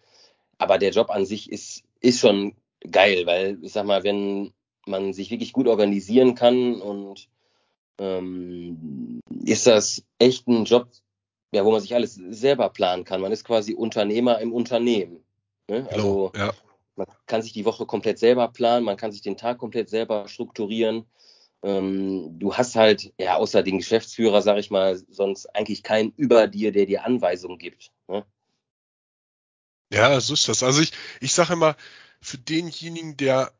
Aber 0.58 0.78
der 0.78 0.90
Job 0.90 1.10
an 1.10 1.26
sich 1.26 1.50
ist, 1.52 1.84
ist 2.00 2.20
schon 2.20 2.56
geil, 2.90 3.26
weil 3.26 3.58
ich 3.62 3.72
sag 3.72 3.86
mal, 3.86 4.04
wenn 4.04 4.52
man 4.86 5.12
sich 5.12 5.30
wirklich 5.30 5.52
gut 5.52 5.68
organisieren 5.68 6.34
kann 6.34 6.80
und 6.80 7.28
ähm, 7.98 9.20
ist 9.44 9.66
das 9.66 10.02
echt 10.18 10.46
ein 10.48 10.64
Job, 10.64 10.88
ja, 11.52 11.64
wo 11.64 11.70
man 11.70 11.80
sich 11.80 11.94
alles 11.94 12.14
selber 12.14 12.68
planen 12.70 13.04
kann. 13.04 13.20
Man 13.20 13.32
ist 13.32 13.44
quasi 13.44 13.74
Unternehmer 13.74 14.38
im 14.40 14.52
Unternehmen. 14.52 15.24
Ne? 15.68 15.88
Also 15.90 16.32
ja. 16.36 16.52
man 16.96 17.06
kann 17.26 17.42
sich 17.42 17.52
die 17.52 17.64
Woche 17.64 17.86
komplett 17.86 18.18
selber 18.18 18.48
planen, 18.48 18.84
man 18.84 18.96
kann 18.96 19.12
sich 19.12 19.22
den 19.22 19.36
Tag 19.36 19.58
komplett 19.58 19.88
selber 19.88 20.28
strukturieren. 20.28 21.06
Ähm, 21.62 22.38
du 22.38 22.54
hast 22.54 22.76
halt, 22.76 23.12
ja, 23.18 23.36
außer 23.36 23.62
den 23.62 23.78
Geschäftsführer, 23.78 24.42
sag 24.42 24.58
ich 24.58 24.70
mal, 24.70 24.96
sonst 25.08 25.46
eigentlich 25.54 25.82
keinen 25.82 26.12
über 26.16 26.46
dir, 26.46 26.70
der 26.70 26.86
dir 26.86 27.04
Anweisungen 27.04 27.58
gibt. 27.58 27.90
Ne? 28.08 28.24
Ja, 29.92 30.20
so 30.20 30.34
ist 30.34 30.48
das. 30.48 30.62
Also 30.62 30.82
ich, 30.82 30.92
ich 31.20 31.32
sage 31.32 31.54
immer, 31.54 31.76
für 32.20 32.38
denjenigen, 32.38 33.16
der 33.16 33.52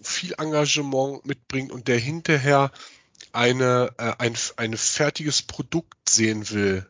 viel 0.00 0.34
Engagement 0.38 1.24
mitbringt 1.26 1.72
und 1.72 1.88
der 1.88 1.98
hinterher 1.98 2.70
eine, 3.32 3.92
äh, 3.98 4.12
ein, 4.18 4.36
ein 4.56 4.76
fertiges 4.76 5.42
Produkt 5.42 6.08
sehen 6.08 6.50
will, 6.50 6.86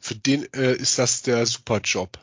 für 0.00 0.14
den 0.14 0.50
äh, 0.54 0.72
ist 0.72 0.98
das 0.98 1.22
der 1.22 1.44
Superjob. 1.46 2.18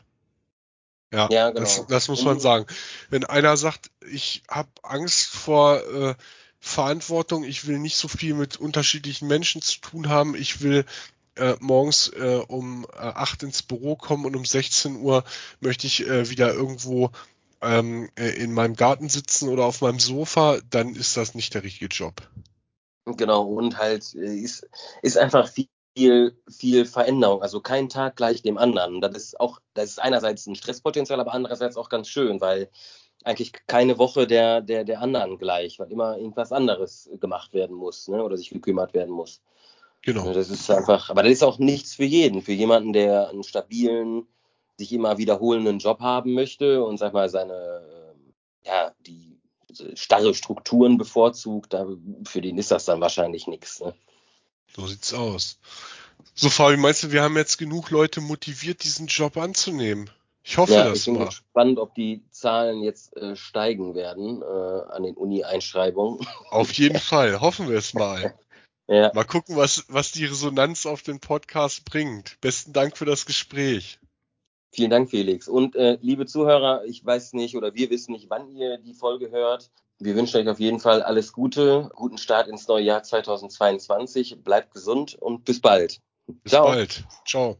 Ja, 1.12 1.28
ja 1.30 1.50
genau. 1.50 1.60
das, 1.60 1.86
das 1.86 2.08
muss 2.08 2.24
man 2.24 2.40
sagen. 2.40 2.66
Wenn 3.08 3.24
einer 3.24 3.56
sagt, 3.56 3.90
ich 4.10 4.42
habe 4.48 4.68
Angst 4.82 5.26
vor 5.26 5.80
äh, 5.80 6.14
Verantwortung, 6.60 7.44
ich 7.44 7.66
will 7.66 7.78
nicht 7.78 7.96
so 7.96 8.08
viel 8.08 8.34
mit 8.34 8.56
unterschiedlichen 8.56 9.28
Menschen 9.28 9.62
zu 9.62 9.80
tun 9.80 10.08
haben, 10.08 10.34
ich 10.34 10.60
will 10.60 10.84
äh, 11.36 11.54
morgens 11.60 12.08
äh, 12.08 12.42
um 12.48 12.84
äh, 12.92 12.98
8 12.98 13.44
ins 13.44 13.62
Büro 13.62 13.96
kommen 13.96 14.26
und 14.26 14.36
um 14.36 14.44
16 14.44 14.96
Uhr 14.96 15.24
möchte 15.60 15.86
ich 15.86 16.06
äh, 16.06 16.28
wieder 16.30 16.52
irgendwo 16.52 17.10
ähm, 17.60 18.08
äh, 18.18 18.30
in 18.42 18.52
meinem 18.52 18.74
Garten 18.74 19.08
sitzen 19.08 19.48
oder 19.48 19.64
auf 19.64 19.80
meinem 19.80 19.98
Sofa, 19.98 20.58
dann 20.70 20.94
ist 20.94 21.16
das 21.16 21.34
nicht 21.34 21.54
der 21.54 21.62
richtige 21.62 21.86
Job. 21.86 22.22
Genau, 23.04 23.42
und 23.42 23.78
halt 23.78 24.14
äh, 24.14 24.36
ist, 24.36 24.68
ist 25.02 25.18
einfach 25.18 25.48
viel, 25.48 26.36
viel 26.48 26.84
Veränderung. 26.84 27.42
Also 27.42 27.60
kein 27.60 27.88
Tag 27.88 28.16
gleich 28.16 28.42
dem 28.42 28.58
anderen. 28.58 29.00
Das 29.00 29.16
ist 29.16 29.40
auch, 29.40 29.60
das 29.74 29.90
ist 29.90 29.98
einerseits 29.98 30.46
ein 30.46 30.54
Stresspotenzial, 30.54 31.20
aber 31.20 31.32
andererseits 31.32 31.76
auch 31.76 31.88
ganz 31.88 32.08
schön, 32.08 32.40
weil 32.40 32.68
eigentlich 33.24 33.52
keine 33.66 33.98
Woche 33.98 34.26
der, 34.26 34.60
der, 34.60 34.84
der 34.84 35.00
anderen 35.00 35.38
gleich, 35.38 35.78
weil 35.78 35.90
immer 35.90 36.16
irgendwas 36.16 36.52
anderes 36.52 37.10
gemacht 37.20 37.52
werden 37.52 37.76
muss, 37.76 38.08
ne? 38.08 38.22
Oder 38.22 38.36
sich 38.36 38.50
gekümmert 38.50 38.94
werden 38.94 39.12
muss. 39.12 39.42
Genau. 40.02 40.32
Das 40.32 40.50
ist 40.50 40.70
einfach, 40.70 41.10
aber 41.10 41.24
das 41.24 41.32
ist 41.32 41.42
auch 41.42 41.58
nichts 41.58 41.94
für 41.94 42.04
jeden. 42.04 42.42
Für 42.42 42.52
jemanden, 42.52 42.92
der 42.92 43.28
einen 43.30 43.42
stabilen, 43.42 44.28
sich 44.78 44.92
immer 44.92 45.18
wiederholenden 45.18 45.78
Job 45.78 46.00
haben 46.00 46.34
möchte 46.34 46.82
und 46.84 46.98
sag 46.98 47.12
mal 47.12 47.28
seine, 47.28 48.14
ja, 48.64 48.92
die 49.06 49.38
starre 49.94 50.34
Strukturen 50.34 50.98
bevorzugt, 50.98 51.72
da, 51.72 51.86
für 52.24 52.40
den 52.40 52.58
ist 52.58 52.70
das 52.70 52.84
dann 52.84 53.00
wahrscheinlich 53.00 53.46
nichts. 53.46 53.80
Ne? 53.80 53.94
So 54.74 54.86
sieht's 54.86 55.12
aus. 55.12 55.58
So, 56.34 56.50
Fabi, 56.50 56.76
meinst 56.76 57.02
du, 57.02 57.12
wir 57.12 57.22
haben 57.22 57.36
jetzt 57.36 57.58
genug 57.58 57.90
Leute 57.90 58.20
motiviert, 58.20 58.84
diesen 58.84 59.06
Job 59.06 59.36
anzunehmen? 59.36 60.10
Ich 60.42 60.56
hoffe 60.56 60.72
ja, 60.72 60.84
das 60.84 61.00
ich 61.00 61.04
bin 61.06 61.14
mal. 61.14 61.26
gespannt, 61.26 61.78
ob 61.78 61.94
die 61.94 62.22
Zahlen 62.30 62.82
jetzt 62.82 63.16
äh, 63.16 63.36
steigen 63.36 63.94
werden 63.94 64.40
äh, 64.40 64.92
an 64.92 65.02
den 65.02 65.14
Uni-Einschreibungen. 65.14 66.26
Auf 66.50 66.72
jeden 66.72 66.98
Fall, 67.00 67.40
hoffen 67.40 67.68
wir 67.68 67.76
es 67.76 67.92
mal. 67.92 68.34
ja. 68.88 69.12
Mal 69.14 69.24
gucken, 69.24 69.56
was, 69.56 69.84
was 69.88 70.12
die 70.12 70.24
Resonanz 70.24 70.86
auf 70.86 71.02
den 71.02 71.20
Podcast 71.20 71.84
bringt. 71.84 72.40
Besten 72.40 72.72
Dank 72.72 72.96
für 72.96 73.04
das 73.04 73.26
Gespräch. 73.26 73.98
Vielen 74.70 74.90
Dank, 74.90 75.10
Felix. 75.10 75.48
Und 75.48 75.76
äh, 75.76 75.98
liebe 76.00 76.26
Zuhörer, 76.26 76.84
ich 76.84 77.04
weiß 77.04 77.32
nicht 77.32 77.56
oder 77.56 77.74
wir 77.74 77.90
wissen 77.90 78.12
nicht, 78.12 78.28
wann 78.28 78.50
ihr 78.50 78.78
die 78.78 78.94
Folge 78.94 79.30
hört. 79.30 79.70
Wir 79.98 80.14
wünschen 80.14 80.36
euch 80.36 80.48
auf 80.48 80.60
jeden 80.60 80.78
Fall 80.78 81.02
alles 81.02 81.32
Gute, 81.32 81.90
guten 81.94 82.18
Start 82.18 82.46
ins 82.46 82.68
neue 82.68 82.84
Jahr 82.84 83.02
2022. 83.02 84.42
Bleibt 84.44 84.72
gesund 84.72 85.14
und 85.14 85.44
bis 85.44 85.60
bald. 85.60 86.00
Bis 86.26 86.52
Ciao. 86.52 86.66
bald. 86.66 87.04
Ciao. 87.26 87.56